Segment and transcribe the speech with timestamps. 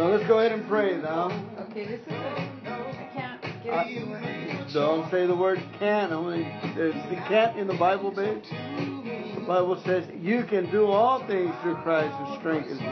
[0.00, 1.26] Well, let's go ahead and pray now.
[1.68, 4.72] Okay, this is a, I can't get I- it.
[4.72, 6.10] Don't say the word can.
[6.10, 6.44] Only
[6.74, 8.42] there's the can't in the Bible, babe.
[8.50, 12.88] The Bible says you can do all things through Christ who strengthens you.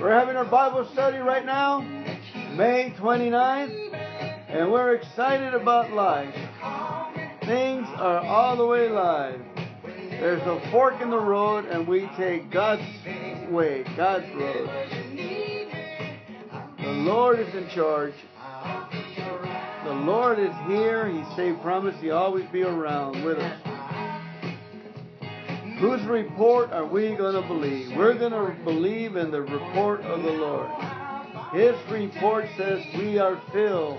[0.00, 1.80] We're having our Bible study right now,
[2.54, 3.92] May 29th,
[4.50, 6.32] and we're excited about life.
[7.44, 9.40] Things are all the way live.
[10.10, 12.82] There's a fork in the road, and we take God's
[13.50, 14.68] way, God's road.
[16.78, 18.14] The Lord is in charge.
[19.84, 21.08] The Lord is here.
[21.08, 23.60] He saved promise He always be around with us.
[25.80, 27.96] Whose report are we going to believe?
[27.96, 30.70] We're going to believe in the report of the Lord.
[31.52, 33.98] His report says we are filled.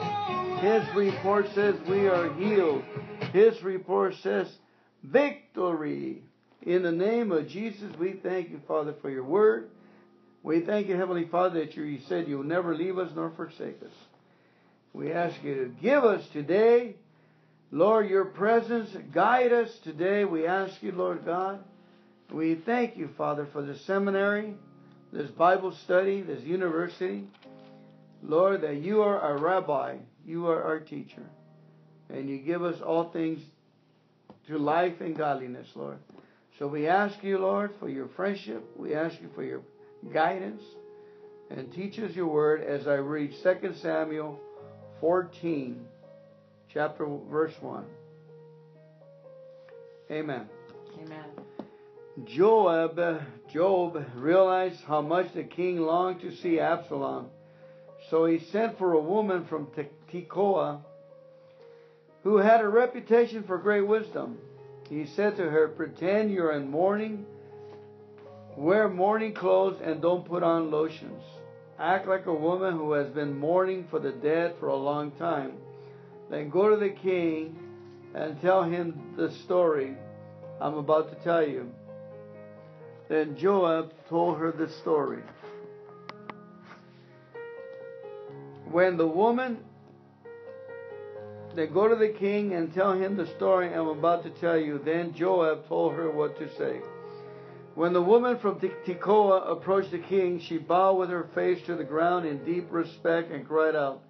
[0.60, 2.84] His report says we are healed.
[3.34, 4.48] His report says
[5.04, 6.24] victory.
[6.63, 9.70] In the name of Jesus, we thank you, Father, for your word.
[10.43, 13.93] We thank you, Heavenly Father, that you said you'll never leave us nor forsake us.
[14.93, 16.95] We ask you to give us today,
[17.71, 18.90] Lord, your presence.
[19.12, 20.26] Guide us today.
[20.26, 21.63] We ask you, Lord God.
[22.31, 24.53] We thank you, Father, for the seminary,
[25.12, 27.27] this Bible study, this university.
[28.23, 31.23] Lord, that you are our rabbi, you are our teacher,
[32.09, 33.40] and you give us all things
[34.48, 35.98] to life and godliness, Lord.
[36.60, 38.63] So we ask you, Lord, for your friendship.
[38.76, 39.62] We ask you for your
[40.13, 40.62] guidance.
[41.49, 44.40] And teach us your word as I read 2 Samuel
[45.02, 45.85] 14,
[46.74, 47.84] chapter verse 1.
[50.12, 50.48] Amen.
[51.02, 51.26] Amen.
[52.26, 52.99] Joab,
[53.52, 57.27] Job realized how much the king longed to see Absalom.
[58.10, 60.82] So he sent for a woman from Te- Tekoa
[62.24, 64.38] who had a reputation for great wisdom.
[64.91, 67.25] He said to her, Pretend you're in mourning,
[68.57, 71.23] wear mourning clothes, and don't put on lotions.
[71.79, 75.53] Act like a woman who has been mourning for the dead for a long time.
[76.30, 77.57] Then go to the king
[78.13, 79.96] and tell him the story
[80.59, 81.74] I'm about to tell you.
[83.07, 85.24] Then Joab told her the story.
[88.69, 89.63] When the woman,
[91.56, 94.79] they go to the king and tell him the story I'm about to tell you.
[94.84, 96.81] Then Joab told her what to say.
[97.75, 101.75] When the woman from Te- Tekoa approached the king, she bowed with her face to
[101.75, 104.01] the ground in deep respect and cried out,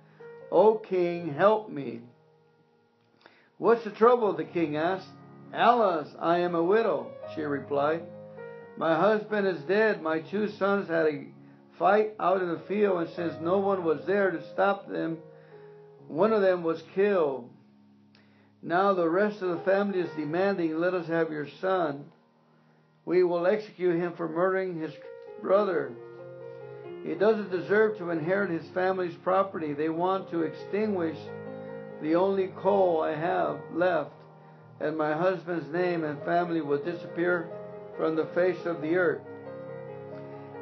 [0.52, 2.02] O king, help me.
[3.58, 4.34] What's the trouble?
[4.34, 5.08] the king asked.
[5.54, 8.04] Alas, I am a widow, she replied.
[8.78, 10.02] My husband is dead.
[10.02, 11.26] My two sons had a
[11.78, 15.18] fight out in the field, and since no one was there to stop them,
[16.12, 17.50] one of them was killed.
[18.62, 22.04] Now the rest of the family is demanding, Let us have your son.
[23.06, 24.92] We will execute him for murdering his
[25.42, 25.94] brother.
[27.06, 29.74] He doesn't deserve to inherit his family's property.
[29.74, 31.18] They want to extinguish
[32.02, 34.12] the only coal I have left,
[34.82, 37.50] and my husband's name and family will disappear
[37.98, 39.22] from the face of the earth.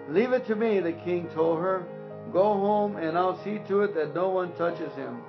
[0.09, 1.85] Leave it to me, the king told her.
[2.31, 5.23] Go home, and I'll see to it that no one touches him.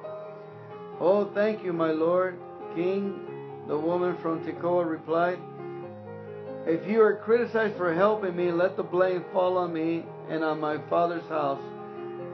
[1.01, 2.39] Oh, thank you, my lord,
[2.75, 5.39] king, the woman from Tekoa replied.
[6.67, 10.61] If you are criticized for helping me, let the blame fall on me and on
[10.61, 11.63] my father's house,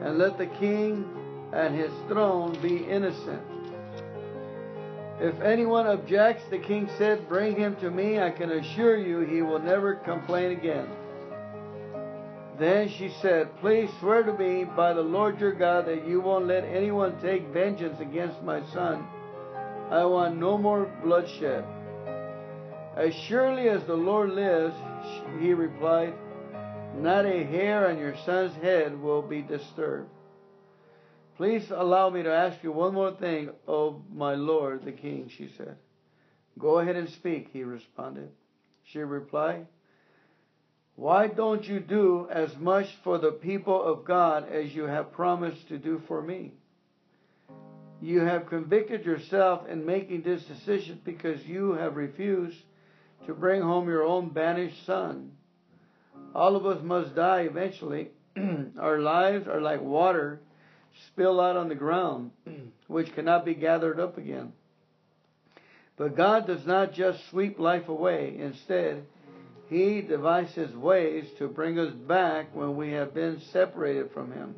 [0.01, 1.05] and let the king
[1.53, 3.41] and his throne be innocent.
[5.21, 8.19] If anyone objects, the king said, Bring him to me.
[8.19, 10.89] I can assure you he will never complain again.
[12.57, 16.47] Then she said, Please swear to me by the Lord your God that you won't
[16.47, 19.05] let anyone take vengeance against my son.
[19.91, 21.63] I want no more bloodshed.
[22.95, 24.75] As surely as the Lord lives,
[25.39, 26.13] he replied,
[26.95, 30.09] not a hair on your son's head will be disturbed.
[31.35, 35.49] Please allow me to ask you one more thing, O my lord the king, she
[35.57, 35.75] said.
[36.57, 38.31] Go ahead and speak, he responded.
[38.83, 39.67] She replied,
[40.97, 45.67] Why don't you do as much for the people of God as you have promised
[45.67, 46.53] to do for me?
[48.01, 52.57] You have convicted yourself in making this decision because you have refused
[53.27, 55.33] to bring home your own banished son.
[56.33, 58.09] All of us must die eventually.
[58.79, 60.39] Our lives are like water
[61.09, 62.31] spilled out on the ground,
[62.87, 64.51] which cannot be gathered up again.
[65.95, 68.35] But God does not just sweep life away.
[68.39, 69.03] Instead,
[69.69, 74.55] He devises ways to bring us back when we have been separated from Him.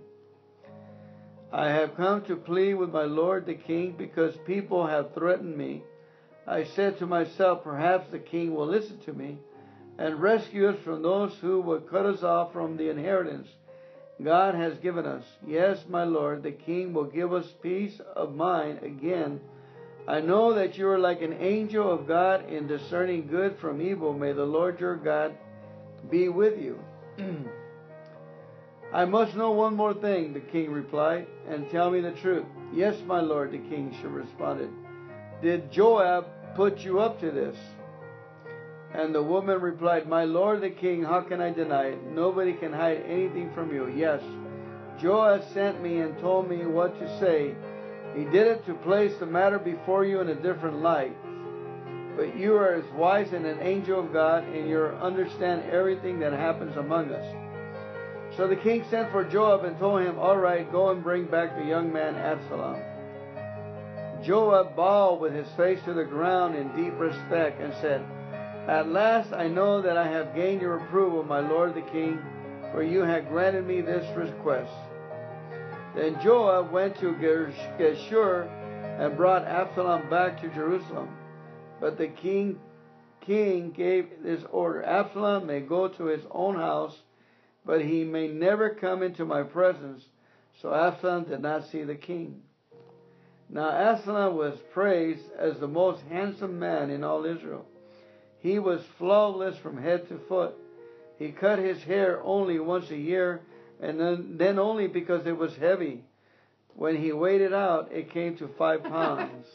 [1.51, 5.83] I have come to plead with my Lord the King because people have threatened me.
[6.45, 9.39] I said to myself, perhaps the King will listen to me
[9.97, 13.47] and rescue us from those who would cut us off from the inheritance
[14.23, 15.23] God has given us.
[15.45, 19.39] Yes, my Lord, the king will give us peace of mind again.
[20.09, 24.11] I know that you are like an angel of God in discerning good from evil.
[24.11, 25.37] May the Lord your God
[26.09, 26.79] be with you.
[28.93, 32.47] I must know one more thing, the king replied, and tell me the truth.
[32.73, 34.71] Yes, my lord, the king, she responded.
[35.43, 37.55] Did Joab put you up to this?
[38.95, 42.03] And the woman replied, My lord the king, how can I deny it?
[42.07, 43.87] Nobody can hide anything from you.
[43.95, 44.23] Yes,
[44.99, 47.53] Joab sent me and told me what to say.
[48.15, 51.15] He did it to place the matter before you in a different light.
[52.15, 56.33] But you are as wise as an angel of God, and you understand everything that
[56.33, 58.35] happens among us.
[58.35, 61.55] So the king sent for Joab and told him, All right, go and bring back
[61.57, 62.81] the young man Absalom.
[64.23, 68.03] Joab bowed with his face to the ground in deep respect and said,
[68.67, 72.19] At last I know that I have gained your approval, my lord the king,
[72.71, 74.71] for you have granted me this request.
[75.95, 78.47] Then Joab went to Geshur
[78.99, 81.09] and brought Absalom back to Jerusalem.
[81.79, 82.59] But the king,
[83.21, 86.97] king gave this order Absalom may go to his own house
[87.69, 90.03] but he may never come into my presence.
[90.59, 92.41] So Absalom did not see the king.
[93.47, 97.67] Now Absalom was praised as the most handsome man in all Israel.
[98.39, 100.55] He was flawless from head to foot.
[101.19, 103.41] He cut his hair only once a year,
[103.81, 106.03] and then, then only because it was heavy.
[106.75, 109.45] When he weighed it out, it came to five pounds.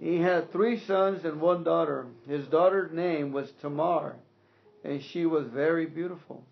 [0.00, 2.06] he had three sons and one daughter.
[2.28, 4.16] His daughter's name was Tamar
[4.86, 6.44] and she was very beautiful.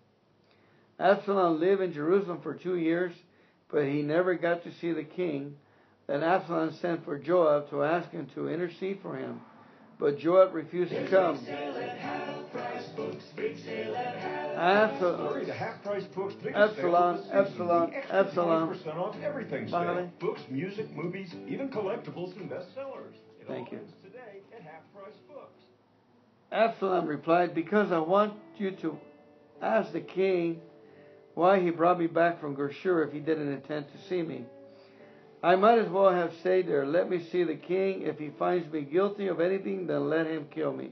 [0.99, 3.13] Absalom lived in Jerusalem for two years,
[3.71, 5.55] but he never got to see the king.
[6.07, 9.41] Then Absalom sent for Joab to ask him to intercede for him,
[9.99, 11.39] but Joab refused to come.
[14.55, 15.43] Absalom,
[16.55, 18.69] Absalom, Absalom, Absalom.
[18.99, 19.69] off everything.
[20.19, 23.13] Books, music, movies, even collectibles and bestsellers.
[23.39, 23.79] It Thank you.
[24.03, 25.63] today at Half Price Books.
[26.51, 28.97] Absalom replied, Because I want you to
[29.61, 30.61] ask the king
[31.33, 34.45] why he brought me back from Geshur if he didn't intend to see me.
[35.43, 36.85] I might as well have stayed there.
[36.85, 38.03] Let me see the king.
[38.03, 40.91] If he finds me guilty of anything, then let him kill me.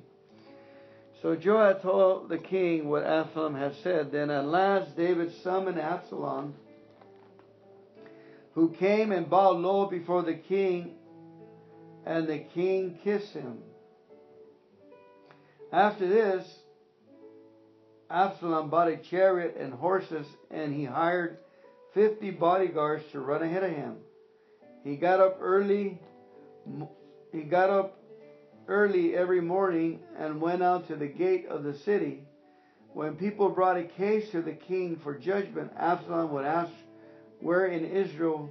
[1.23, 4.11] So Joab told the king what Absalom had said.
[4.11, 6.53] Then at last David summoned Absalom,
[8.55, 10.95] who came and bowed low before the king,
[12.05, 13.59] and the king kissed him.
[15.71, 16.45] After this,
[18.09, 21.37] Absalom bought a chariot and horses, and he hired
[21.93, 23.95] fifty bodyguards to run ahead of him.
[24.83, 26.01] He got up early.
[27.31, 28.02] He got up
[28.67, 32.23] early every morning and went out to the gate of the city.
[32.93, 36.71] When people brought a case to the king for judgment, Absalom would ask
[37.39, 38.49] where in Israel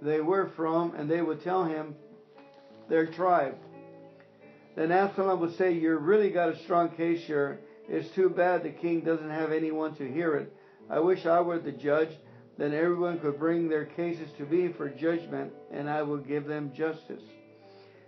[0.00, 1.94] they were from, and they would tell him
[2.88, 3.56] their tribe.
[4.76, 7.60] Then Absalom would say, You really got a strong case here.
[7.88, 10.52] It's too bad the king doesn't have anyone to hear it.
[10.90, 12.10] I wish I were the judge.
[12.56, 16.72] Then everyone could bring their cases to me for judgment, and I would give them
[16.74, 17.22] justice.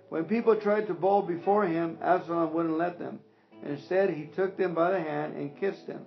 [0.08, 3.20] When people tried to bow before him, Absalom wouldn't let them.
[3.64, 6.06] Instead, he took them by the hand and kissed them.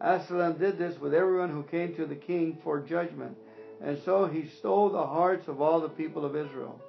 [0.00, 3.36] Absalom did this with everyone who came to the king for judgment,
[3.80, 6.80] and so he stole the hearts of all the people of Israel.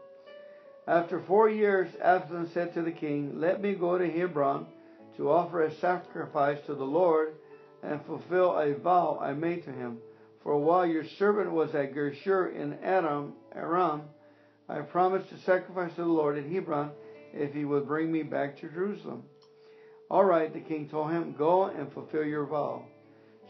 [0.88, 4.66] After four years, Absalom said to the king, Let me go to Hebron
[5.18, 7.34] to offer a sacrifice to the Lord
[7.84, 10.00] and fulfill a vow I made to him.
[10.44, 14.04] For while your servant was at Geshur in Aram, Aram,
[14.70, 16.92] I promised to sacrifice to the Lord at Hebron
[17.34, 19.24] if he would bring me back to Jerusalem.
[20.10, 22.86] All right, the king told him, Go and fulfill your vow.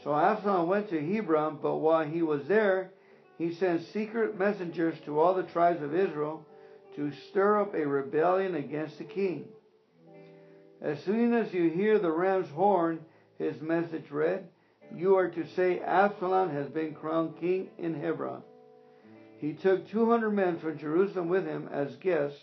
[0.03, 2.91] So Absalom went to Hebron, but while he was there,
[3.37, 6.45] he sent secret messengers to all the tribes of Israel
[6.95, 9.45] to stir up a rebellion against the king.
[10.81, 12.99] As soon as you hear the ram's horn,
[13.37, 14.47] his message read,
[14.95, 18.41] you are to say Absalom has been crowned king in Hebron.
[19.39, 22.39] He took 200 men from Jerusalem with him as guests,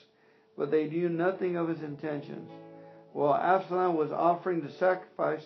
[0.57, 2.51] but they knew nothing of his intentions.
[3.13, 5.45] While Absalom was offering the sacrifice,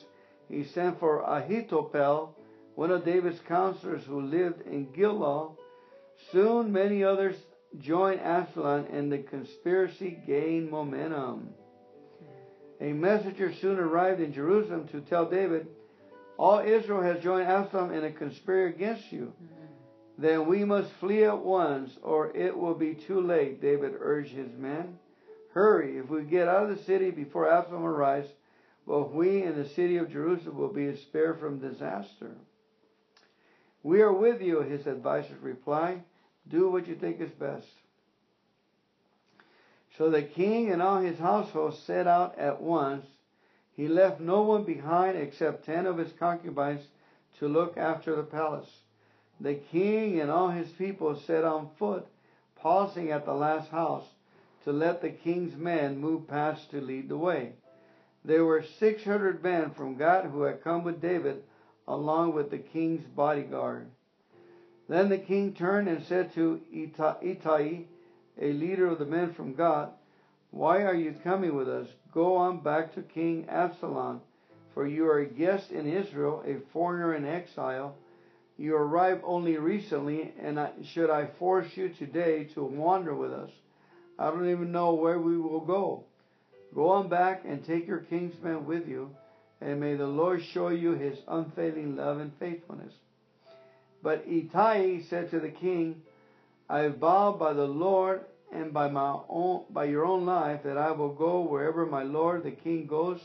[0.49, 2.35] he sent for Ahithophel,
[2.75, 5.59] one of David's counselors who lived in Gilgal.
[6.33, 7.37] Soon many others
[7.79, 11.51] joined Absalom, and the conspiracy gained momentum.
[12.81, 15.67] A messenger soon arrived in Jerusalem to tell David,
[16.39, 19.33] All Israel has joined Absalom in a conspiracy against you.
[20.19, 24.53] Then we must flee at once, or it will be too late, David urged his
[24.59, 24.99] men.
[25.53, 28.29] Hurry, if we get out of the city before Absalom arrives,
[28.85, 32.33] both we and the city of Jerusalem will be spared from disaster.
[33.85, 36.03] We are with you, his advisors replied.
[36.49, 37.69] Do what you think is best.
[39.97, 43.07] So the king and all his household set out at once.
[43.77, 46.83] He left no one behind except ten of his concubines
[47.39, 48.71] to look after the palace.
[49.41, 52.07] The king and all his people set on foot,
[52.57, 54.05] pausing at the last house
[54.65, 57.53] to let the king's men move past to lead the way.
[58.25, 61.45] There were 600 men from Gath who had come with David,
[61.87, 63.87] along with the king's bodyguard.
[64.89, 67.85] Then the king turned and said to Ittai,
[68.41, 69.91] a leader of the men from Gath,
[70.51, 71.89] Why are you coming with us?
[72.13, 74.21] Go on back to King Absalom,
[74.75, 77.95] for you are a guest in Israel, a foreigner in exile.
[78.59, 83.51] You arrived only recently, and I, should I force you today to wander with us?
[84.19, 86.05] I don't even know where we will go.
[86.75, 89.11] Go on back and take your kinsmen with you,
[89.61, 92.93] and may the Lord show you his unfailing love and faithfulness.
[94.03, 96.03] But Ittai said to the king,
[96.69, 100.91] I vow by the Lord and by my own by your own life that I
[100.93, 103.21] will go wherever my lord the king goes,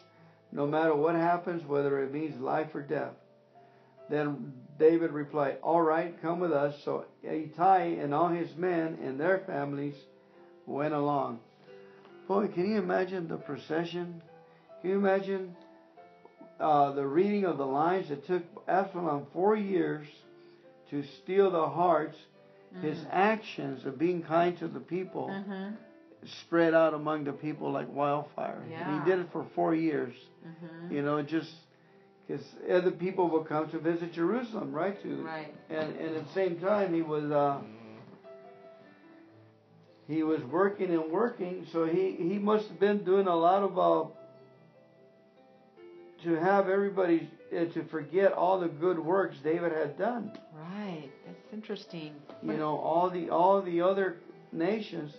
[0.52, 3.14] no matter what happens, whether it means life or death.
[4.10, 6.76] Then David replied, All right, come with us.
[6.84, 9.96] So Ittai and all his men and their families
[10.66, 11.40] went along.
[12.28, 14.22] Boy, can you imagine the procession?
[14.82, 15.56] Can you imagine
[16.60, 18.10] uh, the reading of the lines?
[18.10, 20.08] It took Absalom four years
[20.90, 22.18] to steal the hearts
[22.76, 22.88] mm-hmm.
[22.88, 25.76] his actions of being kind to the people mm-hmm.
[26.42, 28.64] spread out among the people like wildfire.
[28.70, 29.04] Yeah.
[29.04, 30.14] he did it for four years.
[30.46, 30.94] Mm-hmm.
[30.94, 31.52] You know, just
[32.28, 35.02] because other people will come to visit Jerusalem, right?
[35.04, 35.54] To right.
[35.70, 37.60] And and at the same time, he was uh,
[40.08, 43.80] he was working and working, so he he must have been doing a lot of
[43.80, 44.10] uh,
[46.24, 50.32] to have everybody uh, to forget all the good works David had done.
[50.54, 51.12] Right.
[51.26, 52.16] That's interesting.
[52.42, 54.18] You know all the all the other
[54.52, 55.14] nations,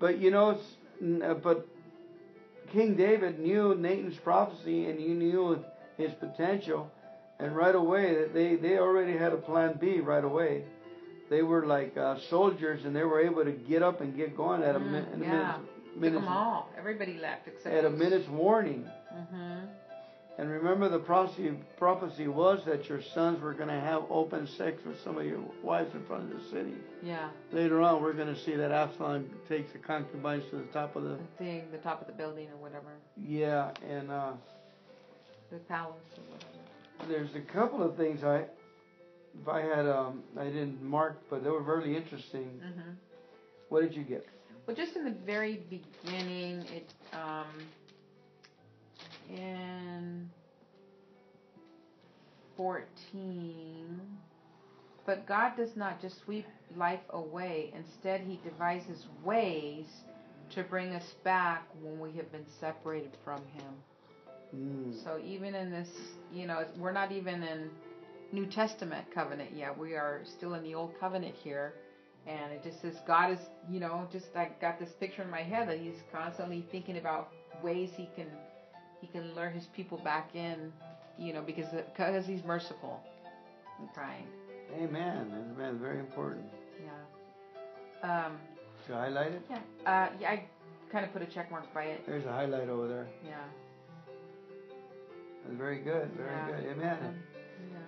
[0.00, 0.58] but you know,
[1.24, 1.68] uh, but
[2.72, 5.62] King David knew Nathan's prophecy and he knew
[6.02, 6.90] his potential,
[7.38, 10.64] and right away that they they already had a plan B right away.
[11.30, 14.62] They were like uh, soldiers, and they were able to get up and get going
[14.62, 15.30] at a, mm, in a yeah.
[15.30, 16.68] minute's, minute's Took them all.
[16.78, 18.84] Everybody left except at a minute's warning.
[19.14, 19.66] Mm-hmm.
[20.38, 24.82] And remember, the prophecy, prophecy was that your sons were going to have open sex
[24.86, 26.74] with some of your wives in front of the city.
[27.02, 27.28] Yeah.
[27.52, 31.02] Later on, we're going to see that Absalom takes the concubines to the top of
[31.02, 32.92] the the thing, the top of the building or whatever,
[33.22, 34.32] yeah, and uh,
[35.52, 37.12] the palace or whatever.
[37.12, 38.44] there's a couple of things I,
[39.40, 42.60] if I had, um, I didn't mark, but they were very interesting.
[42.64, 42.90] Mm-hmm.
[43.68, 44.26] What did you get?
[44.66, 47.46] Well, just in the very beginning, it um,
[49.28, 50.30] in
[52.56, 54.00] 14.
[55.04, 57.72] But God does not just sweep life away.
[57.74, 59.86] Instead, He devises ways
[60.54, 63.74] to bring us back when we have been separated from Him.
[64.54, 65.02] Mm.
[65.04, 65.88] So even in this,
[66.32, 67.70] you know, we're not even in
[68.32, 69.76] New Testament covenant yet.
[69.76, 71.74] We are still in the Old Covenant here.
[72.26, 75.42] And it just says God is, you know, just I got this picture in my
[75.42, 77.32] head that He's constantly thinking about
[77.62, 78.26] ways He can
[79.02, 80.72] he can lure his people back in,
[81.18, 83.00] you know, because because he's merciful
[83.78, 84.24] and kind.
[84.76, 85.26] Amen.
[85.54, 85.78] Amen.
[85.78, 86.46] Very important.
[86.80, 88.26] Yeah.
[88.26, 88.38] Um,
[88.86, 89.42] Should I highlight it?
[89.50, 89.56] Yeah.
[89.84, 90.30] Uh, yeah.
[90.30, 90.44] I
[90.90, 92.06] kind of put a check mark by it.
[92.06, 93.06] There's a highlight over there.
[93.26, 93.42] Yeah.
[95.44, 96.10] That's very good.
[96.16, 96.46] Very yeah.
[96.46, 96.70] good.
[96.72, 96.98] Amen.
[97.72, 97.78] Yeah.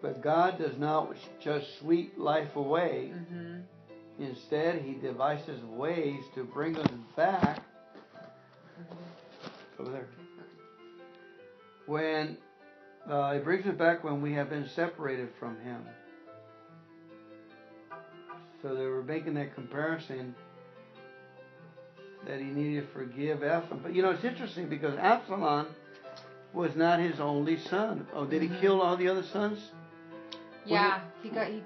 [0.00, 3.12] But God does not just sweep life away.
[3.14, 4.22] Mm-hmm.
[4.22, 7.62] Instead, He devises ways to bring us back.
[8.78, 9.82] Mm-hmm.
[9.82, 10.08] Over there
[11.86, 12.36] when
[13.10, 15.82] uh, it brings us back when we have been separated from Him.
[18.62, 20.34] So they were making that comparison
[22.26, 23.80] that he needed to forgive Absalom.
[23.82, 25.66] But you know, it's interesting because Absalom
[26.54, 28.06] was not his only son.
[28.14, 28.54] Oh, did mm-hmm.
[28.54, 29.58] he kill all the other sons?
[30.64, 31.48] Yeah, he got.
[31.48, 31.62] He,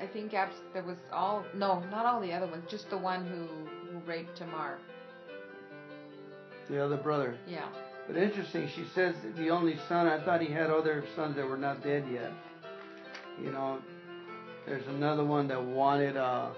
[0.00, 1.44] I think Abs, there was all.
[1.54, 2.64] No, not all the other ones.
[2.70, 3.46] Just the one who
[3.90, 4.78] who raped Tamar.
[6.70, 7.36] The other brother.
[7.46, 7.68] Yeah.
[8.06, 10.06] But interesting, she says the only son.
[10.06, 12.32] I thought he had other sons that were not dead yet.
[13.42, 13.78] You know,
[14.66, 16.16] there's another one that wanted.
[16.16, 16.50] uh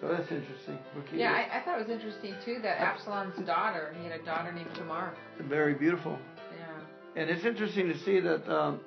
[0.00, 0.78] So that's interesting.
[1.14, 4.52] Yeah, I, I, thought it was interesting too that Absalom's daughter, he had a daughter
[4.52, 5.14] named Tamar.
[5.48, 6.18] Very beautiful.
[6.58, 7.22] Yeah.
[7.22, 8.46] And it's interesting to see that.
[8.48, 8.80] Um,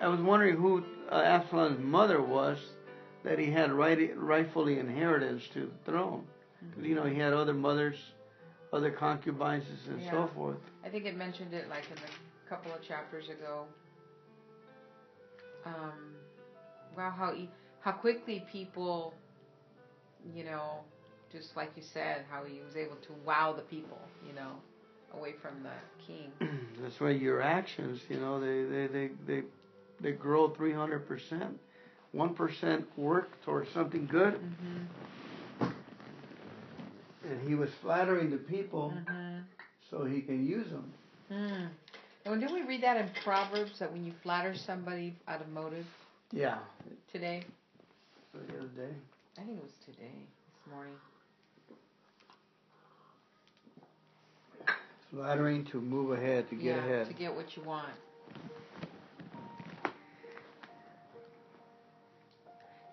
[0.00, 2.58] I was wondering who uh, Absalom's mother was,
[3.24, 6.24] that he had right, rightfully inheritance to the throne.
[6.64, 6.84] Mm-hmm.
[6.84, 7.96] You know, he had other mothers
[8.72, 10.10] other concubines and yeah.
[10.10, 10.58] so forth.
[10.84, 13.64] I think it mentioned it like in a couple of chapters ago.
[15.66, 16.14] um,
[16.96, 19.14] wow, how e- how quickly people,
[20.34, 20.80] you know,
[21.32, 24.52] just like you said, how he was able to wow the people, you know,
[25.16, 25.70] away from the
[26.06, 26.30] king.
[26.80, 29.42] That's why your actions, you know, they they they they,
[30.00, 31.58] they grow three hundred percent.
[32.12, 34.84] One percent work towards something good, hmm
[37.24, 39.38] and he was flattering the people hmm
[39.90, 40.92] so he can use them.
[41.32, 41.68] Mm.
[42.24, 45.86] And didn't we read that in Proverbs that when you flatter somebody out of motive
[46.32, 46.58] Yeah.
[47.12, 47.44] today?
[48.32, 48.94] The other day.
[49.38, 50.94] I think it was today, this morning.
[55.12, 57.06] Flattering to move ahead, to get yeah, ahead.
[57.08, 57.88] to get what you want.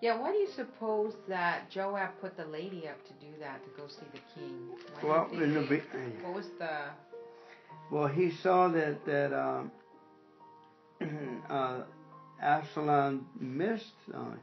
[0.00, 3.70] Yeah, why do you suppose that Joab put the lady up to do that to
[3.76, 4.68] go see the king?
[5.00, 5.82] Why Well, in the be-
[6.22, 6.84] what was the
[7.90, 9.72] Well, he saw that that um,
[11.50, 11.80] uh,
[12.40, 13.94] Absalom missed.
[14.14, 14.34] Uh,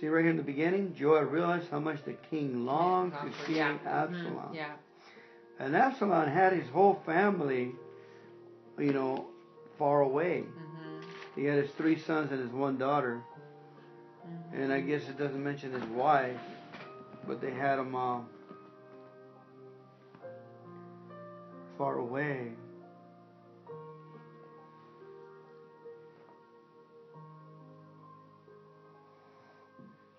[0.00, 3.56] see right here in the beginning, Joab realized how much the king longed to see
[3.56, 3.78] yeah.
[3.78, 4.54] mhm, Absalom.
[4.54, 4.72] Yeah.
[5.58, 7.72] And Absalom had his whole family,
[8.78, 9.26] you know,
[9.78, 10.40] far away.
[10.42, 11.00] hmm
[11.36, 13.22] He had his three sons and his one daughter.
[14.24, 16.40] hmm And I guess it doesn't mention his wife,
[17.26, 18.20] but they had him uh,
[21.78, 22.52] far away.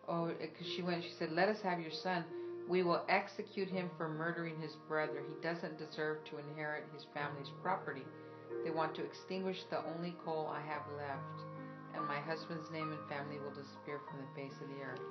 [0.08, 1.04] Oh, eh, because she went.
[1.04, 2.24] She said, "Let us have your son.
[2.68, 5.22] We will execute him for murdering his brother.
[5.28, 8.06] He doesn't deserve to inherit his family's property.
[8.64, 11.44] They want to extinguish the only coal I have left,
[11.96, 15.02] and my husband's name and family will disappear from the face of the earth."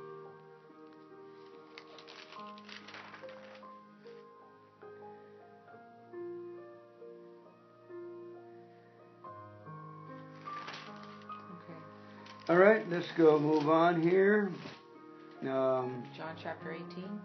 [11.52, 11.78] Okay,
[12.48, 14.50] All right, let's go move on here.
[15.46, 17.20] Um, John chapter 18.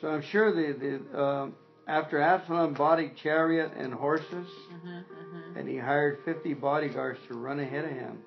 [0.00, 0.72] so I'm sure the,
[1.12, 1.48] the uh,
[1.86, 4.88] after Absalom bought a chariot and horses, Mm-hmm.
[4.88, 5.58] Mm-hmm.
[5.58, 8.18] and he hired 50 bodyguards to run ahead of him.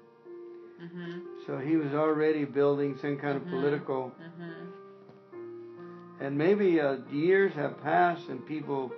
[0.81, 1.19] Mm-hmm.
[1.45, 3.49] So he was already building some kind of Mhm.
[3.51, 6.23] political, Mm-hmm.
[6.23, 8.91] and maybe uh, years have passed, and people,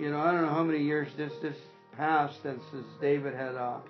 [0.00, 1.56] you know, I don't know how many years this this
[1.96, 3.80] passed since since David had uh,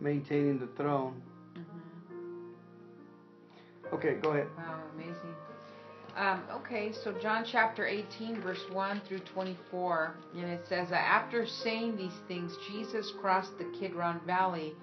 [0.00, 1.20] maintaining the throne.
[1.54, 2.48] Mm-hmm.
[3.94, 4.46] Okay, go ahead.
[4.56, 5.34] Wow, amazing.
[6.16, 11.96] Um, okay, so John chapter 18, verse 1 through 24, and it says after saying
[11.96, 14.74] these things, Jesus crossed the Kidron Valley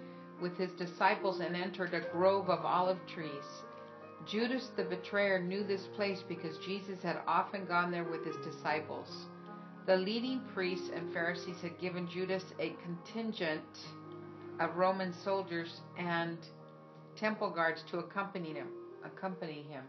[0.41, 3.63] with his disciples and entered a grove of olive trees.
[4.27, 9.27] Judas the betrayer knew this place because Jesus had often gone there with his disciples.
[9.89, 13.63] The leading priests and Pharisees had given Judas a contingent
[14.59, 16.37] of Roman soldiers and
[17.15, 18.67] temple guards to accompany him.
[19.03, 19.83] Accompany him.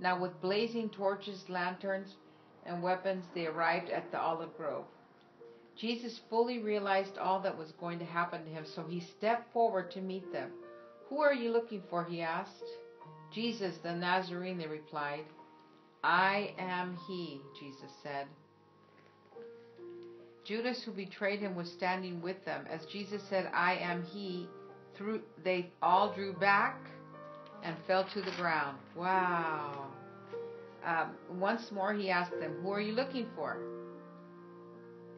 [0.00, 2.14] Now, with blazing torches, lanterns,
[2.64, 4.86] and weapons, they arrived at the olive grove.
[5.76, 9.90] Jesus fully realized all that was going to happen to him, so he stepped forward
[9.90, 10.52] to meet them.
[11.10, 12.02] Who are you looking for?
[12.02, 12.64] he asked.
[13.30, 15.26] Jesus, the Nazarene, they replied.
[16.02, 18.26] I am he, Jesus said.
[20.44, 22.64] Judas, who betrayed him, was standing with them.
[22.70, 24.48] As Jesus said, I am he,
[24.96, 26.78] through, they all drew back
[27.62, 28.76] and fell to the ground.
[28.96, 29.86] Wow.
[30.84, 33.58] Um, once more he asked them, Who are you looking for?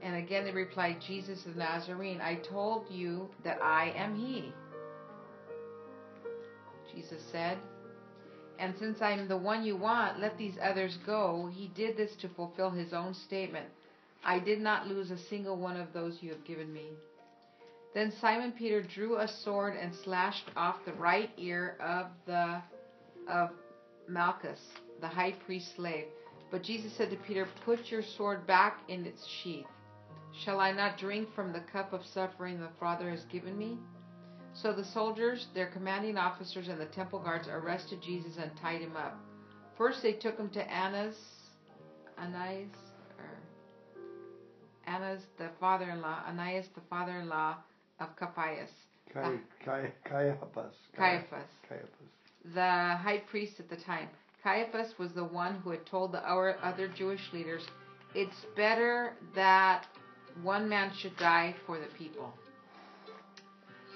[0.03, 2.21] And again they replied, Jesus the Nazarene.
[2.21, 4.53] I told you that I am he.
[6.95, 7.57] Jesus said,
[8.59, 11.51] And since I am the one you want, let these others go.
[11.53, 13.67] He did this to fulfill his own statement.
[14.25, 16.89] I did not lose a single one of those you have given me.
[17.95, 22.61] Then Simon Peter drew a sword and slashed off the right ear of the
[23.29, 23.51] of
[24.09, 24.61] Malchus,
[25.01, 26.07] the high priest's slave.
[26.51, 29.67] But Jesus said to Peter, Put your sword back in its sheath.
[30.45, 33.79] Shall I not drink from the cup of suffering the Father has given me?
[34.53, 38.97] So the soldiers, their commanding officers, and the temple guards arrested Jesus and tied him
[38.97, 39.17] up.
[39.77, 41.17] First they took him to Annas,
[42.19, 42.84] Ananias, or
[44.87, 47.57] Annas, the father-in-law, Ananias, the father-in-law
[48.01, 48.71] of Caiaphas,
[49.13, 50.75] Cai- Cai- Caiaphas.
[50.97, 52.09] Caiaphas, Caiaphas.
[52.55, 54.09] the high priest at the time.
[54.43, 57.67] Caiaphas was the one who had told the other Jewish leaders,
[58.15, 59.87] "It's better that
[60.43, 62.35] one man should die for the people."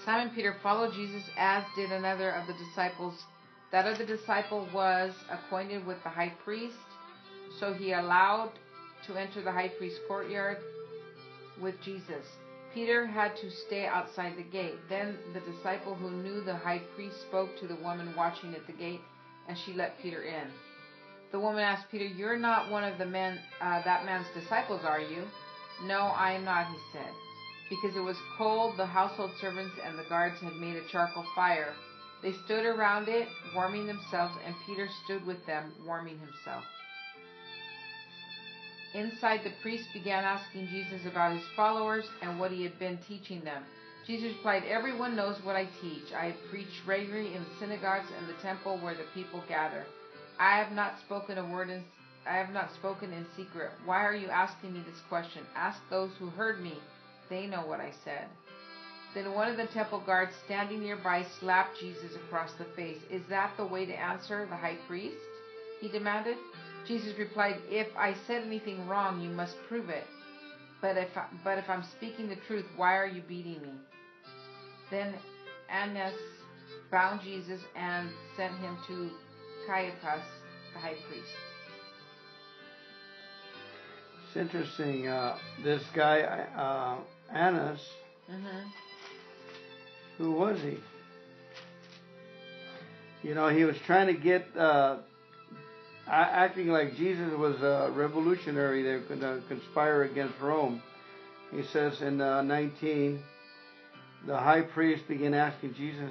[0.05, 3.27] Simon Peter followed Jesus, as did another of the disciples.
[3.72, 6.77] That other disciple was acquainted with the high priest,
[7.59, 8.53] So he allowed
[9.07, 10.59] to enter the high priest's courtyard
[11.61, 12.27] with Jesus.
[12.75, 14.77] Peter had to stay outside the gate.
[14.88, 18.73] Then the disciple who knew the high priest spoke to the woman watching at the
[18.73, 19.01] gate,
[19.49, 20.49] and she let Peter in.
[21.33, 25.01] The woman asked Peter, "You're not one of the men, uh, that man's disciples, are
[25.01, 25.29] you?"
[25.85, 27.12] "No, I am not," he said.
[27.68, 31.75] Because it was cold, the household servants and the guards had made a charcoal fire.
[32.23, 36.64] They stood around it, warming themselves, and Peter stood with them, warming himself.
[38.99, 43.45] Inside, the priest began asking Jesus about his followers and what he had been teaching
[43.45, 43.63] them.
[44.05, 46.13] Jesus replied, Everyone knows what I teach.
[46.13, 49.85] I preach regularly in the synagogues and the temple where the people gather.
[50.41, 51.85] I have not spoken a word in
[52.29, 53.71] I have not spoken in secret.
[53.87, 55.43] Why are you asking me this question?
[55.55, 56.75] Ask those who heard me.
[57.31, 58.27] They know what I said.
[59.15, 63.01] Then one of the temple guards standing nearby slapped Jesus across the face.
[63.11, 65.17] Is that the way to answer the high priest?
[65.81, 66.37] He demanded.
[66.88, 70.05] Jesus replied, If I said anything wrong, you must prove it.
[70.81, 73.72] But if, I, but if I'm speaking the truth, why are you beating me?
[74.90, 75.14] Then
[75.70, 76.14] Annas
[76.90, 79.11] bound Jesus and sent him to
[79.66, 80.22] Caiaphas,
[80.72, 81.29] the high priest.
[84.29, 85.09] It's interesting.
[85.09, 86.96] Uh, this guy, uh,
[87.35, 87.81] Annas,
[88.31, 88.68] Mm-hmm.
[90.18, 90.77] who was he?
[93.27, 94.98] You know, he was trying to get, uh,
[96.11, 98.83] acting like Jesus was a revolutionary.
[98.83, 100.83] They could uh, conspire against Rome.
[101.51, 103.23] He says in uh, 19,
[104.27, 106.11] the high priest began asking Jesus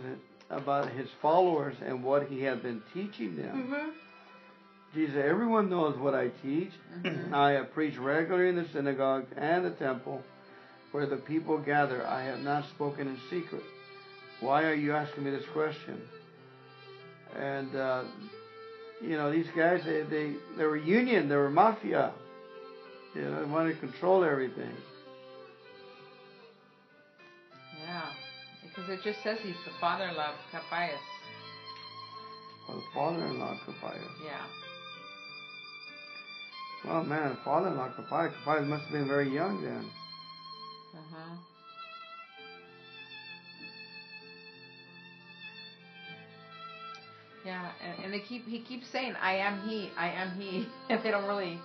[0.49, 3.69] about his followers and what he had been teaching them.
[3.69, 3.89] Mm-hmm.
[4.93, 6.71] Jesus, everyone knows what I teach.
[7.01, 7.33] Mhm.
[7.33, 10.23] I have preached regularly in the synagogue and the temple
[10.91, 12.07] where the people gather.
[12.07, 13.63] I have not spoken in secret.
[14.39, 16.01] Why are you asking me this question?
[17.36, 18.03] And, uh,
[19.01, 22.13] you know, these guys, they, they, they were union, they were mafia.
[23.13, 24.71] You know, they wanted to control everything.
[27.83, 28.10] Yeah.
[28.63, 30.99] Because it just says he's the father-in-law of Caiaphas.
[32.67, 34.01] Well, the father-in-law, Caiaphas.
[34.23, 34.45] Yeah.
[36.86, 39.86] Well, man, father-in-law, Caiaphas, Caiaphas must have been very young then.
[40.95, 41.36] Uh-huh.
[47.47, 51.01] Yeah, and, and they keep he keeps saying, I am he, I am he and
[51.01, 51.57] they don't really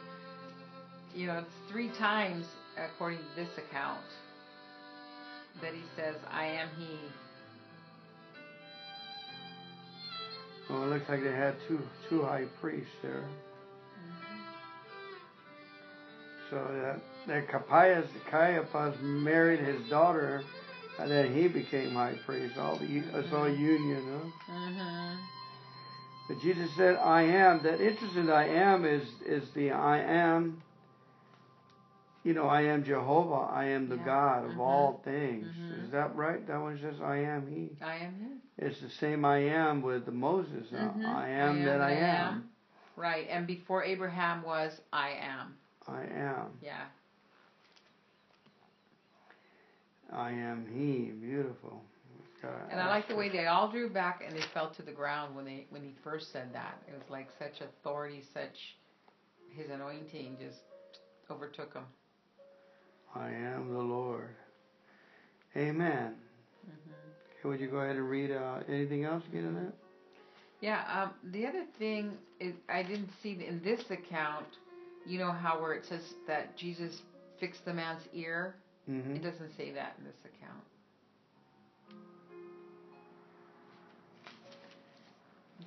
[1.13, 2.47] you know, it's three times
[2.79, 4.05] according to this account
[5.61, 6.99] that he says, I am he.
[10.71, 13.29] Well, it looks like they had two two high priests there.
[16.49, 20.45] So that that Caiaphas, Caiaphas married his daughter,
[21.01, 22.57] and then he became high priest.
[22.57, 24.05] All the it's all union,
[24.47, 24.53] huh?
[24.55, 25.42] Mm-hmm.
[26.29, 28.31] But Jesus said, "I am." That interesting.
[28.31, 30.63] I am is is the I am.
[32.25, 33.53] You know, I am Jehovah.
[33.53, 34.05] I am the Yeah.
[34.05, 34.59] God of Mhm.
[34.61, 35.49] all things.
[35.49, 35.85] Mhm.
[35.85, 36.47] Is that right?
[36.47, 38.65] That one says, "I am He." I am he.
[38.65, 40.73] It's the same I am with the Moses.
[40.73, 41.05] uh, Mhm.
[41.05, 42.49] I am that I am.
[42.95, 45.57] Right, and before Abraham was, I am.
[45.89, 46.59] I am.
[46.61, 46.85] Yeah.
[50.13, 51.11] I am He.
[51.11, 51.83] Beautiful.
[52.43, 54.91] God, And I like the way they all drew back and they fell to the
[54.93, 56.79] ground when they when he first said that.
[56.89, 58.77] It was like such authority, such
[59.55, 60.59] his anointing just
[61.31, 61.85] overtook him.
[63.15, 64.31] I am the Lord.
[65.57, 66.15] Amen.
[66.65, 66.93] hmm
[67.41, 69.23] Okay, would you go ahead and read uh, anything else?
[69.33, 69.73] Get in that?
[70.61, 70.83] Yeah.
[70.93, 74.47] Um, the other thing is I didn't see in this account.
[75.07, 77.03] You know how where it says that Jesus
[77.41, 78.55] fixed the man's ear.
[78.89, 79.17] Mm-hmm.
[79.17, 80.63] It doesn't say that in this account.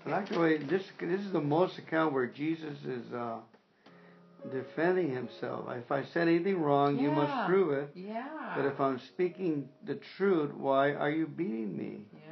[0.03, 0.83] The way this.
[0.99, 3.37] This is the most account where Jesus is uh,
[4.51, 5.69] defending himself.
[5.71, 7.91] If I said anything wrong, you must prove it.
[7.95, 8.53] Yeah.
[8.55, 12.01] But if I'm speaking the truth, why are you beating me?
[12.13, 12.31] yeah.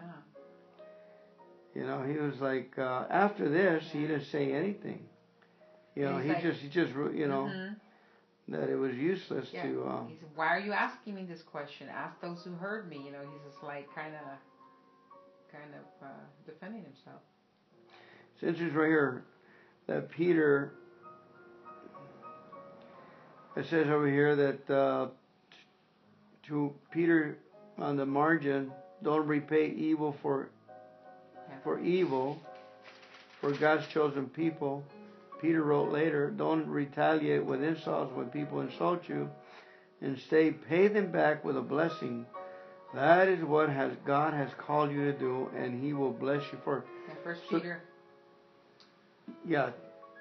[1.75, 5.05] You know, he was like, uh, after this, he didn't say anything.
[5.95, 7.75] You know, he like- just, he just, you know, Mhm.
[8.49, 9.63] that it was useless Yeah.
[9.63, 9.87] to.
[9.87, 11.89] Um, He said, "Why are you asking me this question?
[11.89, 14.21] Ask those who heard me." You know, he's just like kind of,
[15.51, 16.11] kind of uh,
[16.45, 17.21] defending himself.
[18.35, 19.23] It's interesting right here
[19.87, 20.73] that Peter.
[23.55, 25.07] It says over here that uh,
[26.47, 27.37] to Peter
[27.77, 28.71] on the margin,
[29.03, 30.49] don't repay evil for
[31.63, 32.39] for evil,
[33.39, 34.83] for God's chosen people.
[35.41, 39.29] Peter wrote later, don't retaliate with insults when people insult you.
[40.01, 42.25] Instead, pay them back with a blessing.
[42.93, 46.59] That is what has God has called you to do, and He will bless you
[46.63, 46.85] for.
[47.23, 47.81] First So- Peter.
[49.45, 49.71] Yeah,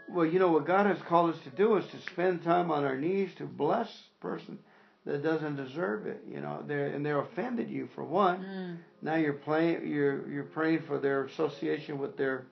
[0.08, 2.84] well, you know what God has called us to do is to spend time on
[2.84, 4.58] our knees to bless a person
[5.06, 6.22] that doesn't deserve it.
[6.28, 8.38] You know, they're and they're offended you for one.
[8.44, 8.76] Mm.
[9.00, 12.46] Now you're playing, you're you're praying for their association with their,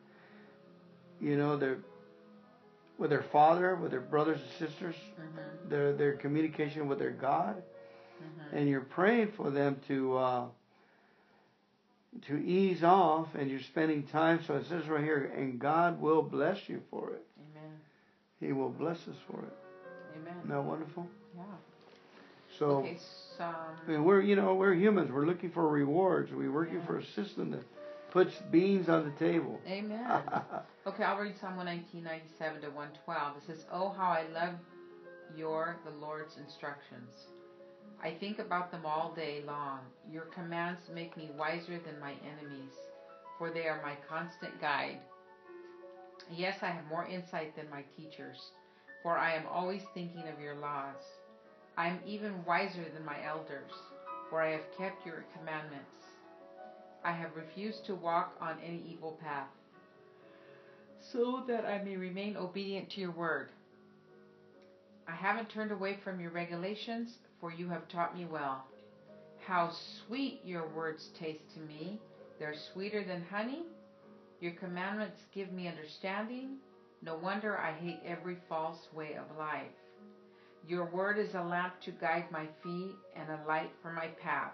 [1.21, 1.79] you know, their
[2.99, 5.71] with their father, with their brothers and sisters, Mm-hmm.
[5.71, 7.57] their their communication with their God,
[8.23, 8.57] Mm-hmm.
[8.57, 10.45] and you're praying for them to uh,
[12.27, 14.41] to ease off, and you're spending time.
[14.47, 17.23] So it says right here, and God will bless you for it.
[17.39, 17.73] Amen.
[18.41, 19.53] He will bless us for it.
[20.17, 20.35] Amen.
[20.39, 21.07] Isn't that wonderful?
[21.37, 21.43] Yeah.
[22.59, 22.67] So.
[22.79, 22.99] okay.
[23.39, 23.45] So.
[23.45, 25.11] I mean, we're you know we're humans.
[25.13, 26.31] We're looking for rewards.
[26.33, 26.87] We're working Yeah.
[26.87, 27.63] for a system that
[28.11, 29.61] puts beans on the table.
[29.67, 30.05] Amen.
[30.87, 33.37] Okay, I'll read Psalm 119, 97 to 112.
[33.37, 34.55] It says, Oh, how I love
[35.37, 37.13] your, the Lord's instructions.
[38.03, 39.81] I think about them all day long.
[40.11, 42.73] Your commands make me wiser than my enemies,
[43.37, 44.99] for they are my constant guide.
[46.35, 48.39] Yes, I have more insight than my teachers,
[49.03, 51.03] for I am always thinking of your laws.
[51.77, 53.73] I am even wiser than my elders,
[54.31, 56.05] for I have kept your commandments.
[57.05, 59.49] I have refused to walk on any evil path
[61.13, 63.49] so that I may remain obedient to your word.
[65.09, 68.65] I haven't turned away from your regulations, for you have taught me well.
[69.47, 69.73] How
[70.07, 71.99] sweet your words taste to me!
[72.39, 73.63] They're sweeter than honey.
[74.41, 76.57] Your commandments give me understanding.
[77.03, 79.73] No wonder I hate every false way of life.
[80.67, 84.53] Your word is a lamp to guide my feet and a light for my path.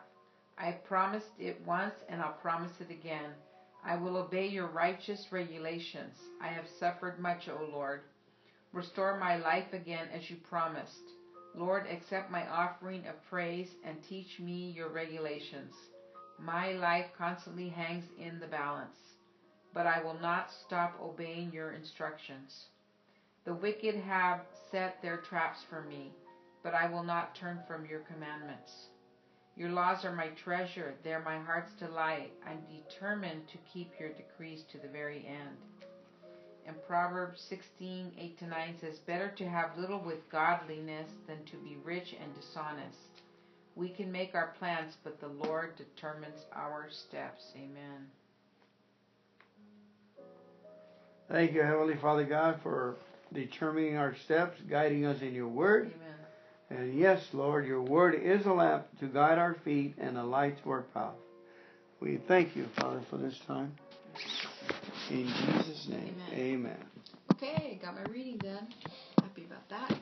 [0.59, 3.31] I promised it once and I'll promise it again.
[3.85, 6.15] I will obey your righteous regulations.
[6.41, 8.01] I have suffered much, O Lord.
[8.73, 11.13] Restore my life again as you promised.
[11.57, 15.75] Lord, accept my offering of praise and teach me your regulations.
[16.39, 18.99] My life constantly hangs in the balance,
[19.73, 22.67] but I will not stop obeying your instructions.
[23.47, 24.41] The wicked have
[24.71, 26.13] set their traps for me,
[26.63, 28.89] but I will not turn from your commandments.
[29.57, 32.33] Your laws are my treasure, they're my heart's delight.
[32.47, 35.86] I'm determined to keep your decrees to the very end.
[36.67, 41.57] And Proverbs 16, 8 to 9 says, Better to have little with godliness than to
[41.59, 42.99] be rich and dishonest.
[43.77, 47.45] We can make our plans, but the Lord determines our steps.
[47.55, 48.07] Amen.
[51.31, 52.97] Thank you, Heavenly Father God, for
[53.33, 55.93] determining our steps, guiding us in your word.
[55.95, 56.83] Amen.
[56.83, 60.63] And yes, Lord, your word is a lamp to guide our feet and a light
[60.65, 61.15] to our path.
[62.01, 63.73] We thank you, Father, for this time.
[65.09, 66.33] In Jesus' name, Amen.
[66.33, 66.85] amen.
[67.35, 68.67] Okay, got my reading done.
[69.23, 70.01] Happy about that.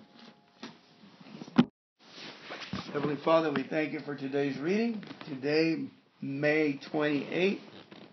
[2.91, 5.03] Heavenly Father, we thank you for today's reading.
[5.29, 5.85] Today,
[6.23, 7.61] May 28th.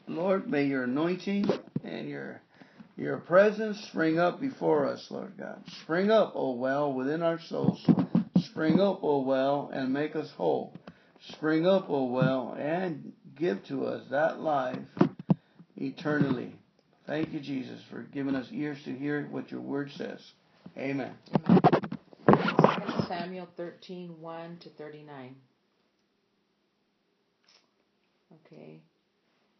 [0.07, 1.45] Lord, may your anointing
[1.85, 2.41] and your
[2.97, 5.63] your presence spring up before us, Lord God.
[5.83, 7.81] Spring up, O well, within our souls.
[8.49, 10.73] Spring up, O well, and make us whole.
[11.29, 14.77] Spring up, O well, and give to us that life
[15.77, 16.53] eternally.
[17.07, 20.19] Thank you, Jesus, for giving us ears to hear what your word says.
[20.77, 21.13] Amen.
[21.47, 21.59] Amen.
[22.27, 25.35] 2 Samuel 13, 1 to 39.
[28.45, 28.79] Okay.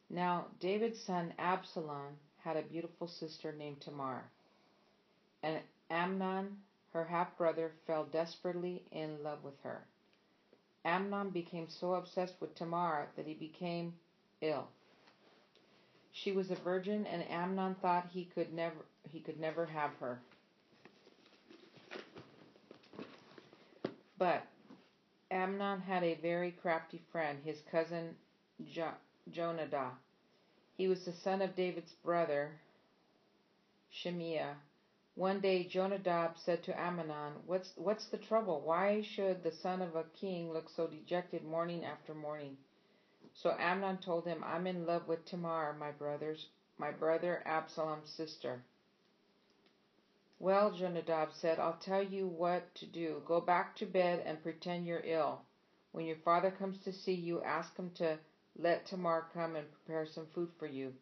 [0.09, 4.23] Now, David's son Absalom had a beautiful sister named Tamar.
[5.43, 6.57] And Amnon,
[6.93, 9.81] her half brother, fell desperately in love with her.
[10.85, 13.93] Amnon became so obsessed with Tamar that he became
[14.41, 14.67] ill.
[16.11, 18.75] She was a virgin, and Amnon thought he could never
[19.11, 20.19] he could never have her.
[24.17, 24.43] But
[25.31, 28.15] Amnon had a very crafty friend, his cousin
[28.65, 28.93] jo-
[29.31, 29.93] Jonadab.
[30.77, 32.59] He was the son of David's brother,
[33.91, 34.55] Shemiah.
[35.15, 38.61] One day Jonadab said to Amnon, "What's what's the trouble?
[38.61, 42.57] Why should the son of a king look so dejected morning after morning?"
[43.33, 48.63] So Amnon told him, "I'm in love with Tamar, my brother's my brother Absalom's sister."
[50.39, 53.21] Well, Jonadab said, I'll tell you what to do.
[53.27, 55.45] Go back to bed and pretend you're ill.
[55.91, 58.17] When your father comes to see you, ask him to
[58.57, 60.95] let Tamar come and prepare some food for you.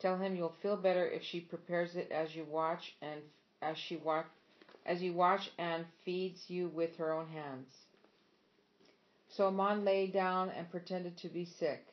[0.00, 3.22] Tell him you'll feel better if she prepares it as you watch and
[3.62, 4.26] as she watch
[4.86, 7.86] as you watch and feeds you with her own hands.
[9.30, 11.86] So Amon lay down and pretended to be sick.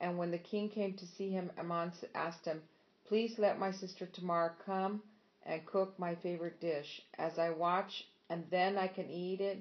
[0.00, 2.62] And when the king came to see him, Amon asked him,
[3.06, 5.02] Please let my sister Tamar come
[5.44, 9.58] and cook my favorite dish as I watch, and then I can eat it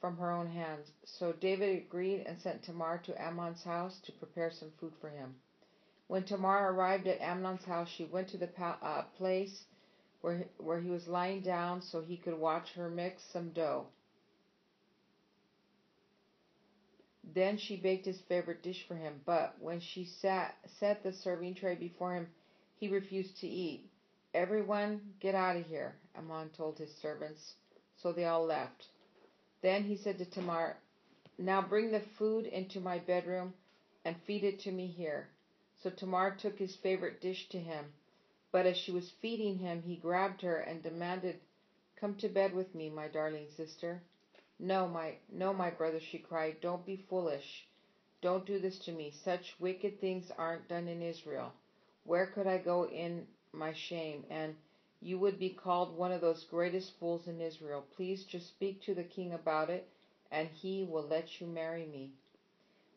[0.00, 0.90] from her own hands.
[1.04, 5.36] So David agreed and sent Tamar to Amnon's house to prepare some food for him.
[6.08, 9.66] When Tamar arrived at Amnon's house, she went to the pa- uh, place
[10.20, 13.86] where, where he was lying down so he could watch her mix some dough.
[17.24, 21.54] Then she baked his favorite dish for him, but when she sat, set the serving
[21.54, 22.28] tray before him,
[22.76, 23.88] he refused to eat.
[24.34, 27.54] Everyone get out of here, Amnon told his servants,
[27.96, 28.88] so they all left.
[29.60, 30.76] Then he said to Tamar,
[31.38, 33.54] Now bring the food into my bedroom
[34.04, 35.28] and feed it to me here.
[35.82, 37.92] So Tamar took his favorite dish to him.
[38.50, 41.40] But as she was feeding him, he grabbed her and demanded,
[41.96, 44.02] Come to bed with me, my darling sister.
[44.64, 47.66] No, my no, my brother, she cried, don't be foolish.
[48.20, 49.10] Don't do this to me.
[49.24, 51.52] Such wicked things aren't done in Israel.
[52.04, 54.24] Where could I go in my shame?
[54.30, 54.54] And
[55.00, 57.84] you would be called one of those greatest fools in Israel.
[57.96, 59.88] Please just speak to the king about it,
[60.30, 62.12] and he will let you marry me.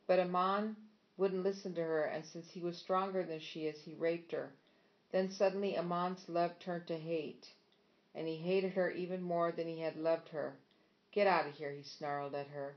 [0.05, 0.75] But Amnon
[1.17, 4.51] wouldn't listen to her, and since he was stronger than she is, he raped her.
[5.11, 7.47] Then suddenly Amnon's love turned to hate,
[8.13, 10.59] and he hated her even more than he had loved her.
[11.15, 12.75] Get out of here, he snarled at her.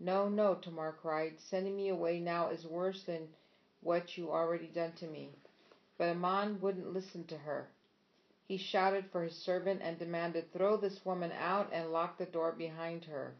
[0.00, 1.38] No, no, Tamar cried.
[1.38, 3.28] Sending me away now is worse than
[3.80, 5.30] what you already done to me.
[5.96, 7.68] But Amnon wouldn't listen to her.
[8.48, 12.50] He shouted for his servant and demanded, Throw this woman out and lock the door
[12.50, 13.34] behind her.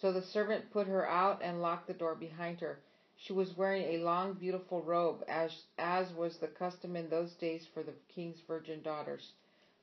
[0.00, 2.78] So the servant put her out and locked the door behind her.
[3.18, 7.82] She was wearing a long, beautiful robe, as was the custom in those days for
[7.82, 9.32] the king's virgin daughters.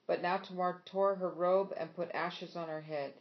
[0.08, 3.14] But now Tamar tore her robe and put ashes on her head.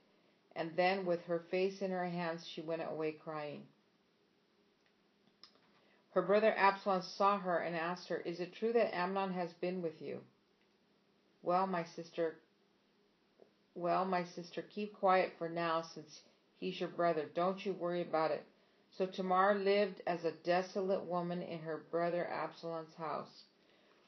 [0.55, 3.67] And then, with her face in her hands, she went away crying.
[6.13, 9.83] Her brother Absalom saw her and asked her, Is it true that Amnon has been
[9.83, 10.23] with you?
[11.43, 12.37] Well, my sister,
[13.75, 16.23] well, my sister, keep quiet for now since
[16.59, 17.27] he's your brother.
[17.35, 18.47] Don't you worry about it.
[18.97, 23.45] So Tamar lived as a desolate woman in her brother Absalom's house.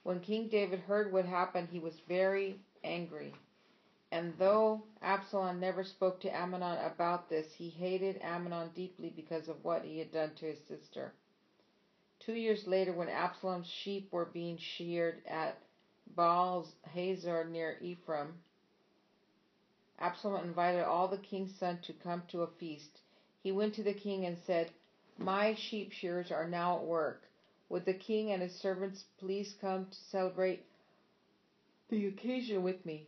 [0.03, 3.35] When King David heard what happened, he was very angry.
[4.11, 9.63] And though Absalom never spoke to Amnon about this, he hated Amnon deeply because of
[9.65, 11.13] what he had done to his sister.
[12.21, 15.59] Two years later, when Absalom's sheep were being sheared at
[16.17, 18.35] Baal Hazor near Ephraim,
[19.99, 23.01] Absalom invited all the king's sons to come to a feast.
[23.43, 24.71] He went to the king and said,
[25.19, 27.23] My sheep shearers are now at work.
[27.69, 30.65] Would the king and his servants please come to celebrate
[31.89, 33.07] the occasion with me?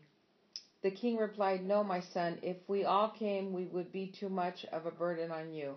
[0.83, 4.65] The king replied, No, my son, if we all came, we would be too much
[4.67, 5.75] of a burden on you.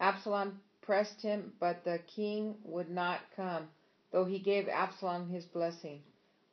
[0.00, 3.68] Absalom pressed him, but the king would not come,
[4.12, 6.02] though he gave Absalom his blessing.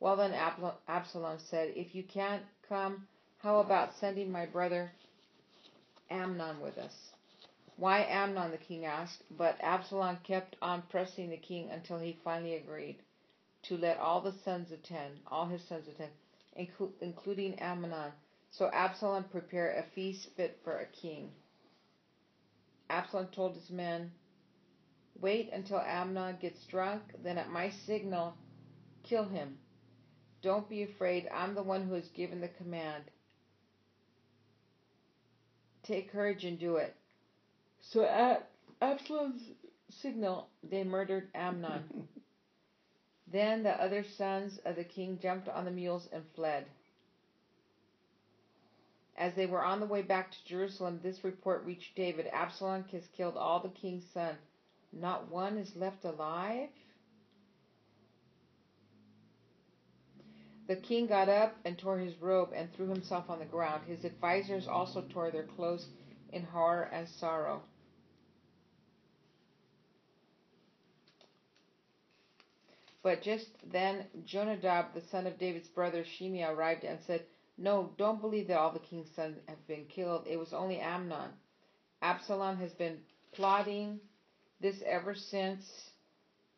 [0.00, 0.34] Well, then
[0.86, 4.92] Absalom said, If you can't come, how about sending my brother
[6.10, 6.94] Amnon with us?
[7.76, 8.50] Why Amnon?
[8.50, 12.98] the king asked, but Absalom kept on pressing the king until he finally agreed
[13.64, 16.10] to let all the sons attend, all his sons attend,
[17.00, 18.12] including Amnon.
[18.50, 21.30] So Absalom prepared a feast fit for a king.
[22.90, 24.12] Absalom told his men,
[25.20, 28.34] Wait until Amnon gets drunk, then at my signal,
[29.02, 29.56] kill him.
[30.42, 33.04] Don't be afraid, I'm the one who has given the command.
[35.84, 36.94] Take courage and do it.
[37.80, 38.50] So at
[38.82, 39.42] Absalom's
[39.90, 42.08] signal, they murdered Amnon.
[43.34, 46.64] then the other sons of the king jumped on the mules and fled.
[49.16, 53.02] As they were on the way back to Jerusalem, this report reached David Absalom has
[53.16, 54.38] killed all the king's sons.
[54.92, 56.68] Not one is left alive?
[60.68, 63.82] The king got up and tore his robe and threw himself on the ground.
[63.86, 65.86] His advisers also tore their clothes
[66.32, 67.62] in horror and sorrow.
[73.04, 77.26] But just then Jonadab, the son of David's brother Shimei, arrived and said,
[77.58, 80.26] No, don't believe that all the king's sons have been killed.
[80.26, 81.30] It was only Amnon.
[82.00, 84.00] Absalom has been plotting
[84.58, 85.90] this ever since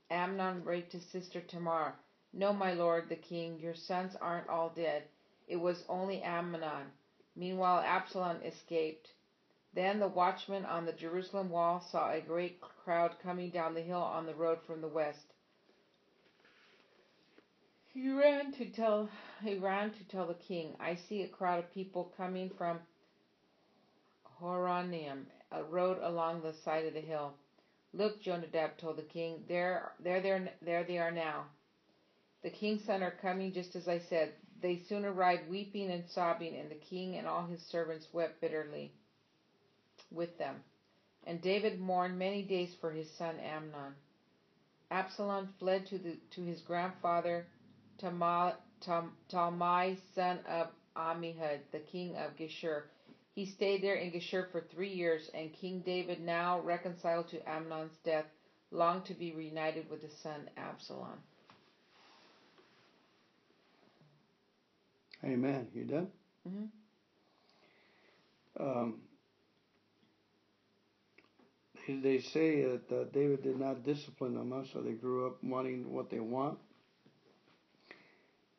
[0.09, 1.97] Amnon raped his sister Tamar.
[2.33, 5.03] No, my lord the king, your sons aren't all dead.
[5.49, 6.93] It was only Amnon.
[7.35, 9.09] Meanwhile, Absalom escaped.
[9.75, 14.01] Then the watchman on the Jerusalem wall saw a great crowd coming down the hill
[14.01, 15.33] on the road from the west.
[17.97, 19.09] He ran to tell
[19.43, 22.79] he ran to tell the king, I see a crowd of people coming from
[24.39, 27.33] Horonaim, a road along the side of the hill.
[27.95, 31.47] Look, Jonadab told the king, there, there, there, there they are now.
[32.43, 34.35] The king's sons are coming just as I said.
[34.61, 38.93] They soon arrived weeping and sobbing, and the king and all his servants wept bitterly
[40.13, 40.63] with them.
[41.25, 43.95] And David mourned many days for his son Amnon.
[44.91, 47.47] Absalom fled to, the, to his grandfather
[48.03, 48.55] Talmai,
[49.31, 52.83] Talmai son of Ammihud, the king of Geshur.
[53.35, 57.97] He stayed there in Geshur for three years, and King David, now reconciled to Amnon's
[58.05, 58.25] death,
[58.71, 61.19] longed to be reunited with his son Absalom.
[65.25, 65.67] Amen.
[65.75, 66.09] You done?
[66.49, 66.65] Mm-hmm.
[68.63, 69.01] Um,
[71.87, 75.93] they, they say that uh, David did not discipline them, so they grew up wanting
[75.93, 76.59] what they want.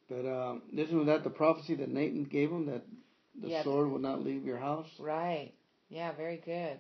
[0.09, 2.83] But um, isn't that the prophecy that Nathan gave him that
[3.41, 3.63] the Yeah.
[3.63, 4.89] sword will not leave your house?
[4.99, 5.53] Right.
[5.89, 6.79] Yeah, very good.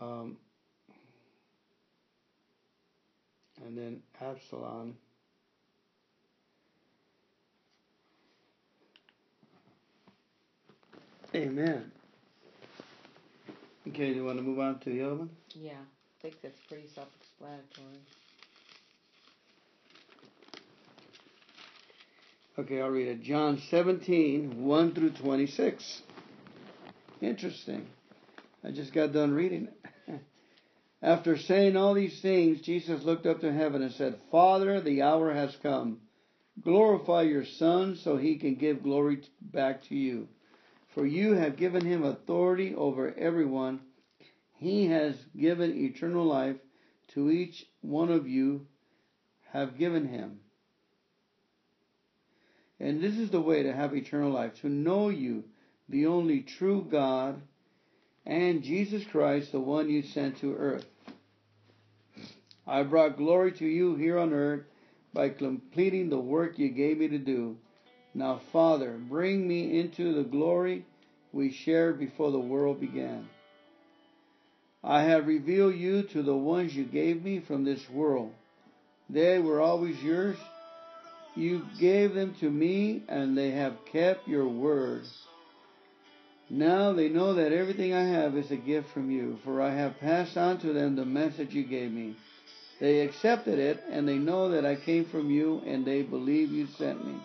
[0.00, 0.36] Um,
[3.64, 4.96] and then Absalom.
[11.34, 11.90] Amen.
[13.88, 15.30] Okay, do you want to move on to the other one?
[15.54, 15.72] Yeah,
[16.30, 18.00] think that's pretty self explanatory.
[22.58, 23.22] Okay, I'll read it.
[23.22, 26.02] John 17, 1 through 26.
[27.20, 27.86] Interesting.
[28.64, 29.68] I just got done reading
[30.08, 30.20] it.
[31.02, 35.32] After saying all these things, Jesus looked up to heaven and said, Father, the hour
[35.32, 36.00] has come.
[36.60, 40.26] Glorify your Son so he can give glory back to you.
[40.94, 43.80] For you have given him authority over everyone.
[44.58, 46.56] He has given eternal life
[47.08, 48.66] to each one of you
[49.52, 50.40] have given him.
[52.80, 55.44] And this is the way to have eternal life to know you,
[55.88, 57.40] the only true God,
[58.26, 60.86] and Jesus Christ, the one you sent to earth.
[62.66, 64.64] I brought glory to you here on earth
[65.14, 67.56] by completing the work you gave me to do.
[68.12, 70.84] Now, Father, bring me into the glory
[71.32, 73.28] we shared before the world began.
[74.82, 78.32] I have revealed you to the ones you gave me from this world.
[79.10, 80.36] They were always yours.
[81.34, 85.04] You gave them to me, and they have kept your word.
[86.48, 89.98] Now they know that everything I have is a gift from you, for I have
[89.98, 92.16] passed on to them the message you gave me.
[92.78, 96.66] They accepted it, and they know that I came from you, and they believe you
[96.78, 97.16] sent me.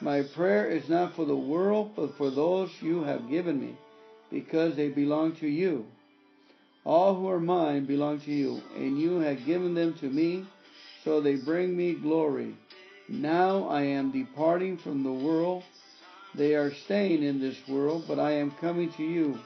[0.00, 3.76] My prayer is not for the world, but for those you have given me,
[4.30, 5.86] because they belong to you.
[6.84, 10.46] All who are mine belong to you, and you have given them to me,
[11.04, 12.56] so they bring me glory.
[13.08, 15.62] Now I am departing from the world.
[16.34, 19.38] They are staying in this world, but I am coming to you.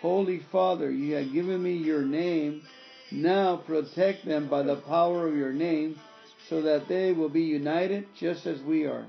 [0.00, 2.62] Holy Father, you have given me your name.
[3.12, 6.00] Now protect them by the power of your name,
[6.48, 9.06] so that they will be united just as we are.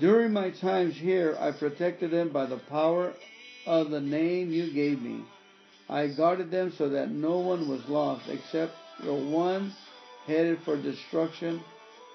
[0.00, 3.12] During my times here, I protected them by the power
[3.66, 5.24] of the name you gave me.
[5.88, 9.72] I guarded them so that no one was lost except the one
[10.26, 11.62] headed for destruction,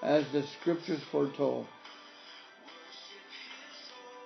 [0.02, 1.66] as the scriptures foretold.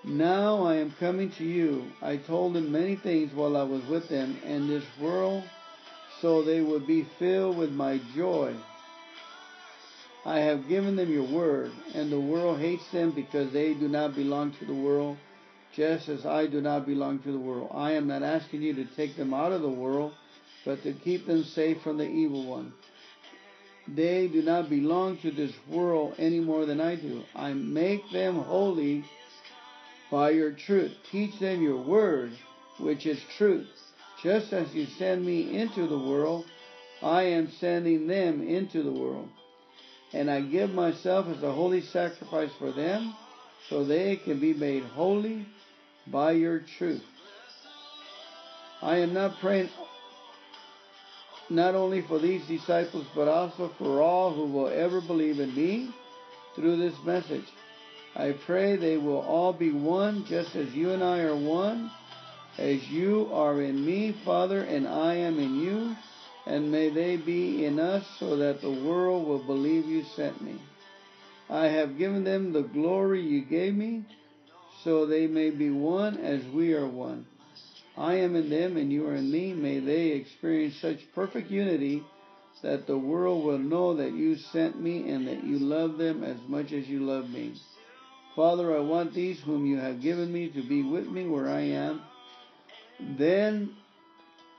[0.05, 1.91] Now I am coming to you.
[2.03, 5.45] I told them many things while I was with them in this world,
[6.21, 8.55] so they would be filled with my joy.
[10.27, 14.15] I have given them your word, and the world hates them because they do not
[14.15, 15.19] belong to the world,
[15.77, 17.71] just as I do not belong to the world.
[17.75, 20.13] I am not asking you to take them out of the world,
[20.65, 22.73] but to keep them safe from the evil one.
[23.87, 27.23] They do not belong to this world any more than I do.
[27.35, 29.05] I make them holy
[30.11, 30.93] by your truth.
[31.11, 32.33] Teach them your word,
[32.79, 33.67] which is truth.
[34.23, 36.47] Just as you send me into the world,
[37.03, 39.29] I am sending them into the world.
[40.15, 43.15] And I give myself as a holy sacrifice for them,
[43.69, 45.47] so they can be made holy
[46.07, 47.03] by your truth.
[48.83, 49.71] I am not praying
[51.51, 55.95] not only for these disciples, but also for all who will ever believe in me
[56.55, 57.45] through this message.
[58.17, 61.91] I pray they will all be one, just as you and I are one,
[62.59, 65.97] as you are in me, Father, and I am in you,
[66.47, 70.61] and may they be in us, so that the world will believe you sent me.
[71.51, 74.05] I have given them the glory you gave me,
[74.85, 77.27] so they may be one as we are one.
[77.97, 79.55] I am in them and you are in me.
[79.55, 82.05] May they experience such perfect unity
[82.63, 86.37] that the world will know that you sent me and that you love them as
[86.49, 87.55] much as you love me.
[88.37, 91.61] Father, I want these whom you have given me to be with me where I
[91.61, 92.03] am.
[93.17, 93.75] Then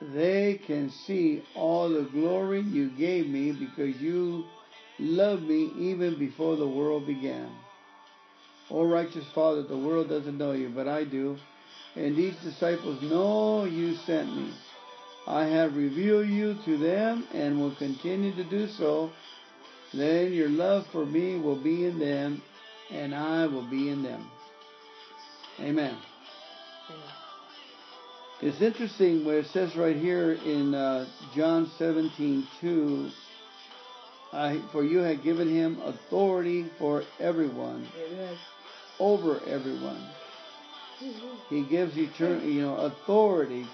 [0.02, 4.46] they can see all the glory you gave me because you
[4.98, 7.50] loved me even before the world began.
[8.70, 11.38] O righteous Father, the world doesn't know you, but I do.
[11.96, 14.52] And these disciples know you sent me.
[15.28, 19.12] I have revealed you to them and will continue to do so.
[19.94, 22.42] Then your love for me will be in them,
[22.92, 24.30] and I will be in them.
[25.60, 25.98] Amen.
[28.42, 33.10] It's interesting where it says right here in uh, John 17 2,
[34.34, 37.88] I, for you have given him authority for everyone,
[39.00, 40.02] over everyone.
[41.50, 43.68] He gives eternal, you know, authority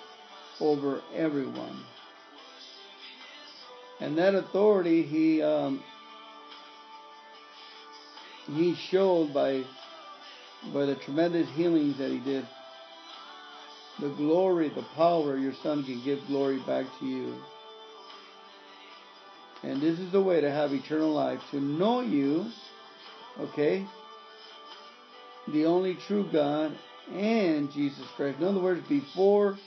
[0.59, 1.83] over everyone.
[3.99, 5.83] And that authority he um,
[8.47, 9.63] he showed by
[10.73, 12.47] by the tremendous healings that he did.
[13.99, 17.35] The glory, the power your son can give glory back to you.
[19.63, 22.47] And this is the way to have eternal life, to know you,
[23.39, 23.85] okay,
[25.47, 26.77] the only true God
[27.13, 28.39] and Jesus Christ.
[28.39, 29.57] In other words, before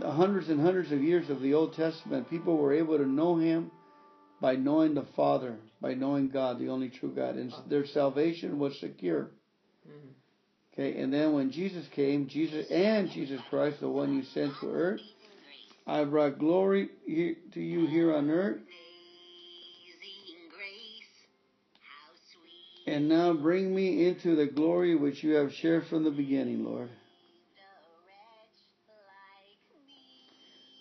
[0.00, 3.36] the hundreds and hundreds of years of the Old Testament, people were able to know
[3.36, 3.70] Him
[4.40, 8.78] by knowing the Father, by knowing God, the only true God, and their salvation was
[8.80, 9.30] secure.
[9.86, 10.08] Mm-hmm.
[10.72, 14.70] Okay, and then when Jesus came, Jesus and Jesus Christ, the one you sent to
[14.72, 15.00] earth,
[15.86, 18.60] I brought glory to you here on earth.
[22.90, 26.88] And now bring me into the glory which you have shared from the beginning, Lord.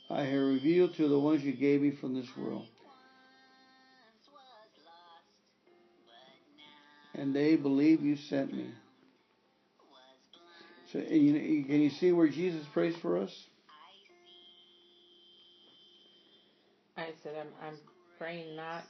[0.09, 2.65] I have revealed to the ones you gave me from this world.
[7.13, 8.71] And they believe you sent me.
[10.91, 13.45] So can you see where Jesus prays for us?
[16.97, 17.77] I said I'm I'm
[18.17, 18.83] praying not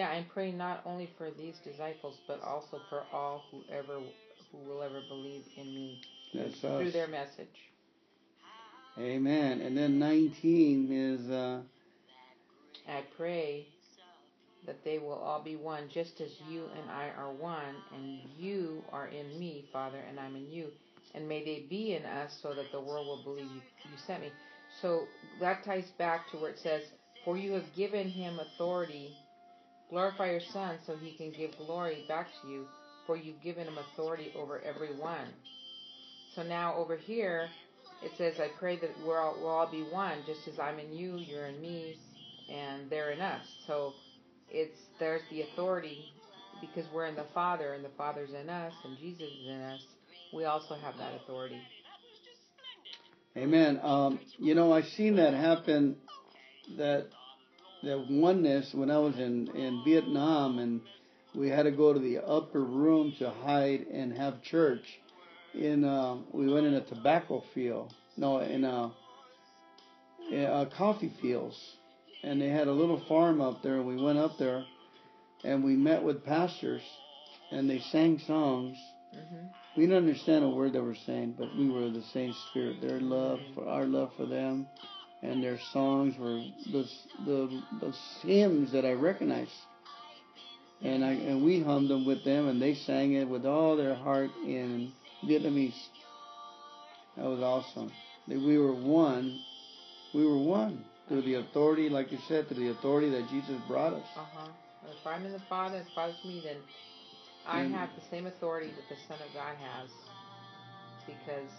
[0.00, 3.98] Yeah, I'm praying not only for these disciples, but also for all who ever
[4.50, 6.00] who will ever believe in me
[6.32, 6.92] That's through us.
[6.94, 7.54] their message.
[8.98, 9.60] Amen.
[9.60, 11.30] And then 19 is.
[11.30, 11.60] Uh,
[12.88, 13.66] I pray
[14.64, 18.82] that they will all be one, just as you and I are one, and you
[18.94, 20.68] are in me, Father, and I'm in you.
[21.14, 24.22] And may they be in us so that the world will believe you, you sent
[24.22, 24.32] me.
[24.80, 25.02] So
[25.40, 26.84] that ties back to where it says,
[27.26, 29.14] For you have given him authority.
[29.90, 32.66] Glorify your Son so he can give glory back to you,
[33.06, 35.26] for you've given him authority over everyone.
[36.34, 37.48] So now over here,
[38.02, 40.92] it says, I pray that we'll all, we'll all be one, just as I'm in
[40.92, 41.96] you, you're in me,
[42.50, 43.44] and they're in us.
[43.66, 43.92] So
[44.48, 46.12] it's there's the authority
[46.60, 49.80] because we're in the Father and the Father's in us and Jesus is in us.
[50.32, 51.60] We also have that authority.
[53.36, 53.80] Amen.
[53.82, 55.96] Um, you know, I've seen that happen.
[56.76, 57.08] That
[57.82, 60.80] that oneness when I was in in Vietnam and
[61.34, 64.84] we had to go to the upper room to hide and have church.
[65.54, 67.92] In uh, we went in a tobacco field.
[68.16, 68.92] No, in a,
[70.30, 71.56] in a coffee fields
[72.22, 73.76] and they had a little farm up there.
[73.76, 74.64] And We went up there,
[75.44, 76.82] and we met with pastors,
[77.50, 78.76] and they sang songs.
[79.14, 79.46] Mm-hmm.
[79.76, 82.80] We didn't understand a word they were saying, but we were the same spirit.
[82.80, 84.66] Their love for our love for them,
[85.22, 86.42] and their songs were
[86.72, 86.88] the
[87.26, 89.50] the, the hymns that I recognized.
[90.82, 93.94] And I and we hummed them with them, and they sang it with all their
[93.94, 94.92] heart in
[95.24, 95.74] Vietnamese.
[97.16, 97.92] That was awesome.
[98.26, 99.40] We were one.
[100.14, 103.92] We were one through the authority, like you said, through the authority that Jesus brought
[103.92, 104.06] us.
[104.16, 104.48] Uh huh.
[104.88, 106.56] If I'm in the Father, as Father's me, then
[107.46, 109.90] I and have the same authority that the Son of God has,
[111.06, 111.50] because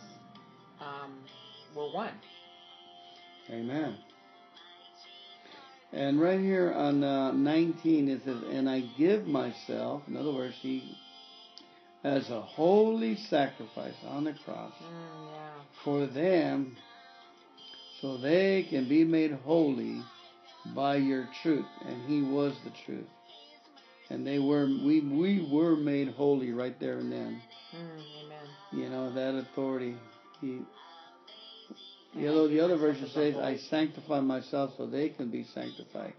[0.80, 1.20] um,
[1.76, 2.14] we're one.
[3.52, 3.98] Amen.
[5.94, 10.56] And right here on uh, 19 it says, "And I give myself." In other words,
[10.62, 10.96] he
[12.04, 15.50] as a holy sacrifice on the cross mm, yeah.
[15.84, 16.76] for them
[18.02, 20.02] so they can be made holy
[20.74, 21.66] by your truth.
[21.86, 23.08] And he was the truth.
[24.10, 27.42] And they were we we were made holy right there and then.
[27.76, 28.48] Mm, amen.
[28.72, 29.96] You know, that authority.
[30.42, 30.62] He
[32.14, 36.14] you know, the other version says, I sanctify myself so they can be sanctified.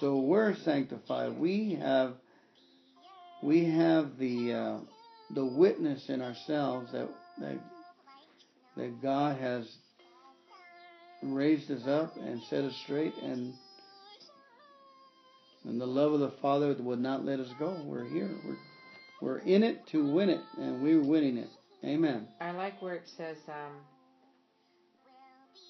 [0.00, 1.38] So we're sanctified.
[1.38, 2.14] We have
[3.42, 4.78] we have the uh,
[5.34, 7.08] the witness in ourselves that
[7.40, 7.58] that
[8.76, 9.66] that God has
[11.22, 13.54] raised us up and set us straight and
[15.64, 17.76] and the love of the Father would not let us go.
[17.84, 18.30] We're here.
[18.44, 18.56] We're
[19.20, 21.48] we're in it to win it, and we're winning it.
[21.84, 22.28] Amen.
[22.40, 23.72] I like where it says, um,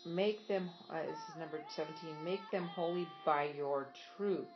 [0.07, 2.15] "Make them." Uh, this is number seventeen.
[2.25, 4.47] Make them holy by your truth.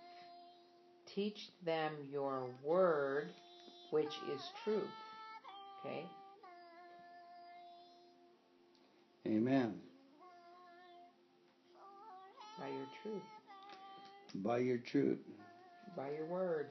[1.15, 3.31] Teach them your word,
[3.91, 4.85] which is truth.
[5.85, 6.05] Okay.
[9.27, 9.75] Amen.
[12.59, 13.23] By your truth.
[14.35, 15.19] By your truth.
[15.97, 16.67] By your word.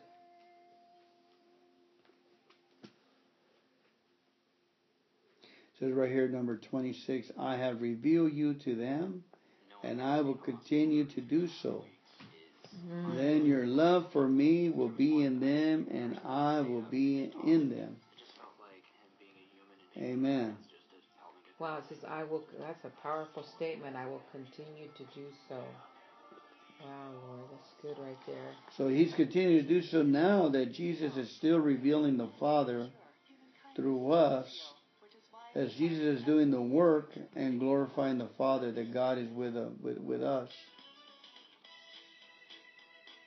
[5.79, 9.23] Says right here, number 26, I have revealed you to them,
[9.83, 11.85] and I will continue to do so.
[12.87, 13.17] Mm-hmm.
[13.17, 17.95] Then your love for me will be in them, and I will be in them.
[19.97, 20.55] Amen.
[21.59, 23.95] Wow, it says, I will, that's a powerful statement.
[23.95, 25.61] I will continue to do so.
[26.81, 28.53] Wow, Lord, that's good right there.
[28.77, 32.89] So he's continuing to do so now that Jesus is still revealing the Father
[33.75, 34.47] through us,
[35.55, 39.67] as Jesus is doing the work and glorifying the Father, that God is with, uh,
[39.81, 40.49] with, with us.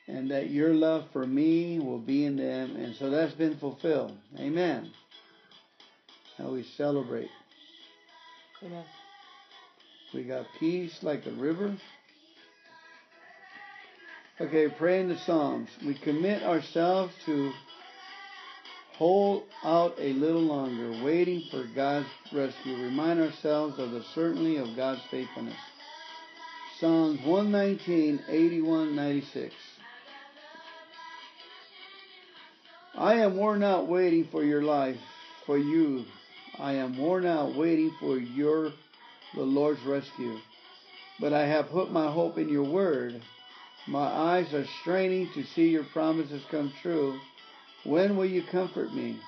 [0.09, 2.77] And that your love for me will be in them.
[2.77, 4.17] And so that's been fulfilled.
[4.39, 4.91] Amen.
[6.39, 7.29] Now we celebrate.
[8.63, 8.85] Amen.
[10.15, 11.77] We got peace like a river.
[14.41, 15.69] Okay, praying the Psalms.
[15.85, 17.53] We commit ourselves to
[19.03, 22.77] hold out a little longer, waiting for God's rescue.
[22.77, 25.57] Remind ourselves of the certainty of God's faithfulness.
[26.79, 29.53] Psalms 119, 81, 96.
[32.95, 34.99] I am worn out waiting for your life,
[35.47, 36.05] for you.
[36.61, 38.71] I am worn out waiting for your,
[39.35, 40.39] the Lord's rescue.
[41.19, 43.21] But I have put my hope in your word.
[43.89, 47.19] My eyes are straining to see your promises come true.
[47.85, 49.19] When will you comfort me?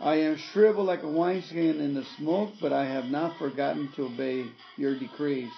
[0.00, 4.06] I am shriveled like a wineskin in the smoke, but I have not forgotten to
[4.06, 4.46] obey
[4.78, 5.50] your decrees.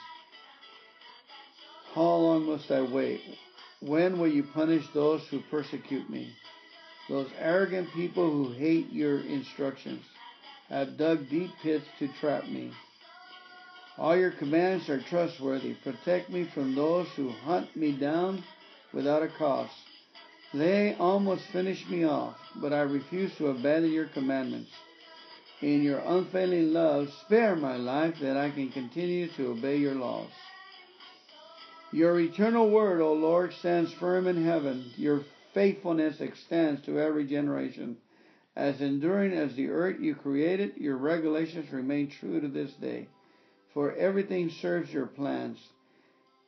[1.94, 3.20] How long must I wait?
[3.80, 6.32] When will you punish those who persecute me?
[7.08, 10.02] Those arrogant people who hate your instructions
[10.68, 12.72] have dug deep pits to trap me.
[13.98, 15.74] All your commands are trustworthy.
[15.84, 18.42] Protect me from those who hunt me down
[18.92, 19.70] without a cause.
[20.54, 24.70] They almost finished me off, but I refuse to abandon your commandments.
[25.60, 30.30] In your unfailing love, spare my life that I can continue to obey your laws.
[31.92, 34.90] Your eternal word, O Lord, stands firm in heaven.
[34.96, 35.24] Your
[35.54, 37.96] faithfulness extends to every generation.
[38.56, 43.08] As enduring as the earth you created, your regulations remain true to this day
[43.72, 45.58] for everything serves your plans.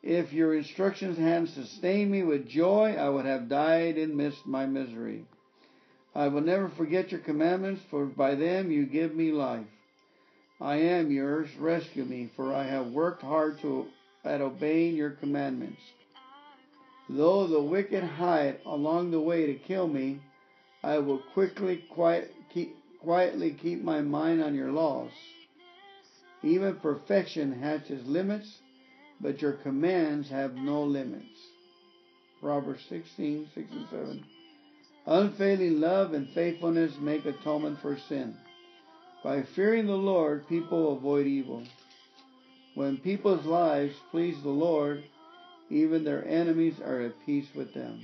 [0.04, 4.66] If your instructions hadn't sustained me with joy, I would have died and missed my
[4.66, 5.24] misery.
[6.14, 9.64] I will never forget your commandments, for by them you give me life.
[10.60, 13.86] I am yours, rescue me, for I have worked hard to,
[14.26, 15.80] at obeying your commandments.
[17.08, 20.20] Though the wicked hide along the way to kill me,
[20.82, 25.12] I will quickly quiet, keep, quietly keep my mind on your laws.
[26.42, 28.58] Even perfection has its limits,
[29.20, 31.38] but your commands have no limits.
[32.40, 34.24] Proverbs 16, 6 and 7.
[35.06, 38.36] Unfailing love and faithfulness make atonement for sin.
[39.22, 41.64] By fearing the Lord, people avoid evil.
[42.74, 45.04] When people's lives please the Lord,
[45.70, 48.00] even their enemies are at peace with them.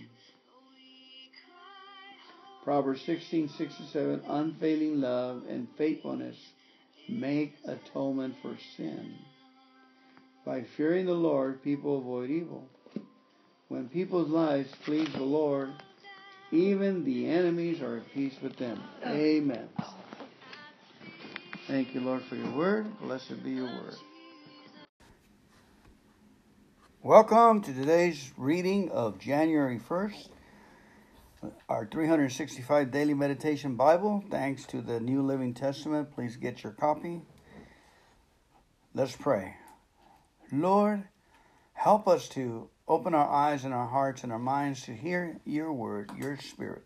[2.65, 4.23] Proverbs 16, 6 and 7.
[4.29, 6.37] Unfailing love and faithfulness
[7.09, 9.15] make atonement for sin.
[10.51, 12.67] By fearing the Lord, people avoid evil.
[13.69, 15.71] When people's lives please the Lord,
[16.51, 18.83] even the enemies are at peace with them.
[19.07, 19.69] Amen.
[21.69, 22.99] Thank you, Lord, for your word.
[23.01, 23.95] Blessed be your word.
[27.01, 30.31] Welcome to today's reading of January 1st
[31.69, 36.11] our 365 daily meditation Bible, thanks to the New Living Testament.
[36.11, 37.23] Please get your copy.
[38.95, 39.60] Let's pray.
[40.53, 41.05] Lord,
[41.73, 45.73] help us to open our eyes and our hearts and our minds to hear your
[45.73, 46.83] word, your spirit.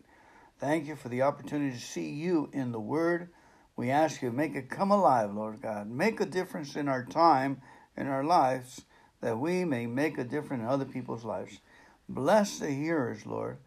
[0.59, 3.29] Thank you for the opportunity to see you in the word.
[3.75, 5.89] We ask you, to make it come alive, Lord God.
[5.89, 7.61] Make a difference in our time,
[7.97, 8.81] in our lives,
[9.21, 11.59] that we may make a difference in other people's lives.
[12.07, 13.57] Bless the hearers, Lord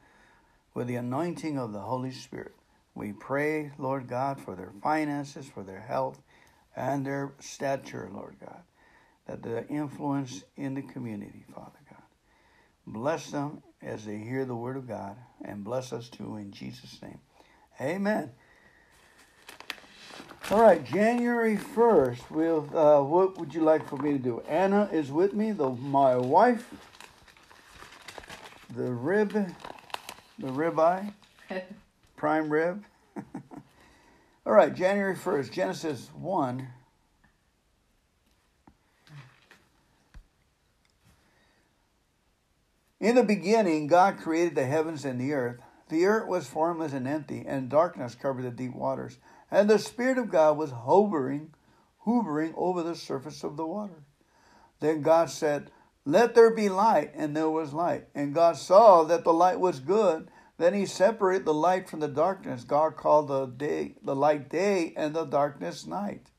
[0.78, 2.54] with the anointing of the Holy Spirit.
[2.94, 6.20] We pray, Lord God, for their finances, for their health,
[6.76, 8.62] and their stature, Lord God,
[9.28, 12.02] that the influence in the community, Father God.
[12.86, 17.00] Bless them as they hear the word of God, and bless us too in Jesus'
[17.00, 17.20] name.
[17.80, 18.32] Amen.
[20.50, 24.40] All right, January 1st, we'll, uh, what would you like for me to do?
[24.48, 26.66] Anna is with me, the, my wife,
[28.74, 29.54] the rib
[30.38, 31.12] the ribeye,
[32.16, 32.84] prime rib.
[34.46, 36.68] All right, January 1st, Genesis 1,
[43.00, 45.60] In the beginning, God created the heavens and the earth.
[45.88, 49.18] The earth was formless and empty, and darkness covered the deep waters.
[49.50, 51.54] And the Spirit of God was hovering,
[52.00, 54.02] hovering over the surface of the water.
[54.80, 55.70] Then God said,
[56.04, 58.08] Let there be light, and there was light.
[58.14, 60.30] And God saw that the light was good.
[60.58, 62.64] Then he separated the light from the darkness.
[62.64, 66.30] God called the day the light day and the darkness night.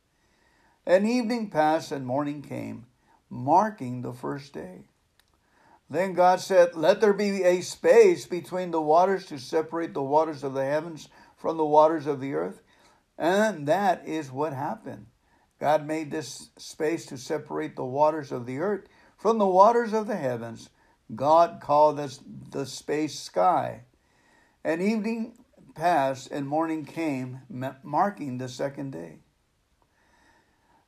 [0.85, 2.85] And evening passed and morning came,
[3.29, 4.88] marking the first day.
[5.89, 10.43] Then God said, Let there be a space between the waters to separate the waters
[10.43, 12.61] of the heavens from the waters of the earth.
[13.17, 15.07] And that is what happened.
[15.59, 18.87] God made this space to separate the waters of the earth
[19.17, 20.69] from the waters of the heavens.
[21.15, 22.19] God called this
[22.51, 23.83] the space sky.
[24.63, 25.37] And evening
[25.75, 27.41] passed and morning came,
[27.83, 29.19] marking the second day.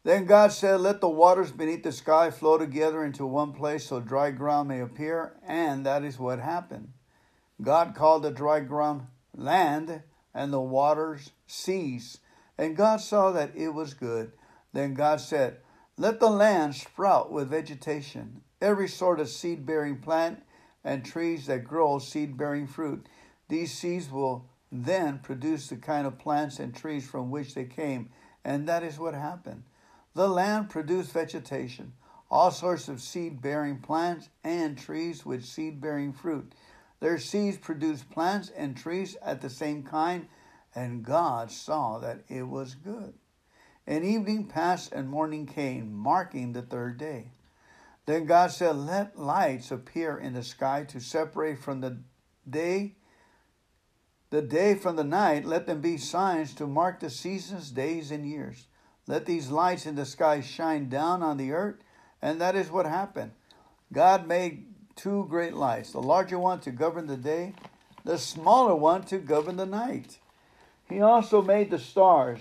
[0.03, 3.99] Then God said, Let the waters beneath the sky flow together into one place so
[3.99, 5.33] dry ground may appear.
[5.47, 6.93] And that is what happened.
[7.61, 10.01] God called the dry ground land
[10.33, 12.17] and the waters seas.
[12.57, 14.31] And God saw that it was good.
[14.73, 15.57] Then God said,
[15.97, 20.41] Let the land sprout with vegetation, every sort of seed bearing plant
[20.83, 23.05] and trees that grow seed bearing fruit.
[23.49, 28.09] These seeds will then produce the kind of plants and trees from which they came.
[28.43, 29.63] And that is what happened.
[30.13, 31.93] The land produced vegetation,
[32.29, 36.53] all sorts of seed bearing plants and trees with seed bearing fruit.
[36.99, 40.27] Their seeds produced plants and trees at the same kind,
[40.75, 43.13] and God saw that it was good.
[43.87, 47.31] And evening passed and morning came, marking the third day.
[48.05, 51.97] Then God said, Let lights appear in the sky to separate from the
[52.49, 52.95] day
[54.31, 58.25] the day from the night, let them be signs to mark the seasons, days, and
[58.25, 58.67] years.
[59.11, 61.75] Let these lights in the sky shine down on the earth.
[62.21, 63.31] And that is what happened.
[63.91, 64.63] God made
[64.95, 67.51] two great lights the larger one to govern the day,
[68.05, 70.19] the smaller one to govern the night.
[70.87, 72.39] He also made the stars.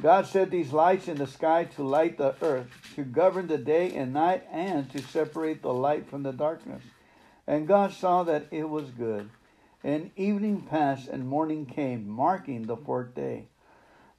[0.00, 3.94] God set these lights in the sky to light the earth, to govern the day
[3.94, 6.82] and night, and to separate the light from the darkness.
[7.46, 9.28] And God saw that it was good.
[9.84, 13.48] And evening passed and morning came, marking the fourth day.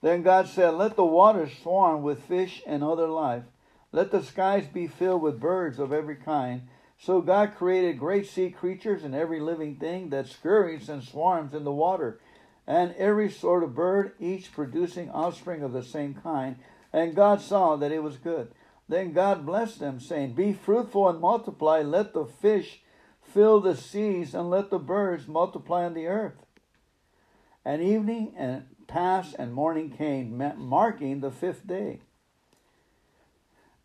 [0.01, 3.43] Then God said, Let the waters swarm with fish and other life.
[3.91, 6.63] Let the skies be filled with birds of every kind.
[6.97, 11.63] So God created great sea creatures and every living thing that scurries and swarms in
[11.63, 12.19] the water,
[12.67, 16.57] and every sort of bird, each producing offspring of the same kind.
[16.93, 18.53] And God saw that it was good.
[18.87, 21.81] Then God blessed them, saying, Be fruitful and multiply.
[21.81, 22.81] Let the fish
[23.21, 26.45] fill the seas, and let the birds multiply on the earth.
[27.63, 31.99] And evening and passed, and morning came, marking the fifth day.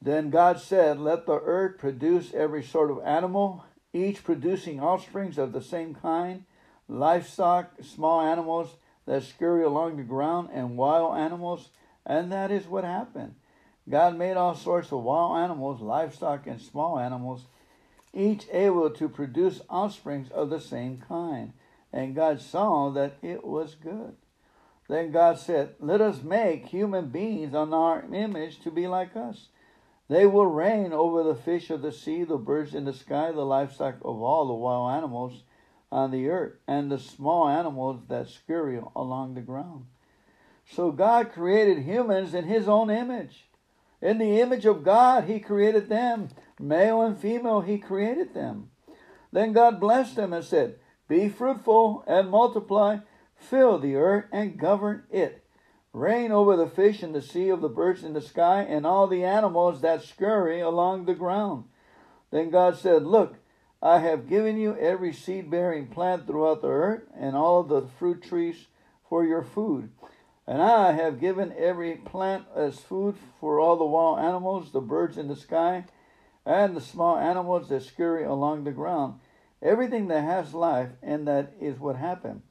[0.03, 5.53] Then God said, Let the earth produce every sort of animal, each producing offsprings of
[5.53, 6.45] the same kind,
[6.89, 8.75] livestock, small animals
[9.07, 11.71] that scurry along the ground, and wild animals.
[12.05, 13.37] And that is what happened.
[13.89, 17.47] God made all sorts of wild animals, livestock, and small animals,
[18.13, 21.53] each able to produce offsprings of the same kind.
[21.93, 24.17] And God saw that it was good.
[24.89, 29.49] Then God said, Let us make human beings on our image to be like us.
[30.09, 33.45] They will reign over the fish of the sea, the birds in the sky, the
[33.45, 35.43] livestock of all the wild animals
[35.91, 39.87] on the earth, and the small animals that scurry along the ground.
[40.71, 43.49] So God created humans in his own image.
[44.01, 46.29] In the image of God, he created them.
[46.61, 48.71] Male and female, he created them.
[49.33, 50.77] Then God blessed them and said,
[51.09, 52.99] Be fruitful and multiply
[53.37, 55.45] Fill the earth and govern it.
[55.93, 59.07] Reign over the fish in the sea, of the birds in the sky, and all
[59.07, 61.65] the animals that scurry along the ground.
[62.31, 63.37] Then God said, Look,
[63.83, 68.23] I have given you every seed bearing plant throughout the earth, and all the fruit
[68.23, 68.67] trees
[69.09, 69.91] for your food.
[70.47, 75.19] And I have given every plant as food for all the wild animals, the birds
[75.19, 75.85] in the sky,
[76.45, 79.21] and the small animals that scurry along the ground.
[79.63, 82.43] Everything that has life, and that is what happened.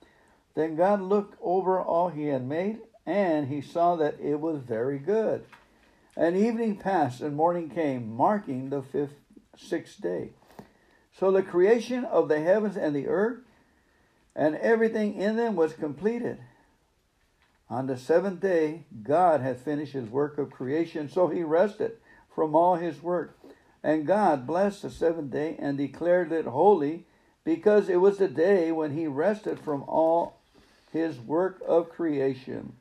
[0.56, 4.98] Then God looked over all he had made, and he saw that it was very
[4.98, 5.46] good.
[6.18, 9.16] And evening passed, and morning came, marking the fifth,
[9.58, 10.32] sixth day.
[11.18, 13.40] So the creation of the heavens and the earth
[14.36, 16.40] and everything in them was completed.
[17.70, 21.94] On the seventh day, God had finished his work of creation, so he rested
[22.34, 23.38] from all his work.
[23.82, 27.06] And God blessed the seventh day and declared it holy,
[27.44, 30.35] because it was the day when he rested from all
[30.96, 32.74] his work of creation.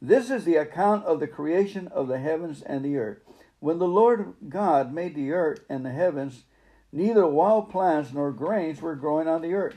[0.00, 3.18] This is the account of the creation of the heavens and the earth.
[3.60, 6.44] When the Lord God made the earth and the heavens,
[6.92, 9.76] Neither wild plants nor grains were growing on the earth,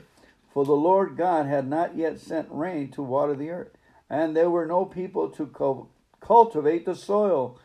[0.52, 3.70] for the Lord God had not yet sent rain to water the earth,
[4.10, 5.88] and there were no people to
[6.20, 7.58] cultivate the soil.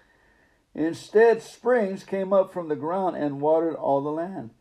[0.73, 4.51] Instead, springs came up from the ground and watered all the land.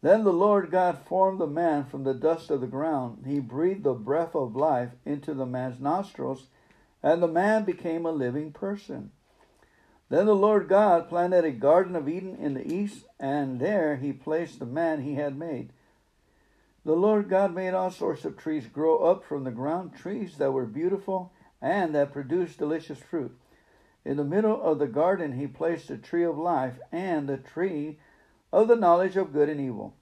[0.00, 3.24] Then the Lord God formed the man from the dust of the ground.
[3.26, 6.46] He breathed the breath of life into the man's nostrils,
[7.02, 9.10] and the man became a living person.
[10.08, 14.12] Then the Lord God planted a garden of Eden in the east, and there he
[14.12, 15.72] placed the man he had made.
[16.84, 20.52] The Lord God made all sorts of trees grow up from the ground, trees that
[20.52, 23.36] were beautiful and that produced delicious fruit.
[24.04, 27.98] In the middle of the garden he placed the tree of life and the tree
[28.52, 29.94] of the knowledge of good and evil.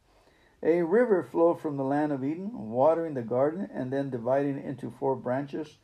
[0.63, 4.65] A river flowed from the land of Eden, watering the garden and then dividing it
[4.65, 5.77] into four branches.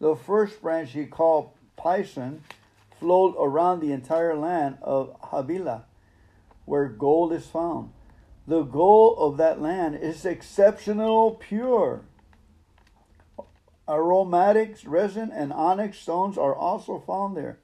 [0.00, 2.40] The first branch he called Pison
[2.98, 5.84] flowed around the entire land of Havilah,
[6.64, 7.92] where gold is found.
[8.46, 12.02] The gold of that land is exceptional pure.
[13.88, 17.58] Aromatics, resin, and onyx stones are also found there.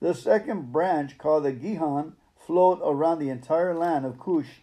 [0.00, 2.14] The second branch, called the Gihon,
[2.50, 4.62] flowed around the entire land of Cush.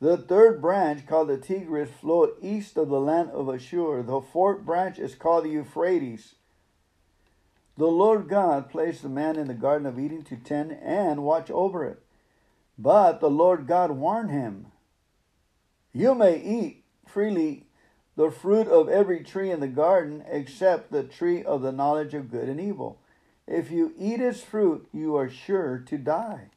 [0.00, 4.02] The third branch, called the Tigris, flowed east of the land of Ashur.
[4.02, 6.34] The fourth branch is called the Euphrates.
[7.76, 11.52] The Lord God placed the man in the Garden of Eden to tend and watch
[11.52, 12.02] over it.
[12.76, 14.66] But the Lord God warned him
[15.92, 17.66] You may eat freely
[18.16, 22.32] the fruit of every tree in the garden except the tree of the knowledge of
[22.32, 22.98] good and evil.
[23.46, 26.50] If you eat its fruit, you are sure to die.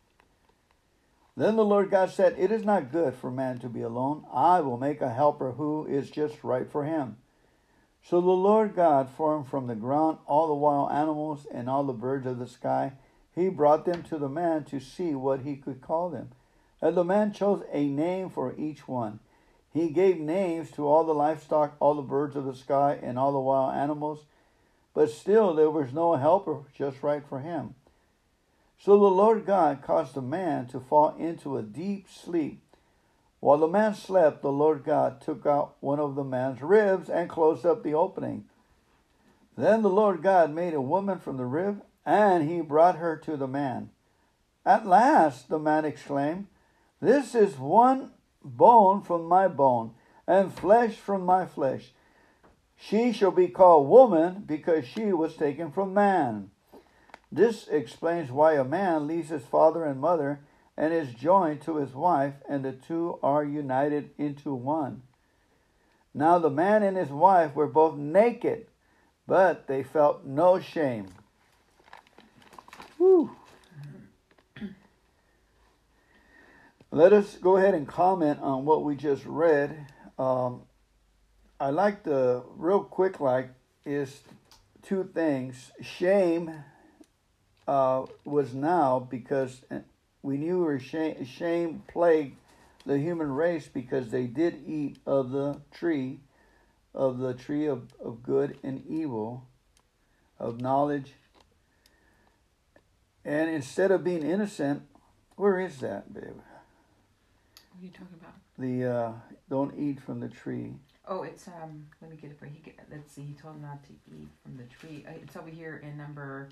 [1.36, 4.26] Then the Lord God said, It is not good for man to be alone.
[4.34, 7.18] I will make a helper who is just right for him.
[8.04, 11.94] So the Lord God formed from the ground all the wild animals and all the
[11.94, 12.94] birds of the sky.
[13.36, 16.30] He brought them to the man to see what he could call them.
[16.82, 19.20] And the man chose a name for each one.
[19.72, 23.32] He gave names to all the livestock, all the birds of the sky, and all
[23.32, 24.26] the wild animals.
[24.94, 27.76] But still there was no helper just right for him.
[28.80, 32.62] So the Lord God caused the man to fall into a deep sleep.
[33.42, 37.30] While the man slept, the Lord God took out one of the man's ribs and
[37.30, 38.46] closed up the opening.
[39.58, 43.36] Then the Lord God made a woman from the rib, and he brought her to
[43.36, 43.90] the man.
[44.66, 46.48] At last, the man exclaimed,
[47.02, 48.12] This is one
[48.44, 49.92] bone from my bone,
[50.26, 51.92] and flesh from my flesh.
[52.78, 56.52] She shall be called woman because she was taken from man.
[57.32, 60.40] This explains why a man leaves his father and mother
[60.76, 65.02] and is joined to his wife, and the two are united into one.
[66.14, 68.68] Now the man and his wife were both naked,
[69.28, 71.10] but they felt no shame.
[72.98, 73.36] Whew.
[76.92, 79.86] Let us go ahead and comment on what we just read.
[80.18, 80.64] Um,
[81.60, 83.52] I like the real quick like
[83.86, 84.22] is
[84.82, 85.72] two things.
[85.82, 86.64] Shame
[87.70, 89.62] uh, was now because
[90.24, 92.36] we knew shame, shame plagued
[92.84, 96.20] the human race because they did eat of the tree,
[96.96, 99.46] of the tree of, of good and evil,
[100.40, 101.14] of knowledge.
[103.24, 104.82] And instead of being innocent,
[105.36, 106.24] where is that, babe?
[106.24, 108.34] What are you talking about?
[108.58, 109.12] The uh,
[109.48, 110.74] don't eat from the tree.
[111.08, 111.86] Oh, it's um.
[112.02, 112.62] Let me get it for he.
[112.92, 113.22] Let's see.
[113.22, 115.06] He told him not to eat from the tree.
[115.08, 116.50] Uh, it's over here in number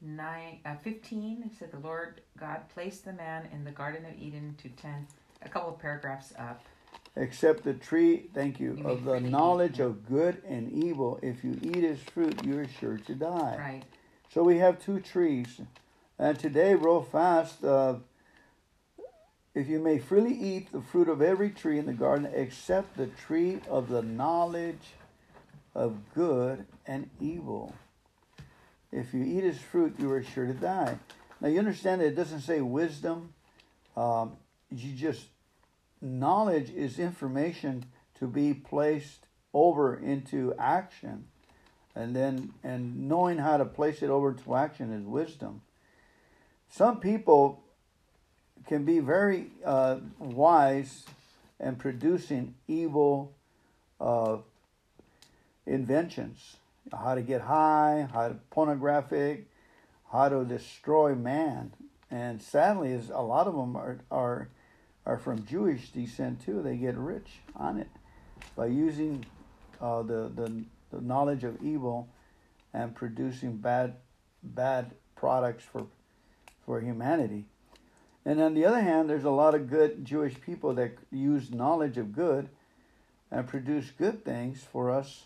[0.00, 4.20] nine, uh, 15, it said the Lord God placed the man in the Garden of
[4.20, 5.06] Eden to tend
[5.42, 6.62] a couple of paragraphs up.
[7.16, 11.18] Except the tree, thank you, you of the knowledge of good and evil.
[11.22, 13.56] If you eat its fruit, you are sure to die.
[13.58, 13.82] Right.
[14.32, 15.60] So we have two trees.
[16.18, 17.96] And today, real fast, uh,
[19.54, 23.06] if you may freely eat the fruit of every tree in the garden except the
[23.06, 24.94] tree of the knowledge
[25.74, 27.74] of good and evil.
[28.90, 30.98] If you eat his fruit, you are sure to die.
[31.40, 33.34] Now you understand that it doesn't say wisdom.
[33.96, 34.36] Um,
[34.70, 35.26] you just
[36.00, 37.84] knowledge is information
[38.18, 41.26] to be placed over into action,
[41.94, 45.62] and then and knowing how to place it over to action is wisdom.
[46.70, 47.62] Some people
[48.66, 51.04] can be very uh, wise
[51.58, 53.32] and producing evil
[54.00, 54.38] uh,
[55.66, 56.56] inventions
[56.92, 59.48] how to get high, how to pornographic,
[60.10, 61.72] how to destroy man.
[62.10, 64.48] And sadly, is a lot of them are, are
[65.04, 66.62] are from Jewish descent too.
[66.62, 67.88] They get rich on it
[68.54, 69.24] by using
[69.80, 72.08] uh, the, the the knowledge of evil
[72.72, 73.94] and producing bad
[74.42, 75.86] bad products for
[76.64, 77.46] for humanity.
[78.24, 81.96] And on the other hand, there's a lot of good Jewish people that use knowledge
[81.96, 82.50] of good
[83.30, 85.24] and produce good things for us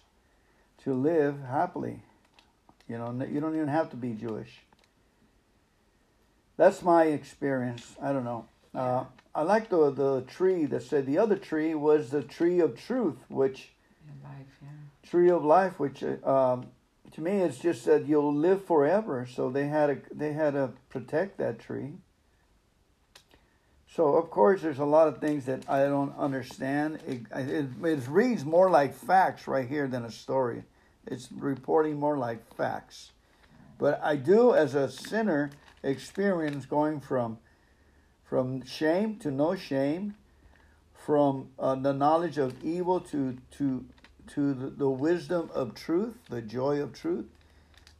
[0.85, 2.01] to live happily.
[2.89, 4.61] You know, you don't even have to be Jewish.
[6.57, 7.97] That's my experience.
[8.01, 8.47] I don't know.
[8.75, 9.05] Uh,
[9.35, 13.17] I like the the tree that said the other tree was the tree of truth,
[13.29, 13.71] which
[14.23, 14.69] life, yeah.
[15.09, 16.67] tree of life, which uh, um,
[17.13, 19.27] to me it's just that you'll live forever.
[19.27, 21.95] So they had a they had to protect that tree.
[23.95, 27.01] So of course there's a lot of things that I don't understand.
[27.07, 30.65] It, it, it reads more like facts right here than a story.
[31.07, 33.13] It's reporting more like facts.
[33.79, 35.51] But I do, as a sinner,
[35.83, 37.39] experience going from
[38.25, 40.15] from shame to no shame,
[40.95, 43.85] from uh, the knowledge of evil to to
[44.29, 47.27] to the, the wisdom of truth, the joy of truth,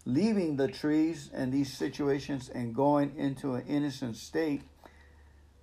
[0.05, 4.63] leaving the trees and these situations and going into an innocent state,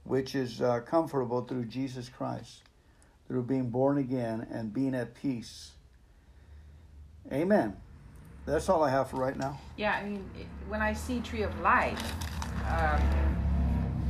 [0.03, 2.63] which is uh, comfortable through Jesus Christ,
[3.27, 5.71] through being born again and being at peace.
[7.31, 7.75] Amen.
[8.45, 9.59] That's all I have for right now.
[9.77, 10.29] Yeah, I mean,
[10.67, 12.01] when I see Tree of Life,
[12.67, 13.01] um,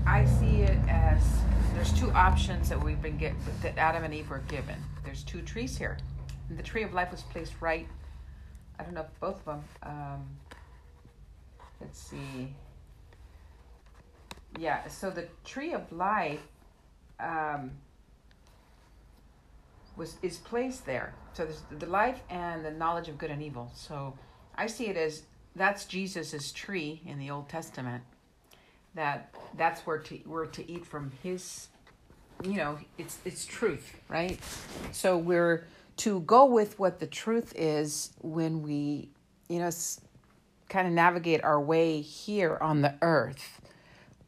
[0.06, 1.22] I see it as
[1.74, 4.76] there's two options that we've been get that Adam and Eve were given.
[5.04, 5.98] There's two trees here.
[6.50, 7.88] And the Tree of Life was placed right.
[8.80, 9.64] I don't know if both of them.
[9.84, 10.30] Um,
[11.82, 12.54] let's see.
[14.58, 16.42] Yeah, so the Tree of Life
[17.20, 17.72] um,
[20.00, 21.14] was is placed there.
[21.34, 23.72] So there's the life and the knowledge of good and evil.
[23.76, 24.18] So
[24.56, 25.24] I see it as
[25.56, 28.04] that's Jesus's tree in the Old Testament.
[28.96, 31.68] That that's where to we're to eat from his
[32.44, 34.40] you know, it's it's truth, right?
[34.92, 39.10] So we're to go with what the truth is when we,
[39.50, 39.70] you know,
[40.70, 43.62] kind of navigate our way here on the earth.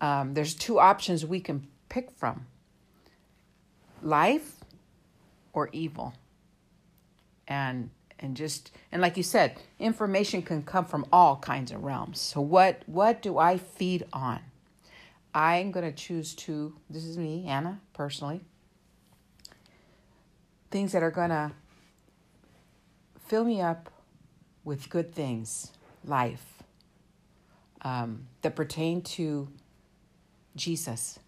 [0.01, 2.47] Um, there's two options we can pick from
[4.01, 4.60] life
[5.53, 6.13] or evil.
[7.47, 7.89] And
[8.19, 12.19] and just and like you said information can come from all kinds of realms.
[12.19, 14.39] So what what do i feed on?
[15.33, 18.41] I'm going to choose to this is me anna personally
[20.71, 21.51] things that are going to
[23.27, 23.91] fill me up
[24.63, 25.71] with good things
[26.05, 26.63] life
[27.83, 29.47] um, that pertain to
[30.55, 31.19] jesus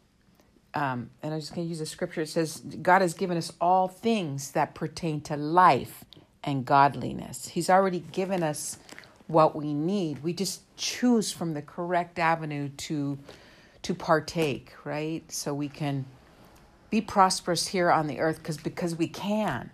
[0.73, 2.21] um, and I'm just going to use a scripture.
[2.21, 6.03] It says, God has given us all things that pertain to life
[6.43, 7.47] and godliness.
[7.47, 8.77] He's already given us
[9.27, 10.23] what we need.
[10.23, 13.17] We just choose from the correct avenue to
[13.83, 15.29] to partake, right?
[15.29, 16.05] So we can
[16.89, 19.71] be prosperous here on the earth because because we can.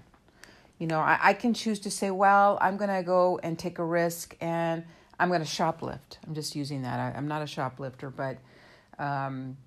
[0.80, 3.80] You know, I, I can choose to say, well, I'm going to go and take
[3.80, 4.86] a risk and
[5.20, 6.18] I'm going to shoplift.
[6.26, 7.16] I'm just using that.
[7.16, 8.38] I, am not a shoplifter, but
[8.98, 9.58] um,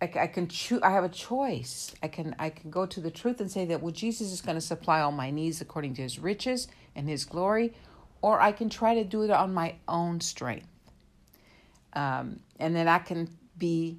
[0.00, 0.80] I, I can choose.
[0.82, 1.94] I have a choice.
[2.02, 4.56] I can I can go to the truth and say that well, Jesus is going
[4.56, 7.74] to supply all my needs according to His riches and His glory,
[8.22, 10.68] or I can try to do it on my own strength,
[11.92, 13.28] um, and then I can
[13.58, 13.98] be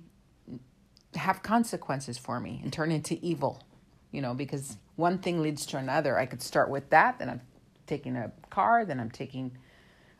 [1.16, 3.62] have consequences for me and turn into evil,
[4.12, 6.18] you know, because one thing leads to another.
[6.18, 7.42] I could start with that, then I'm
[7.86, 9.58] taking a car, then I'm taking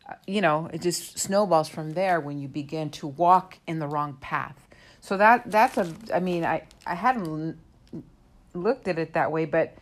[0.10, 3.88] uh, you know, it just snowballs from there when you begin to walk in the
[3.88, 4.68] wrong path.
[5.02, 7.58] So that that's a I mean I I hadn't
[8.54, 9.76] looked at it that way, but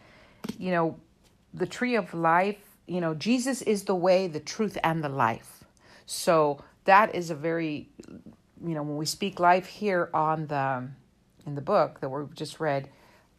[0.57, 0.97] you know,
[1.53, 2.57] the tree of life,
[2.88, 5.63] you know, Jesus is the way, the truth and the life.
[6.05, 7.89] So that is a very
[8.61, 10.88] you know, when we speak life here on the
[11.45, 12.89] in the book that we've just read,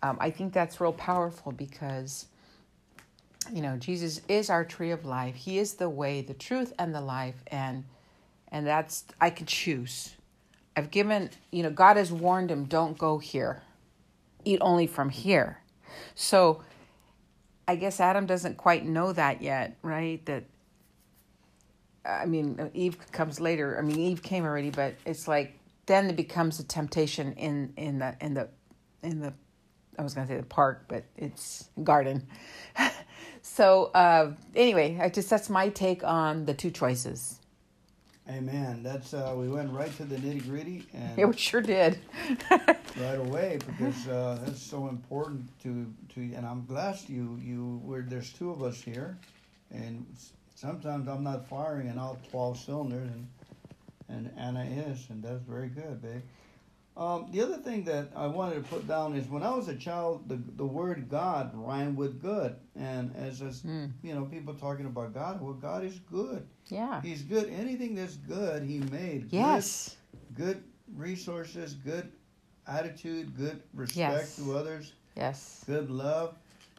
[0.02, 2.26] um, I think that's real powerful because
[3.52, 6.94] you know jesus is our tree of life he is the way the truth and
[6.94, 7.84] the life and
[8.48, 10.14] and that's i can choose
[10.80, 13.62] I've given, you know, God has warned him, don't go here.
[14.46, 15.58] Eat only from here.
[16.14, 16.62] So
[17.68, 20.24] I guess Adam doesn't quite know that yet, right?
[20.24, 20.44] That,
[22.02, 23.78] I mean, Eve comes later.
[23.78, 27.98] I mean, Eve came already, but it's like then it becomes a temptation in in
[27.98, 28.48] the in the
[29.02, 29.34] in the
[29.98, 32.26] I was gonna say the park, but it's garden.
[33.42, 37.39] so uh, anyway, I just that's my take on the two choices.
[38.30, 38.82] Amen.
[38.84, 41.98] That's uh, we went right to the nitty gritty, and yeah, we sure did.
[42.50, 46.20] right away because uh, that's so important to to.
[46.34, 49.18] And I'm blessed you you were there's two of us here,
[49.72, 50.06] and
[50.54, 53.26] sometimes I'm not firing in all twelve cylinders, and
[54.08, 56.22] and Anna is, and that's very good, babe.
[56.97, 59.76] Um, the other thing that I wanted to put down is when I was a
[59.76, 63.91] child, the the word God rhymed with good, and as as mm.
[64.03, 66.47] you know, people talking about God, well, God is good.
[66.66, 67.49] Yeah, He's good.
[67.49, 69.28] Anything that's good, He made.
[69.30, 69.97] Yes.
[70.34, 70.64] Good, good
[70.97, 72.11] resources, good
[72.66, 74.36] attitude, good respect Yes.
[74.36, 75.64] to others, Yes.
[75.66, 76.34] good love.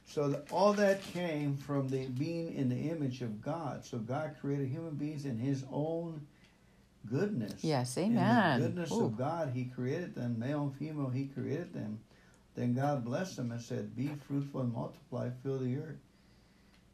[0.06, 3.86] So that all that came from the being in the image of God.
[3.86, 6.28] So God created human beings in His own
[7.10, 7.64] goodness.
[7.64, 7.98] Yes.
[7.98, 8.60] In Amen.
[8.60, 9.06] the goodness Ooh.
[9.06, 11.10] of God, He created them, male and female.
[11.10, 12.00] He created them.
[12.56, 16.00] Then God blessed them and said, "Be fruitful and multiply, fill the earth."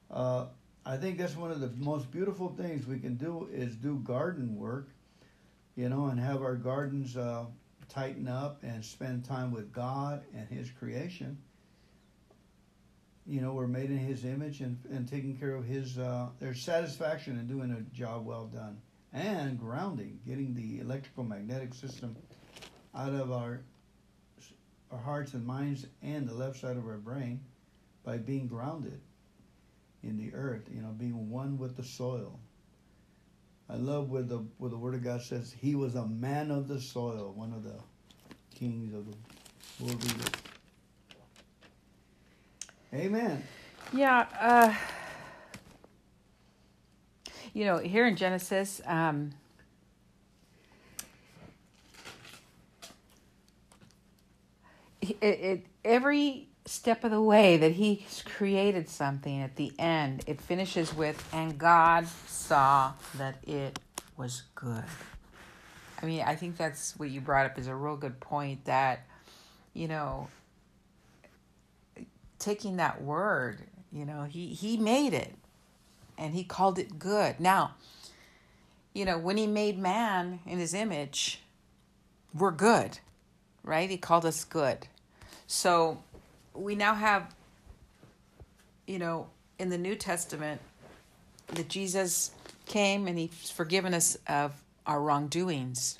[0.10, 0.46] Uh,
[0.86, 4.56] I think that's one of the most beautiful things we can do is do garden
[4.56, 4.90] work,
[5.76, 7.46] you know, and have our gardens uh,
[7.90, 11.38] tighten up and spend time with God and His creation.
[13.26, 15.98] You know, we're made in His image and, and taking care of His.
[15.98, 18.78] Uh, there's satisfaction in doing a job well done
[19.14, 22.16] and grounding, getting the electrical magnetic system
[22.96, 23.62] out of our
[24.92, 27.42] our hearts and minds and the left side of our brain
[28.06, 29.02] by being grounded
[30.02, 32.40] in the earth, you know, being one with the soil.
[33.70, 36.70] I love where the where the word of God says he was a man of
[36.70, 37.76] the soil, one of the
[38.56, 40.38] kings of the world.
[42.94, 43.44] Amen.
[43.94, 44.26] Yeah.
[44.40, 44.74] Uh,
[47.58, 49.32] you know, here in Genesis, um,
[55.02, 60.40] it, it every step of the way that he's created something at the end it
[60.42, 63.80] finishes with and god saw that it
[64.18, 64.84] was good.
[66.02, 69.08] I mean i think that's what you brought up is a real good point that
[69.74, 70.28] you know
[72.38, 73.62] taking that word
[73.94, 75.34] you know he he made it
[76.18, 77.40] and he called it good.
[77.40, 77.76] Now
[78.94, 81.42] you know when he made man in his image
[82.34, 83.00] we're good
[83.68, 83.90] right?
[83.90, 84.88] He called us good.
[85.46, 86.02] So
[86.56, 87.36] we now have
[88.88, 89.28] you know
[89.60, 90.62] in the new testament
[91.48, 92.32] that jesus
[92.66, 94.54] came and he's forgiven us of
[94.88, 96.00] our wrongdoings.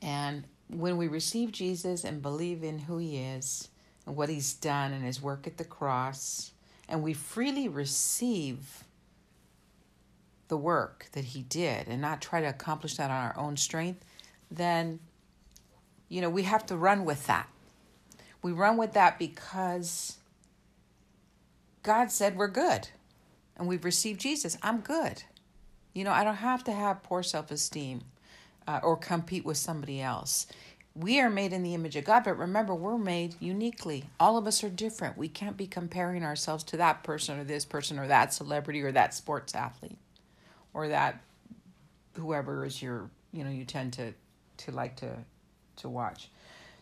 [0.00, 3.68] And when we receive jesus and believe in who he is
[4.06, 6.52] and what he's done and his work at the cross
[6.94, 8.84] and we freely receive
[10.46, 14.04] the work that he did and not try to accomplish that on our own strength
[14.48, 15.00] then
[16.08, 17.48] you know we have to run with that
[18.42, 20.18] we run with that because
[21.82, 22.88] God said we're good
[23.56, 24.58] and we've received Jesus.
[24.62, 25.22] I'm good.
[25.94, 28.02] You know, I don't have to have poor self esteem
[28.68, 30.46] uh, or compete with somebody else.
[30.96, 34.04] We are made in the image of God, but remember, we're made uniquely.
[34.20, 35.18] All of us are different.
[35.18, 38.92] We can't be comparing ourselves to that person or this person or that celebrity or
[38.92, 39.98] that sports athlete
[40.72, 41.20] or that
[42.14, 44.14] whoever is your, you know, you tend to
[44.56, 45.16] to like to
[45.76, 46.30] to watch.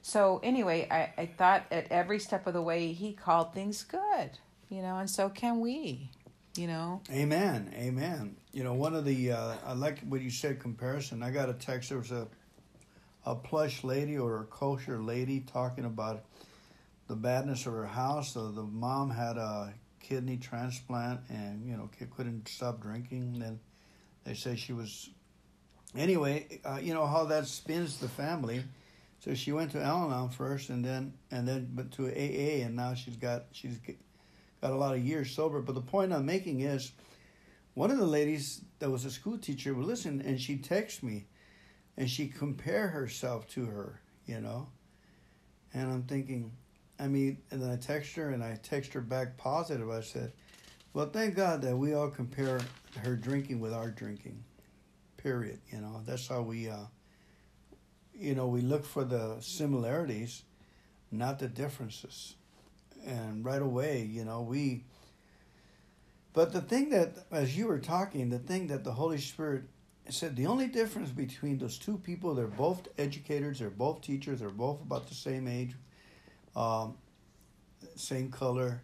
[0.02, 4.38] So anyway, I, I thought at every step of the way he called things good,
[4.68, 6.10] you know, and so can we,
[6.56, 7.00] you know.
[7.10, 7.72] Amen.
[7.76, 8.36] Amen.
[8.52, 11.22] You know, one of the uh, I like what you said comparison.
[11.22, 11.88] I got a text.
[11.88, 12.26] There was a
[13.24, 16.24] a plush lady or a kosher lady talking about
[17.08, 18.34] the badness of her house.
[18.34, 23.38] The mom had a kidney transplant and you know couldn't stop drinking.
[23.38, 23.60] Then
[24.24, 25.10] they say she was
[25.96, 26.60] anyway.
[26.64, 28.64] Uh, you know how that spins the family.
[29.20, 32.94] So she went to Al-Anon first, and then and then but to AA, and now
[32.94, 33.78] she's got she's
[34.60, 35.60] got a lot of years sober.
[35.60, 36.90] But the point I'm making is,
[37.74, 41.26] one of the ladies that was a school teacher would listen, and she text me,
[41.96, 44.68] and she compare herself to her, you know,
[45.74, 46.52] and I'm thinking,
[46.98, 49.90] I mean, and then I text her, and I text her back positive.
[49.90, 50.32] I said,
[50.92, 52.60] well, thank God that we all compare
[53.02, 54.44] her drinking with our drinking,
[55.16, 55.58] period.
[55.72, 56.68] You know, that's how we.
[56.68, 56.84] Uh,
[58.14, 60.42] you know, we look for the similarities,
[61.10, 62.34] not the differences.
[63.04, 64.84] And right away, you know, we.
[66.34, 69.64] But the thing that, as you were talking, the thing that the Holy Spirit
[70.10, 74.50] said, the only difference between those two people, they're both educators, they're both teachers, they're
[74.50, 75.74] both about the same age,
[76.56, 76.96] um,
[77.94, 78.82] same color,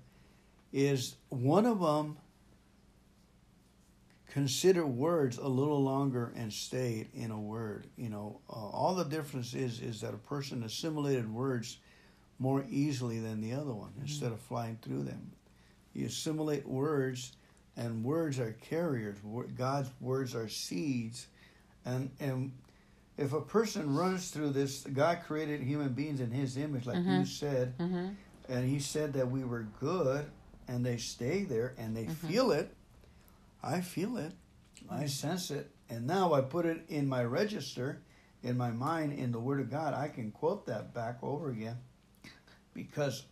[0.73, 2.16] is one of them
[4.28, 7.86] consider words a little longer and stayed in a word.
[7.97, 11.78] You know, uh, all the difference is is that a person assimilated words
[12.39, 14.03] more easily than the other one mm-hmm.
[14.03, 15.32] instead of flying through them.
[15.95, 17.32] You assimilate words,
[17.78, 19.16] and words are carriers.
[19.56, 21.28] God's words are seeds,
[21.86, 22.52] and and
[23.16, 27.20] if a person runs through this, God created human beings in His image, like mm-hmm.
[27.20, 28.09] you said, mm-hmm.
[28.48, 30.26] and He said that we were good,
[30.66, 32.28] and they stay there and they Mm-hmm.
[32.28, 32.74] feel it.
[33.62, 34.32] I feel it.
[34.90, 35.70] I sense it.
[35.88, 38.02] And now I put it in my register,
[38.42, 39.94] in my mind, in the Word of God.
[39.94, 41.76] I can quote that back over again.
[42.74, 43.24] Because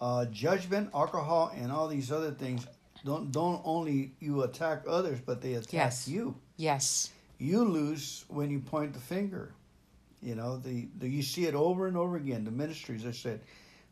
[0.00, 2.66] uh, judgment, alcohol, and all these other things
[3.04, 6.08] don't don't only you attack others, but they attack Yes.
[6.08, 6.34] you.
[6.56, 7.10] Yes.
[7.38, 9.52] You lose when you point the finger.
[10.22, 12.44] You know, the, the you see it over and over again.
[12.44, 13.40] The ministries, I said,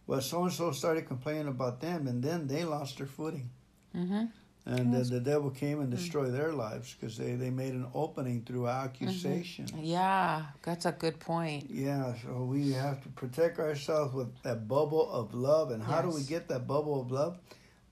[0.06, 3.50] well, so and so started complaining about them, and then they lost their footing.
[3.94, 4.24] Mm-hmm.
[4.66, 5.10] And yes.
[5.10, 6.36] the, the devil came and destroyed mm-hmm.
[6.38, 9.66] their lives because they, they made an opening through accusation.
[9.66, 9.84] Mm-hmm.
[9.84, 11.66] Yeah, that's a good point.
[11.68, 15.70] Yeah, so we have to protect ourselves with that bubble of love.
[15.70, 16.04] And how yes.
[16.04, 17.38] do we get that bubble of love?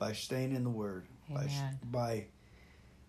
[0.07, 1.07] By staying in the Word.
[1.31, 1.79] Amen.
[1.85, 2.27] By, by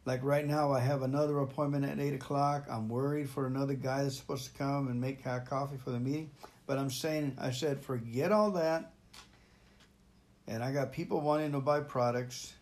[0.06, 2.66] like right now, I have another appointment at 8 o'clock.
[2.70, 6.30] I'm worried for another guy that's supposed to come and make coffee for the meeting.
[6.66, 8.92] But I'm saying, I said, forget all that.
[10.48, 12.54] And I got people wanting to buy products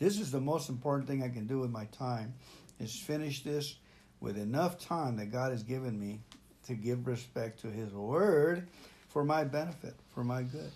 [0.00, 2.32] this is the most important thing I can do with my time
[2.80, 3.76] is finish this
[4.18, 6.20] with enough time that God has given me
[6.66, 8.66] to give respect to his word
[9.08, 10.70] for my benefit, for my good.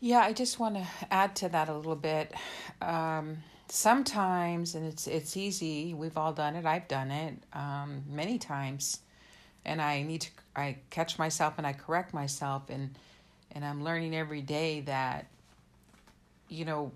[0.00, 2.32] Yeah, I just want to add to that a little bit.
[2.80, 5.92] Um, sometimes, and it's it's easy.
[5.92, 6.64] We've all done it.
[6.64, 9.00] I've done it um, many times,
[9.64, 10.30] and I need to.
[10.56, 12.96] I catch myself and I correct myself, and
[13.52, 15.26] and I'm learning every day that,
[16.48, 16.92] you know,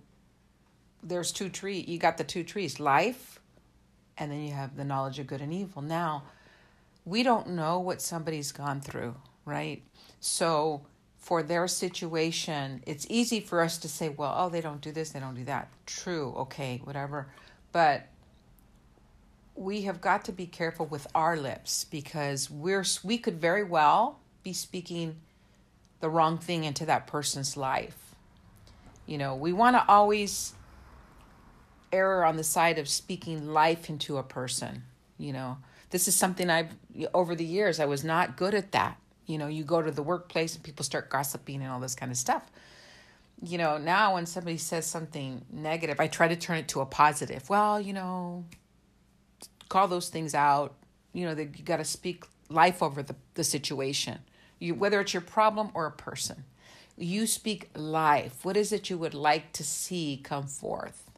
[1.02, 1.86] there's two trees.
[1.89, 3.40] You got the two trees, life,
[4.16, 5.82] and then you have the knowledge of good and evil.
[5.82, 6.22] Now,
[7.05, 9.14] we don't know what somebody's gone through,
[9.44, 9.82] right?
[10.20, 10.86] So,
[11.24, 15.10] for their situation, it's easy for us to say, well, oh, they don't do this,
[15.10, 15.68] they don't do that.
[15.86, 17.28] True, okay, whatever.
[17.72, 18.09] But
[19.55, 24.18] we have got to be careful with our lips because we're we could very well
[24.42, 25.16] be speaking
[26.01, 28.14] the wrong thing into that person's life.
[29.06, 30.52] You know, we want to always
[31.90, 34.82] error on the side of speaking life into a person
[35.16, 35.56] you know
[35.90, 36.74] this is something i've
[37.12, 40.02] over the years i was not good at that you know you go to the
[40.02, 42.51] workplace and people start gossiping and all this kind of stuff.
[43.42, 46.86] You know now when somebody says something negative i try to turn it to a
[46.86, 47.48] positive.
[47.51, 48.44] Well you know
[49.68, 50.74] call those things out.
[51.12, 54.18] You know that you got to speak life over the, the situation.
[54.59, 56.44] You whether it's your problem or a person.
[56.96, 58.44] You speak life.
[58.44, 61.10] What is it you would like to see come forth?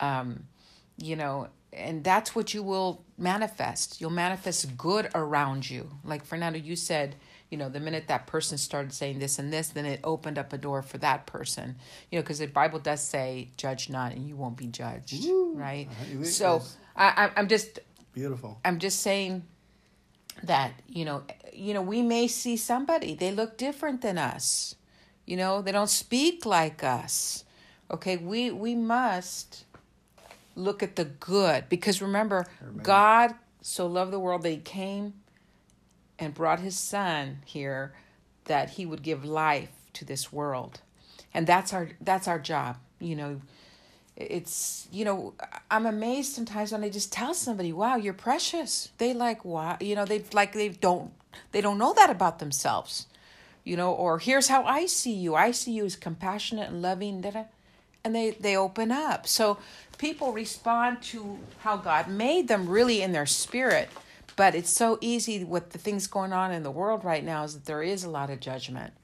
[0.00, 0.44] Um,
[0.98, 4.00] you know, and that's what you will manifest.
[4.00, 5.90] You'll manifest good around you.
[6.04, 7.16] Like Fernando, you said,
[7.50, 10.52] you know, the minute that person started saying this and this, then it opened up
[10.52, 11.76] a door for that person.
[12.10, 15.54] You know, because the Bible does say, "Judge not, and you won't be judged." Woo.
[15.54, 15.88] Right.
[16.24, 16.62] So
[16.94, 17.80] I, I'm just
[18.12, 18.60] beautiful.
[18.64, 19.44] I'm just saying
[20.42, 21.22] that you know,
[21.52, 24.74] you know, we may see somebody they look different than us.
[25.24, 27.44] You know, they don't speak like us.
[27.90, 29.64] Okay, we we must
[30.54, 31.68] look at the good.
[31.70, 32.46] Because remember.
[32.82, 35.14] God so loved the world that he came
[36.18, 37.92] and brought his son here
[38.44, 40.80] that he would give life to this world.
[41.34, 42.76] And that's our that's our job.
[43.00, 43.40] You know,
[44.16, 45.34] it's you know,
[45.70, 49.94] I'm amazed sometimes when I just tell somebody, "Wow, you're precious." They like, "Wow," you
[49.94, 51.12] know, they like they don't
[51.52, 53.06] they don't know that about themselves.
[53.64, 55.34] You know, or here's how I see you.
[55.34, 57.20] I see you as compassionate and loving.
[57.20, 57.44] Da-da
[58.04, 59.58] and they they open up so
[59.98, 63.88] people respond to how god made them really in their spirit
[64.38, 67.54] but it's so easy with the things going on in the world right now is
[67.54, 68.94] that there is a lot of judgment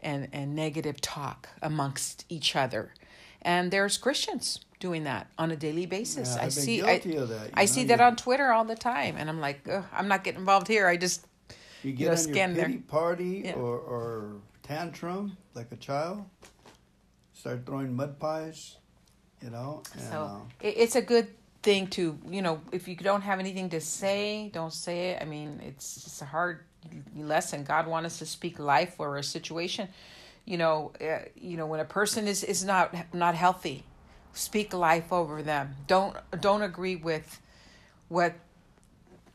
[0.00, 2.92] and and negative talk amongst each other
[3.40, 7.64] and there's christians doing that on a daily basis yeah, i see i, that, I
[7.64, 10.86] see that on twitter all the time and i'm like i'm not getting involved here
[10.88, 11.26] i just
[11.82, 12.82] you get you know, on scan your pity there.
[12.88, 13.54] party yeah.
[13.54, 14.32] or, or
[14.62, 16.24] tantrum like a child
[17.42, 18.76] start throwing mud pies,
[19.42, 19.82] you know.
[19.94, 21.26] And, so uh, it's a good
[21.62, 25.22] thing to you know if you don't have anything to say, don't say it.
[25.22, 26.60] I mean, it's it's a hard
[27.16, 27.64] lesson.
[27.64, 29.88] God wants us to speak life for a situation.
[30.44, 33.84] You know, uh, you know when a person is is not not healthy,
[34.32, 35.76] speak life over them.
[35.86, 37.40] Don't don't agree with
[38.08, 38.34] what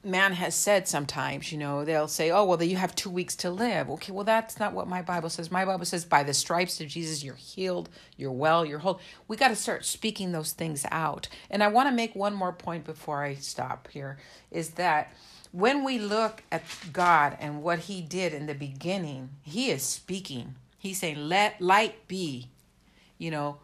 [0.08, 3.50] man has said sometimes, you know, they'll say, oh, well, you have two weeks to
[3.50, 3.90] live.
[3.92, 5.52] Okay, well, that's not what my Bible says.
[5.52, 9.00] My Bible says, by the stripes of Jesus, you're healed, you're well, you're whole.
[9.28, 11.28] We got to start speaking those things out.
[11.50, 14.18] And I want to make one more point before I stop here
[14.50, 15.14] is that
[15.52, 20.56] when we look at God and what He did in the beginning, He is speaking.
[20.80, 22.50] He's saying, let light be.
[23.18, 23.58] You know,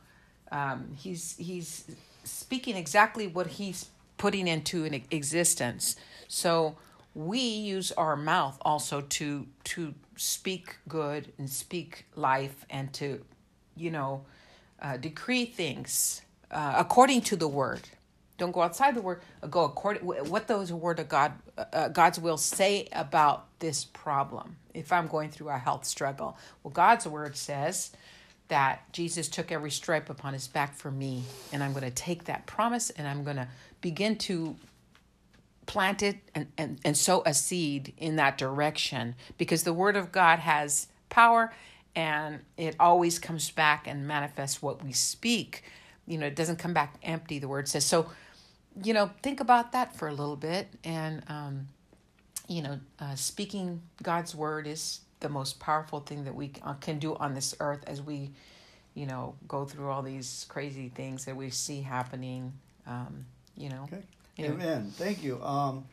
[0.51, 1.85] um, he's he's
[2.23, 3.87] speaking exactly what he's
[4.17, 5.95] putting into an existence.
[6.33, 6.77] So
[7.13, 13.23] we use our mouth also to to speak good and speak life and to,
[13.75, 14.25] you know,
[14.81, 17.81] uh, decree things uh, according to the word.
[18.39, 19.21] Don't go outside the word.
[19.43, 23.85] Uh, go according what those word of God, uh, uh, God's will say about this
[23.85, 24.55] problem.
[24.73, 27.91] If I'm going through a health struggle, well, God's word says
[28.47, 32.23] that Jesus took every stripe upon his back for me, and I'm going to take
[32.23, 33.47] that promise and I'm going to
[33.81, 34.55] begin to
[35.65, 40.11] plant it and, and, and sow a seed in that direction because the word of
[40.11, 41.53] God has power
[41.95, 45.63] and it always comes back and manifests what we speak.
[46.07, 47.85] You know, it doesn't come back empty, the word says.
[47.85, 48.07] So,
[48.83, 50.67] you know, think about that for a little bit.
[50.83, 51.67] And, um,
[52.47, 56.99] you know, uh, speaking God's word is the most powerful thing that we uh, can
[56.99, 58.31] do on this earth as we,
[58.95, 62.53] you know, go through all these crazy things that we see happening.
[62.85, 63.25] Um,
[63.55, 63.83] you know.
[63.83, 64.03] Okay.
[64.37, 64.47] Yeah.
[64.47, 64.91] Amen.
[64.95, 65.41] Thank you.
[65.43, 65.85] Um,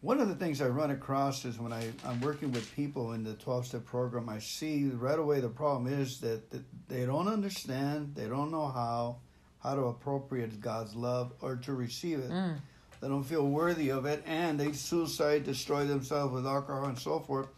[0.00, 3.22] one of the things I run across is when I, I'm working with people in
[3.22, 7.28] the 12 step program, I see right away the problem is that, that they don't
[7.28, 9.16] understand, they don't know how,
[9.62, 12.30] how to appropriate God's love or to receive it.
[12.30, 12.56] Mm.
[13.02, 17.18] They don't feel worthy of it, and they suicide, destroy themselves with alcohol and so
[17.18, 17.48] forth.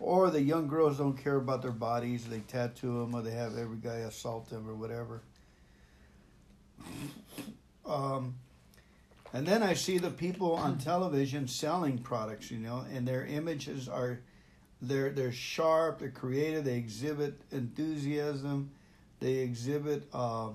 [0.00, 3.56] Or the young girls don't care about their bodies, they tattoo them, or they have
[3.58, 5.22] every guy assault them, or whatever.
[7.84, 8.34] Um,
[9.32, 13.88] and then I see the people on television selling products, you know, and their images
[13.88, 14.20] are
[14.80, 18.70] they're they're sharp, they're creative, they exhibit enthusiasm,
[19.20, 20.50] they exhibit uh,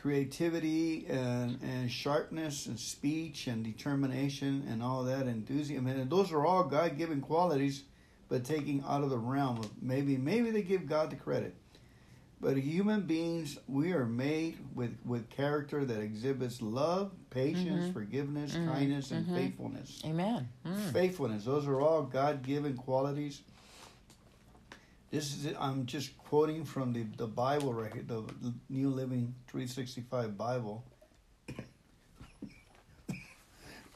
[0.00, 6.46] creativity and and sharpness and speech and determination and all that enthusiasm, and those are
[6.46, 7.84] all God given qualities,
[8.28, 11.54] but taking out of the realm of maybe maybe they give God the credit.
[12.40, 17.92] But human beings, we are made with, with character that exhibits love, patience, Mhm.
[17.92, 18.66] forgiveness, Mhm.
[18.66, 19.34] kindness, and Mhm.
[19.34, 20.00] faithfulness.
[20.04, 20.48] Amen.
[20.64, 20.92] Mm.
[20.92, 23.42] Faithfulness, those are all God given qualities.
[25.10, 28.22] This is, I'm just quoting from the, the Bible right here, the
[28.68, 30.84] New Living 365 Bible.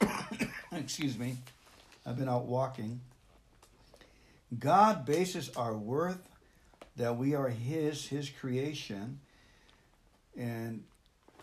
[0.71, 1.37] Excuse me.
[2.05, 2.99] I've been out walking.
[4.57, 6.21] God bases our worth
[6.95, 9.19] that we are his his creation
[10.37, 10.83] and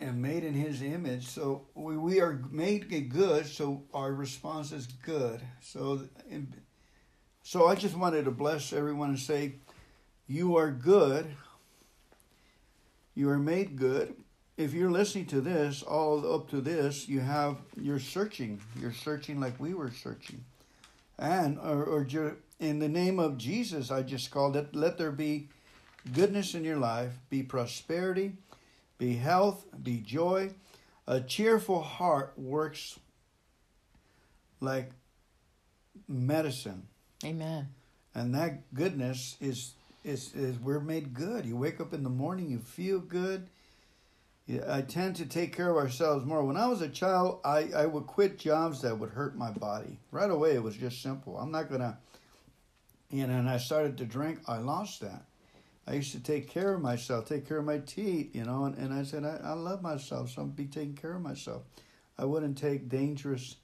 [0.01, 1.29] and made in his image.
[1.29, 5.41] So we, we are made good so our response is good.
[5.61, 6.03] So
[7.43, 9.55] so i just wanted to bless everyone and say
[10.27, 11.27] you are good.
[13.15, 14.15] You are made good.
[14.57, 18.61] If you're listening to this all up to this you have you're searching.
[18.81, 20.45] You're searching like we were searching.
[21.19, 22.05] And or, or
[22.61, 25.49] in the name of jesus i just called it let there be
[26.13, 28.33] goodness in your life be prosperity
[29.01, 30.51] be health be joy
[31.09, 33.01] a cheerful heart works
[34.61, 34.91] like
[36.07, 36.87] medicine
[37.25, 37.69] Amen.
[38.15, 39.75] and that goodness is
[40.05, 43.49] is is we're made good you wake up in the morning you feel good
[44.69, 46.43] I tend to take care of ourselves more.
[46.43, 49.99] When I was a child, I, I would quit jobs that would hurt my body.
[50.11, 51.39] Right away, it was just simple.
[51.39, 51.97] I'm not going to,
[53.11, 55.23] you know, and I started to drink, I lost that.
[55.87, 58.77] I used to take care of myself, take care of my teeth, you know, and,
[58.77, 61.63] and I said, I, I love myself, so I'll be taking care of myself.
[62.19, 63.57] I wouldn't take dangerous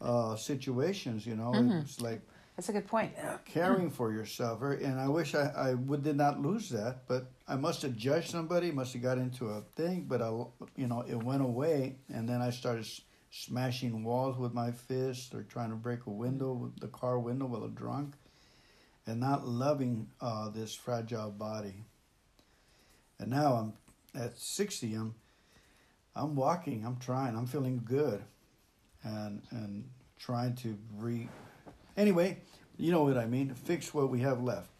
[0.00, 1.52] uh, situations, you know.
[1.52, 1.82] Mhm.
[1.82, 2.20] It's like,
[2.56, 3.12] That's a good point.
[3.44, 4.62] caring for yourself.
[4.62, 8.30] And I wish I, I would did not lose that, but I must have judged
[8.30, 10.28] somebody, must have got into a thing, but I,
[10.76, 11.96] you know, it went away.
[12.12, 12.86] And then I started
[13.30, 17.64] smashing walls with my fist or trying to break a window, the car window while
[17.64, 18.14] I'm drunk,
[19.08, 21.84] and not loving uh, this fragile body.
[23.18, 23.72] And now I'm
[24.20, 25.14] at 60, I'm,
[26.14, 28.22] I'm walking, I'm trying, I'm feeling good
[29.02, 31.28] and, and trying to re,
[31.96, 32.38] Anyway,
[32.76, 33.52] you know what I mean.
[33.54, 34.70] Fix what we have left.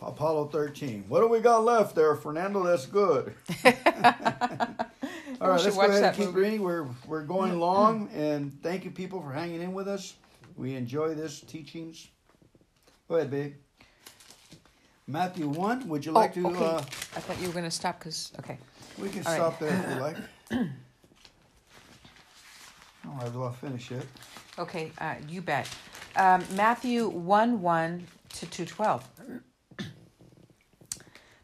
[0.00, 1.04] Apollo 13.
[1.08, 2.64] What do we got left there, Fernando?
[2.64, 3.34] That's good.
[3.64, 6.40] All right, let's go ahead and keep movie.
[6.40, 6.62] reading.
[6.62, 10.14] We're, we're going long, and thank you, people, for hanging in with us.
[10.56, 12.08] We enjoy this teachings.
[13.08, 13.54] Go ahead, babe.
[15.06, 15.88] Matthew 1.
[15.88, 16.48] Would you like oh, to?
[16.48, 16.64] okay.
[16.64, 18.58] Uh, I thought you were going to stop because, okay.
[18.98, 19.36] we can All right.
[19.36, 20.16] stop there if you like.
[23.06, 24.06] Oh, I've well finish it.
[24.58, 25.68] Okay, uh, you bet.
[26.16, 29.08] Um, Matthew 1 1 to 212.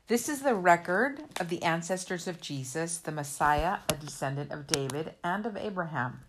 [0.07, 5.15] This is the record of the ancestors of Jesus, the Messiah, a descendant of David
[5.23, 6.21] and of Abraham.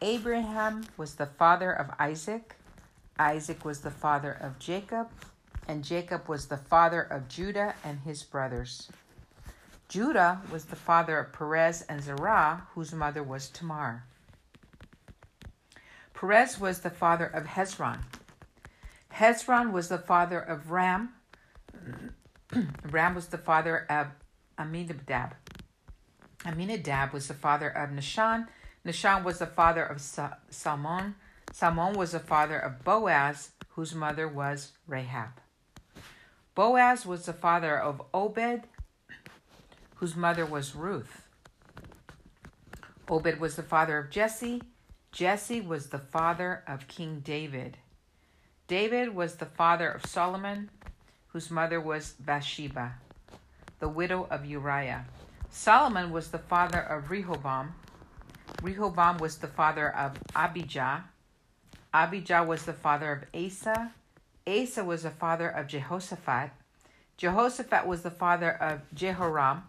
[0.00, 2.56] Abraham was the father of Isaac,
[3.18, 5.08] Isaac was the father of Jacob,
[5.68, 8.90] and Jacob was the father of Judah and his brothers.
[9.88, 14.04] Judah was the father of Perez and Zerah, whose mother was Tamar.
[16.14, 18.00] Perez was the father of Hezron.
[19.14, 21.10] Hezron was the father of Ram.
[22.90, 24.08] Ram was the father of
[24.58, 25.34] Amminadab.
[26.44, 28.48] Amminadab was the father of Nahshon.
[28.84, 31.14] Nahshon was the father of Sa- Salmon.
[31.54, 35.40] Salmon was the father of Boaz, whose mother was Rahab.
[36.56, 38.64] Boaz was the father of Obed,
[39.94, 41.28] whose mother was Ruth.
[43.08, 44.62] Obed was the father of Jesse.
[45.12, 47.76] Jesse was the father of King David.
[48.66, 50.70] David was the father of Solomon,
[51.28, 52.94] whose mother was Bathsheba,
[53.78, 55.04] the widow of Uriah.
[55.50, 57.76] Solomon was the father of Rehoboam.
[58.60, 61.04] Rehoboam was the father of Abijah.
[61.94, 63.92] Abijah was the father of Asa.
[64.48, 66.50] Asa was the father of Jehoshaphat.
[67.16, 69.62] Jehoshaphat was the father of Jehoram.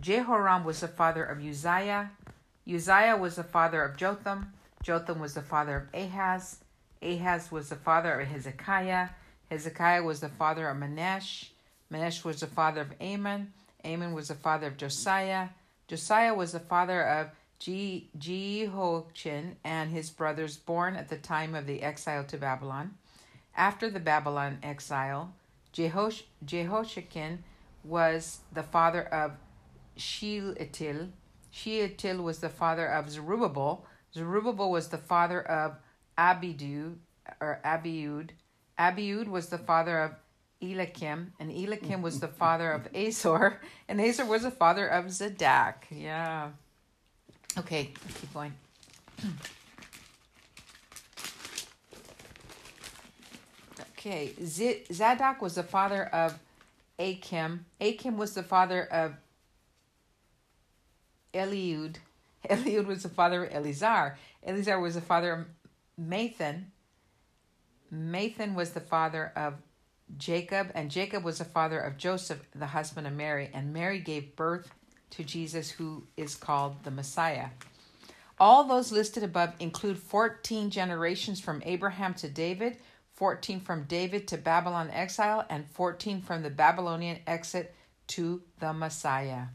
[0.00, 2.10] Jehoram was the father of Uzziah.
[2.68, 4.52] Uzziah was the father of Jotham.
[4.82, 6.58] Jotham was the father of Ahaz.
[7.00, 9.10] Ahaz was the father of Hezekiah.
[9.48, 11.46] Hezekiah was the father of Manasseh.
[11.88, 13.52] Manasseh was the father of Amon.
[13.84, 15.48] Amon was the father of Josiah.
[15.86, 17.28] Josiah was the father of
[17.60, 22.94] Jehoiachin and his brothers born at the time of the exile to Babylon.
[23.56, 25.34] After the Babylon exile,
[25.72, 27.44] Jehosh- Jehoiachin
[27.84, 29.32] was the father of
[29.96, 31.08] Shealtiel.
[31.50, 33.84] Shealtiel was the father of Zerubbabel.
[34.14, 35.76] Zerubbabel was the father of
[36.16, 36.96] Abidu
[37.40, 38.30] or Abiud.
[38.78, 40.14] Abiud was the father of
[40.62, 45.86] Eliakim, and Eliakim was the father of Azor, and Azor was the father of Zadok.
[45.90, 46.50] Yeah.
[47.58, 47.90] Okay,
[48.20, 48.54] keep going.
[53.92, 56.38] okay, Z- Zadok was the father of
[56.98, 57.66] Akim.
[57.80, 59.14] Akim was the father of
[61.34, 61.96] Eliud.
[62.48, 64.16] Eliud was the father of Eleazar.
[64.44, 65.46] Eleazar was the father of
[66.00, 66.66] Matthan.
[67.92, 69.54] Matthan was the father of
[70.16, 74.34] Jacob, and Jacob was the father of Joseph, the husband of Mary, and Mary gave
[74.36, 74.72] birth
[75.10, 77.48] to Jesus, who is called the Messiah.
[78.38, 82.78] All those listed above include 14 generations from Abraham to David,
[83.14, 87.74] 14 from David to Babylon exile, and 14 from the Babylonian exit
[88.08, 89.46] to the Messiah.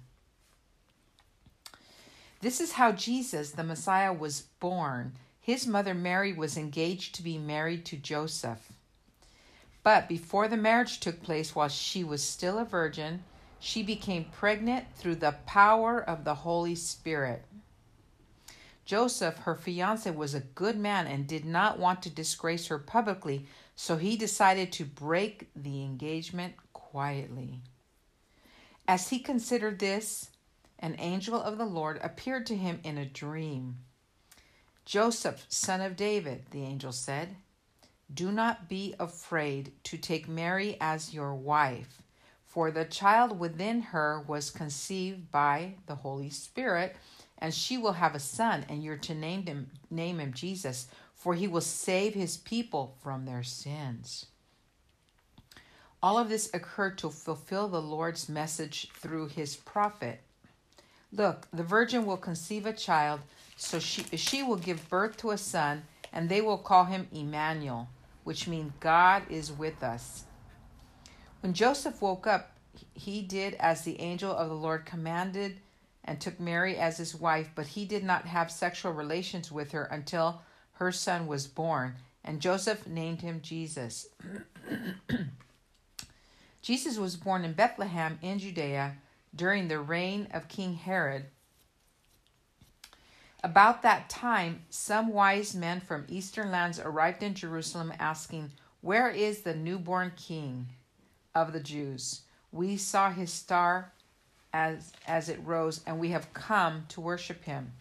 [2.41, 5.14] This is how Jesus, the Messiah, was born.
[5.41, 8.72] His mother Mary was engaged to be married to Joseph.
[9.82, 13.23] But before the marriage took place, while she was still a virgin,
[13.60, 17.45] she became pregnant through the power of the Holy Spirit.
[18.86, 23.48] Joseph, her fiance, was a good man and did not want to disgrace her publicly,
[23.76, 27.61] so he decided to break the engagement quietly.
[28.88, 30.30] As he considered this,
[30.77, 33.77] an angel of the Lord appeared to him in a dream.
[34.86, 37.36] Joseph, son of David, the angel said,
[38.14, 42.03] do not be afraid to take Mary as your wife,
[42.56, 46.95] for the child within her was conceived by the Holy Spirit,
[47.38, 51.34] and she will have a son, and you're to name him name him Jesus, for
[51.36, 54.27] he will save his people from their sins.
[56.02, 60.22] All of this occurred to fulfill the Lord's message through his prophet.
[61.11, 63.19] Look, the virgin will conceive a child,
[63.57, 65.84] so she, she will give birth to a son,
[66.14, 67.90] and they will call him Emmanuel,
[68.23, 70.23] which means God is with us.
[71.46, 72.58] When Joseph woke up,
[72.96, 75.60] he did as the angel of the Lord commanded
[76.04, 79.84] and took Mary as his wife, but he did not have sexual relations with her
[79.84, 80.42] until
[80.74, 84.08] her son was born, and Joseph named him Jesus.
[86.64, 88.96] Jesus was born in Bethlehem in Judea
[89.36, 91.26] during the reign of King Herod.
[93.44, 98.50] About that time, some wise men from eastern lands arrived in Jerusalem asking,
[98.82, 100.70] Where is the newborn king
[101.36, 102.22] of the Jews?
[102.52, 103.91] We saw his star
[104.53, 107.74] as, as it rose, and we have come to worship him.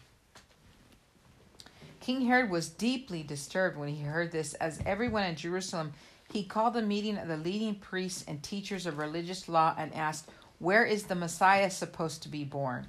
[2.01, 5.93] King Herod was deeply disturbed when he heard this, as everyone in Jerusalem.
[6.31, 10.29] He called a meeting of the leading priests and teachers of religious law and asked,
[10.59, 12.87] Where is the Messiah supposed to be born?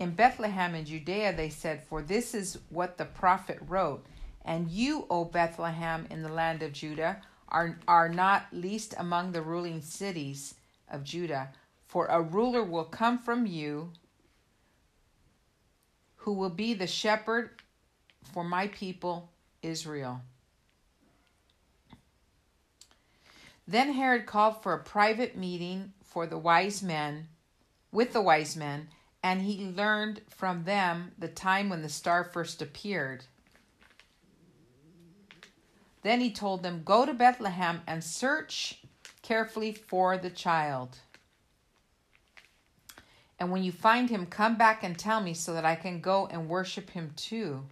[0.00, 4.04] In Bethlehem in Judea, they said, For this is what the prophet wrote.
[4.44, 9.42] And you, O Bethlehem, in the land of Judah, are, are not least among the
[9.42, 10.54] ruling cities
[10.90, 11.50] of Judah,
[11.86, 13.90] for a ruler will come from you
[16.16, 17.50] who will be the shepherd
[18.32, 19.30] for my people
[19.62, 20.20] Israel.
[23.66, 27.28] Then Herod called for a private meeting for the wise men,
[27.92, 28.88] with the wise men,
[29.22, 33.24] and he learned from them the time when the star first appeared.
[36.02, 38.82] Then he told them, Go to Bethlehem and search
[39.22, 40.98] carefully for the child.
[43.38, 46.26] And when you find him, come back and tell me so that I can go
[46.26, 47.64] and worship him too.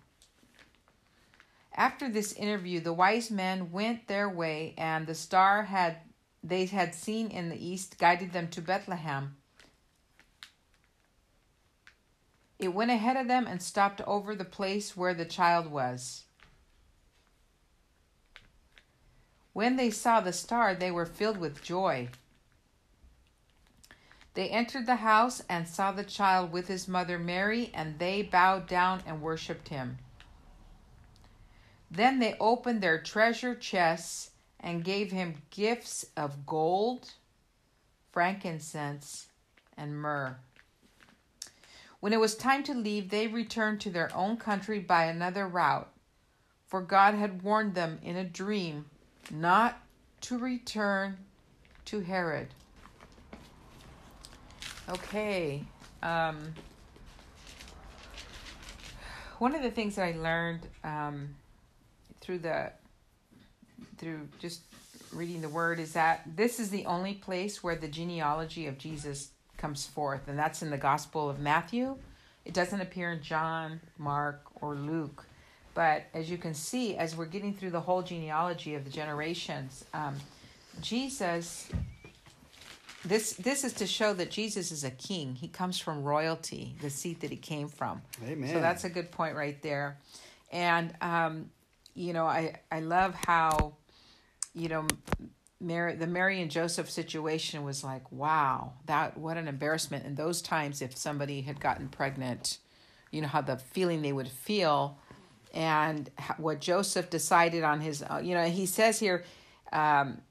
[1.74, 5.98] After this interview, the wise men went their way, and the star had
[6.42, 9.36] they had seen in the east guided them to Bethlehem.
[12.58, 16.24] It went ahead of them and stopped over the place where the child was.
[19.58, 22.10] When they saw the star, they were filled with joy.
[24.34, 28.68] They entered the house and saw the child with his mother Mary, and they bowed
[28.68, 29.98] down and worshipped him.
[31.90, 34.30] Then they opened their treasure chests
[34.60, 37.14] and gave him gifts of gold,
[38.12, 39.26] frankincense,
[39.76, 40.36] and myrrh.
[41.98, 45.90] When it was time to leave, they returned to their own country by another route,
[46.68, 48.84] for God had warned them in a dream
[49.30, 49.80] not
[50.22, 51.16] to return
[51.86, 52.48] to Herod.
[54.88, 55.64] Okay.
[56.02, 56.54] Um,
[59.38, 61.34] one of the things that I learned um,
[62.20, 62.72] through the
[63.98, 64.62] through just
[65.12, 69.30] reading the word is that this is the only place where the genealogy of Jesus
[69.56, 71.96] comes forth, and that's in the Gospel of Matthew.
[72.44, 75.26] It doesn't appear in John, Mark, or Luke.
[75.78, 79.84] But as you can see, as we're getting through the whole genealogy of the generations,
[79.94, 80.16] um,
[80.80, 81.68] Jesus,
[83.04, 85.36] this this is to show that Jesus is a king.
[85.36, 88.02] He comes from royalty, the seat that he came from.
[88.26, 88.52] Amen.
[88.52, 89.98] So that's a good point right there.
[90.50, 91.48] And um,
[91.94, 93.74] you know, I I love how,
[94.54, 94.84] you know,
[95.60, 100.06] Mary, the Mary and Joseph situation was like, wow, that what an embarrassment.
[100.06, 102.58] In those times, if somebody had gotten pregnant,
[103.12, 104.98] you know how the feeling they would feel
[105.58, 109.24] and what Joseph decided on his, uh, you know, he says here,
[109.72, 110.22] um,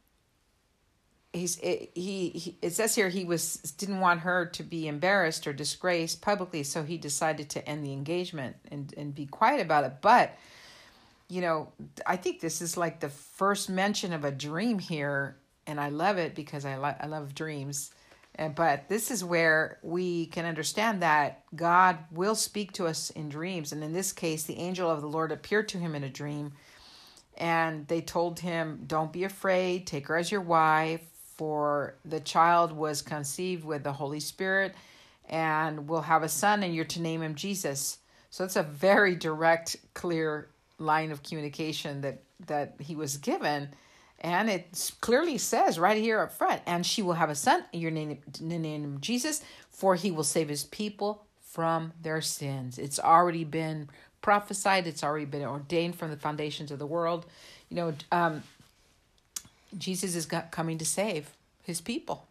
[1.34, 5.46] he's it, he, he it says here he was didn't want her to be embarrassed
[5.46, 9.84] or disgraced publicly, so he decided to end the engagement and and be quiet about
[9.84, 9.96] it.
[10.02, 10.38] But
[11.28, 11.74] you know,
[12.06, 15.36] I think this is like the first mention of a dream here,
[15.68, 17.92] and I love it because I like I love dreams.
[18.38, 23.72] But this is where we can understand that God will speak to us in dreams.
[23.72, 26.54] And in this case, the angel of the Lord appeared to him in a dream.
[27.38, 31.02] And they told him, Don't be afraid, take her as your wife,
[31.36, 34.74] for the child was conceived with the Holy Spirit
[35.30, 38.00] and will have a son, and you're to name him Jesus.
[38.30, 40.50] So it's a very direct, clear
[40.80, 43.70] line of communication that, that he was given
[44.20, 47.92] and it clearly says right here up front, and she will have a son, your
[47.92, 52.78] name, the name him Jesus, for he will save his people from their sins.
[52.78, 53.90] It's already been
[54.22, 57.26] prophesied, it's already been ordained from the foundations of the world.
[57.70, 58.44] You know, um,
[59.78, 61.30] Jesus is coming to save
[61.64, 62.26] his people.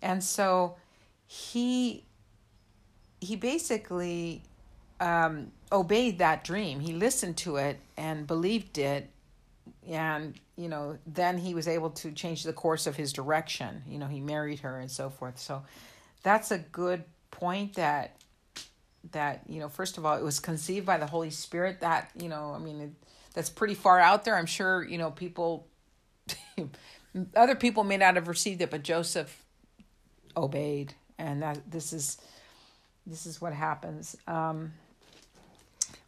[0.00, 0.76] And so
[1.26, 2.04] he
[3.20, 4.42] he basically
[5.00, 6.80] um, obeyed that dream.
[6.80, 9.08] He listened to it and believed it
[9.88, 13.82] and you know then he was able to change the course of his direction.
[13.88, 15.38] You know he married her and so forth.
[15.38, 15.62] So
[16.22, 18.16] that's a good point that
[19.10, 22.28] that you know first of all it was conceived by the holy spirit that you
[22.28, 22.90] know i mean it,
[23.34, 24.36] that's pretty far out there.
[24.36, 25.66] I'm sure you know people
[27.36, 29.44] other people may not have received it but joseph
[30.36, 30.94] obeyed.
[31.18, 32.18] And that this is
[33.06, 34.16] this is what happens.
[34.26, 34.72] Um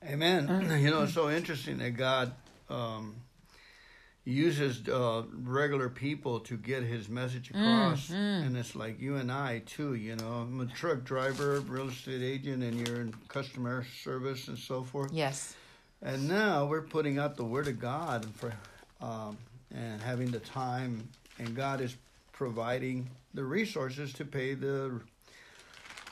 [0.07, 0.49] amen.
[0.83, 2.33] You know it's so interesting that god
[2.69, 3.17] um
[4.25, 8.47] uses uh, regular people to get his message across, mm, mm.
[8.47, 9.95] and it's like you and I too.
[9.95, 14.59] You know, I'm a truck driver, real estate agent, and you're in customer service and
[14.59, 15.13] so forth.
[15.13, 15.55] Yes.
[16.01, 18.53] And now we're putting out the word of God for,
[19.03, 19.37] um,
[19.75, 21.07] and having the time,
[21.39, 21.95] and God is
[22.33, 25.01] providing the resources to pay the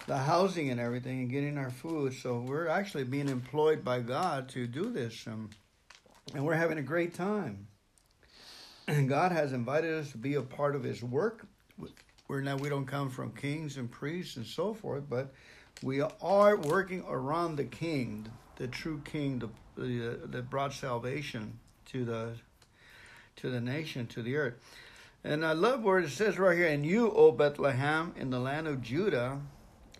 [0.07, 2.13] the housing and everything and getting our food.
[2.13, 5.49] So we're actually being employed by God to do this, um,
[6.35, 7.69] and we're having a great time.
[8.89, 11.47] And God has invited us to be a part of His work.
[12.27, 15.33] Where now we don't come from kings and priests and so forth, but
[15.83, 18.27] we are working around the King,
[18.57, 22.33] the true King, the, the, that brought salvation to the
[23.37, 24.55] to the nation, to the earth.
[25.25, 28.67] And I love where it says right here, and you, O Bethlehem, in the land
[28.67, 29.41] of Judah,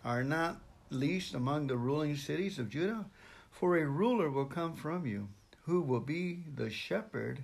[0.03, 3.05] are not least among the ruling cities of Judah,
[3.51, 5.29] for a ruler will come from you,
[5.63, 7.43] who will be the shepherd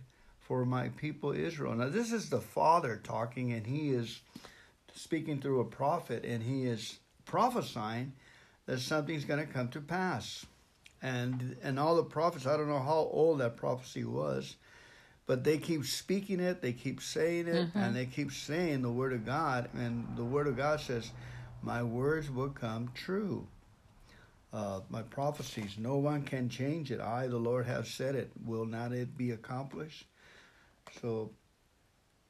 [0.50, 1.76] for my people Israel.
[1.76, 4.20] Now, this is the Father talking, and he is
[4.96, 8.14] speaking through a prophet, and he is prophesying
[8.66, 10.48] that something's going to come to pass.
[11.04, 14.56] And and all the prophets, I don't know how old that prophecy was,
[15.28, 17.78] but they keep speaking it, they keep saying it, mm-hmm.
[17.78, 19.70] and they keep saying the word of God.
[19.76, 21.12] And the word of God says,
[21.62, 23.48] My words will come true.
[24.52, 27.00] Uh, my prophecies, no one can change it.
[27.00, 28.32] I, the Lord, have said it.
[28.44, 30.09] Will not it be accomplished?
[31.02, 31.32] So,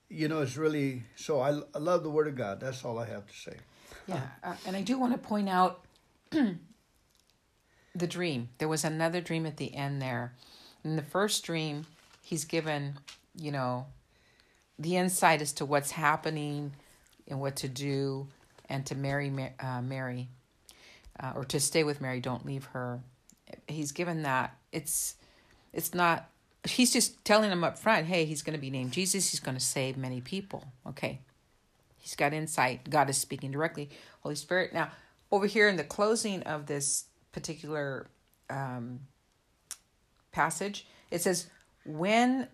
[0.09, 1.39] you know, it's really so.
[1.39, 2.59] I, I love the Word of God.
[2.59, 3.57] That's all I have to say.
[4.07, 5.85] Yeah, uh, and I do want to point out
[6.31, 8.49] the dream.
[8.57, 10.33] There was another dream at the end there.
[10.83, 11.85] In the first dream,
[12.21, 12.95] he's given,
[13.35, 13.87] you know,
[14.77, 16.71] the insight as to what's happening
[17.27, 18.27] and what to do
[18.67, 20.29] and to marry uh, Mary
[21.19, 23.01] uh, or to stay with Mary, don't leave her.
[23.67, 24.55] He's given that.
[24.71, 25.15] It's
[25.73, 26.29] it's not
[26.67, 29.31] he's just telling them up front, hey, he's going to be named Jesus.
[29.31, 30.65] He's going to save many people.
[30.87, 31.21] Okay.
[31.97, 32.89] He's got insight.
[32.89, 33.89] God is speaking directly.
[34.21, 34.73] Holy Spirit.
[34.73, 34.91] Now,
[35.31, 38.07] over here in the closing of this particular
[38.49, 39.01] um,
[40.31, 41.47] passage, it says,
[41.85, 42.47] when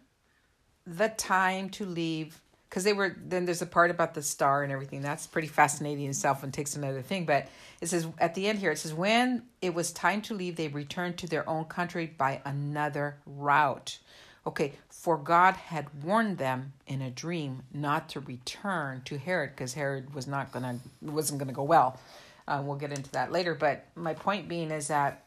[0.86, 4.72] the time to leave because they were then there's a part about the star and
[4.72, 5.02] everything.
[5.02, 7.26] That's pretty fascinating itself and takes another thing.
[7.26, 7.48] But
[7.82, 10.68] it says at the end here it says when it was time to leave they
[10.68, 14.00] returned to their own country by another route.
[14.48, 19.74] Okay for god had warned them in a dream not to return to herod because
[19.74, 22.00] herod was not gonna wasn't gonna go well.
[22.48, 23.56] Uh, we'll get into that later.
[23.56, 25.26] But my point being is that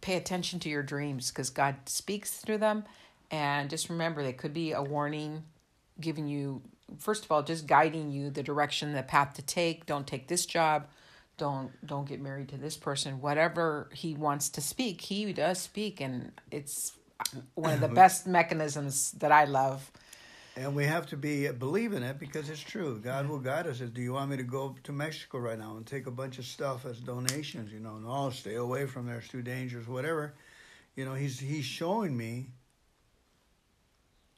[0.00, 2.84] pay attention to your dreams because god speaks through them.
[3.30, 5.42] And just remember, they could be a warning,
[6.00, 6.62] giving you,
[6.98, 9.86] first of all, just guiding you the direction, the path to take.
[9.86, 10.86] Don't take this job.
[11.36, 13.20] Don't don't get married to this person.
[13.20, 16.92] Whatever he wants to speak, he does speak, and it's
[17.54, 19.90] one of the best mechanisms that I love.
[20.56, 22.98] And we have to be uh, believe in it because it's true.
[22.98, 23.78] God will guide us.
[23.78, 26.44] Do you want me to go to Mexico right now and take a bunch of
[26.44, 27.72] stuff as donations?
[27.72, 29.18] You know, no, stay away from there.
[29.18, 29.86] It's too dangerous.
[29.86, 30.34] Whatever.
[30.96, 32.48] You know, he's he's showing me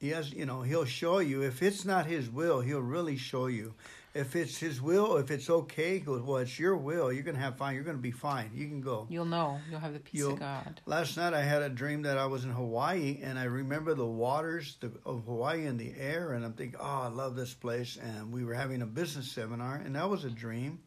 [0.01, 1.43] he has, you know, he'll show you.
[1.43, 3.75] If it's not his will, he'll really show you.
[4.15, 7.13] If it's his will, if it's okay, he goes, well, it's your will.
[7.13, 7.75] You're gonna have fine.
[7.75, 8.51] You're gonna be fine.
[8.55, 9.07] You can go.
[9.11, 9.61] You'll know.
[9.71, 10.81] You'll have the peace You'll, of God.
[10.87, 14.07] Last night I had a dream that I was in Hawaii, and I remember the
[14.07, 17.99] waters of Hawaii and the air, and I'm thinking, oh, I love this place.
[18.03, 20.81] And we were having a business seminar, and that was a dream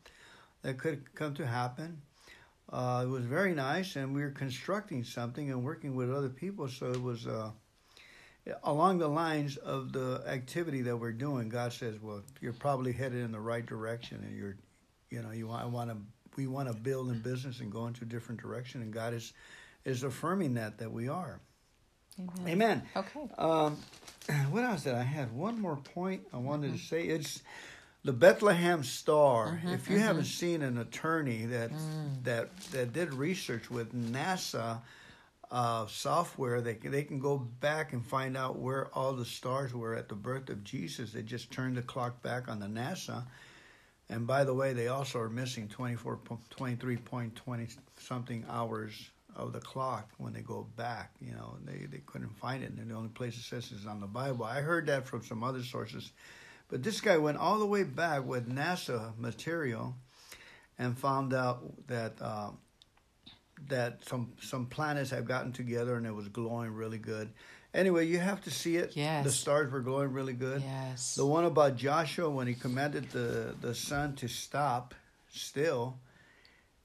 [0.64, 2.02] that could come to happen.
[2.68, 6.68] Uh, it was very nice, and we were constructing something and working with other people,
[6.68, 7.28] so it was.
[7.28, 7.52] Uh,
[8.64, 13.24] along the lines of the activity that we're doing, God says, "Well, you're probably headed
[13.24, 14.56] in the right direction, and you're,
[15.10, 15.98] you know, you want, want to,
[16.36, 19.34] we want to build in business and go into a different direction." And God is,
[19.86, 21.40] is affirming that that we are.
[22.20, 22.48] Amen.
[22.48, 22.84] Amen.
[22.96, 23.20] Okay.
[23.38, 23.78] Um,
[24.52, 25.32] what else did I had?
[25.32, 26.78] One more point I wanted mm-hmm.
[26.78, 27.04] to say.
[27.04, 27.42] It's
[28.04, 29.48] the Bethlehem Star.
[29.48, 30.06] Mm-hmm, if you mm-hmm.
[30.06, 32.24] haven't seen an attorney that mm.
[32.24, 34.82] that that did research with NASA
[35.54, 39.72] uh, software they can, they can go back and find out where all the stars
[39.72, 41.12] were at the birth of Jesus.
[41.12, 43.24] They just turned the clock back on the NASA.
[44.10, 46.20] And by the way, they also are missing 24,
[46.58, 51.12] 23.20 something hours of the clock when they go back.
[51.22, 52.72] You know, they, they couldn't find it.
[52.72, 54.46] And the only place it says is on the Bible.
[54.46, 56.12] I heard that from some other sources.
[56.68, 59.94] But this guy went all the way back with NASA material
[60.80, 62.50] and found out that uh,
[63.68, 67.30] that some some planets have gotten together and it was glowing really good.
[67.74, 68.96] Anyway, you have to see it.
[68.96, 69.26] Yes.
[69.26, 70.62] The stars were glowing really good.
[70.62, 71.16] Yes.
[71.16, 74.94] The one about Joshua when he commanded the, the sun to stop
[75.32, 75.98] still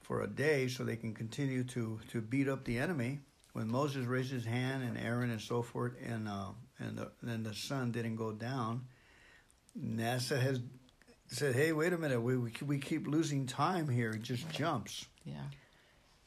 [0.00, 3.18] for a day so they can continue to, to beat up the enemy.
[3.52, 7.44] When Moses raised his hand and Aaron and so forth, and uh, and the, and
[7.44, 8.86] the sun didn't go down,
[9.78, 10.60] NASA has
[11.26, 14.10] said, "Hey, wait a minute, we we, we keep losing time here.
[14.10, 15.42] It just jumps." Yeah.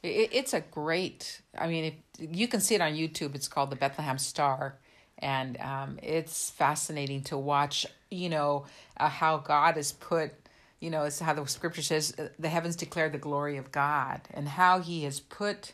[0.04, 1.42] It, it's a great.
[1.58, 3.36] I mean, you can see it on YouTube.
[3.36, 4.78] It's called the Bethlehem Star,
[5.18, 7.86] and um, it's fascinating to watch.
[8.10, 8.66] You know
[8.98, 10.34] uh, how God has put.
[10.80, 14.22] You know, it's how the Scripture says uh, the heavens declare the glory of God,
[14.34, 15.74] and how He has put.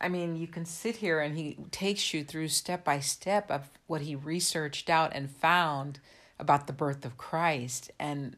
[0.00, 3.68] I mean, you can sit here and he takes you through step by step of
[3.86, 6.00] what he researched out and found
[6.38, 7.90] about the birth of Christ.
[7.98, 8.34] And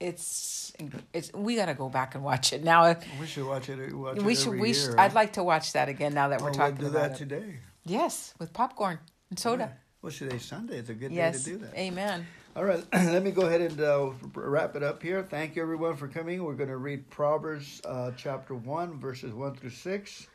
[0.00, 0.72] it's
[1.12, 2.96] it's we got to go back and watch it now.
[3.20, 3.94] We should watch it.
[3.94, 4.58] Watch we it should.
[4.58, 4.72] we.
[4.72, 7.20] Should, I'd like to watch that again now that we're talking we'll do about that
[7.20, 7.28] it.
[7.28, 7.54] today.
[7.84, 8.98] Yes, with popcorn
[9.28, 9.64] and soda.
[9.64, 9.76] Yeah.
[10.02, 10.78] Well, today's Sunday.
[10.78, 11.44] It's a good yes.
[11.44, 11.78] day to do that.
[11.78, 12.26] Amen.
[12.56, 15.22] All right, let me go ahead and uh, wrap it up here.
[15.22, 16.42] Thank you, everyone, for coming.
[16.42, 20.26] We're going to read Proverbs uh, chapter 1, verses 1 through 6.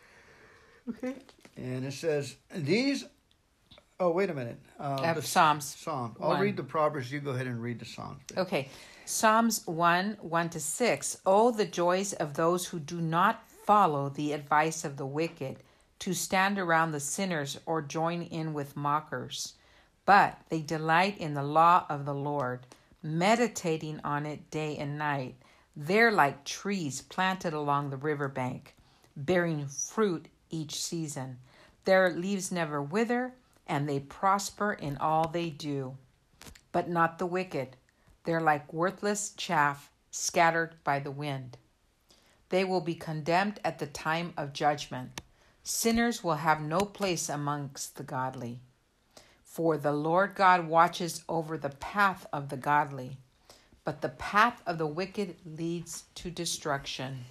[0.90, 1.16] Okay.
[1.58, 3.06] And it says, These.
[4.00, 4.60] Oh, wait a minute.
[4.80, 5.66] Uh, the Psalms.
[5.66, 6.16] Psalms.
[6.22, 7.12] I'll read the Proverbs.
[7.12, 8.22] You go ahead and read the Psalms.
[8.38, 8.70] Okay.
[9.08, 11.18] Psalms 1 1 to 6.
[11.28, 15.58] Oh, the joys of those who do not follow the advice of the wicked,
[16.00, 19.54] to stand around the sinners or join in with mockers.
[20.06, 22.66] But they delight in the law of the Lord,
[23.04, 25.36] meditating on it day and night.
[25.76, 28.74] They're like trees planted along the river bank,
[29.16, 31.38] bearing fruit each season.
[31.84, 33.36] Their leaves never wither,
[33.68, 35.96] and they prosper in all they do.
[36.72, 37.78] But not the wicked.
[38.26, 41.58] They're like worthless chaff scattered by the wind.
[42.50, 45.22] They will be condemned at the time of judgment.
[45.64, 48.60] Sinners will have no place amongst the godly.
[49.44, 53.18] For the Lord God watches over the path of the godly,
[53.84, 57.26] but the path of the wicked leads to destruction.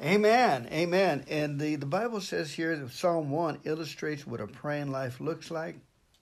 [0.00, 0.68] Amen.
[0.70, 1.24] Amen.
[1.28, 5.50] And the, the Bible says here that Psalm 1 illustrates what a praying life looks
[5.50, 5.76] like.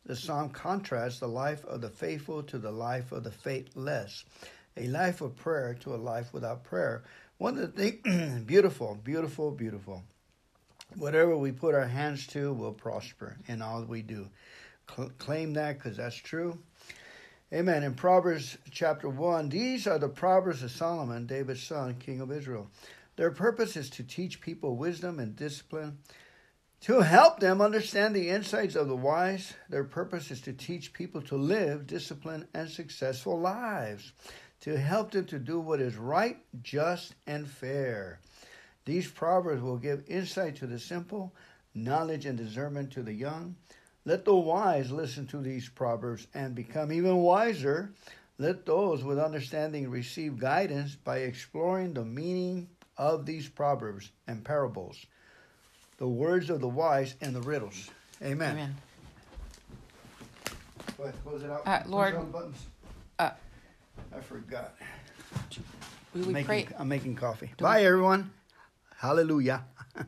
[0.07, 4.25] The psalm contrasts the life of the faithful to the life of the faithless,
[4.77, 7.05] a life of prayer to a life without prayer.
[7.39, 10.03] One of the things, beautiful, beautiful, beautiful.
[10.97, 14.29] Whatever we put our hands to will prosper in all we do
[15.19, 16.59] claim that because that's true.
[17.53, 17.83] Amen.
[17.83, 22.71] In Proverbs chapter 1, these are the Proverbs of Solomon, David's son, king of Israel.
[23.17, 25.99] Their purpose is to teach people wisdom and discipline,
[26.83, 29.55] to help them understand the insights of the wise.
[29.69, 34.13] Their purpose is to teach people to live disciplined and successful lives,
[34.61, 38.21] to help them to do what is right, just, and fair.
[38.85, 41.33] These proverbs will give insight to the simple,
[41.75, 43.57] knowledge and discernment to the young,
[44.05, 47.93] let the wise listen to these proverbs and become even wiser.
[48.37, 55.07] Let those with understanding receive guidance by exploring the meaning of these proverbs and parables,
[56.03, 57.89] the words of the wise and the riddles.
[58.21, 58.51] Amen.
[58.55, 58.77] Amen.
[60.99, 61.63] Go ahead, close it out.
[61.65, 62.17] Uh, Lord,
[63.21, 63.31] uh,
[64.13, 64.75] I forgot.
[66.13, 66.67] We I'm would making, pray.
[66.77, 67.53] I'm making coffee.
[67.57, 68.33] Bye, everyone.
[68.97, 69.63] Hallelujah.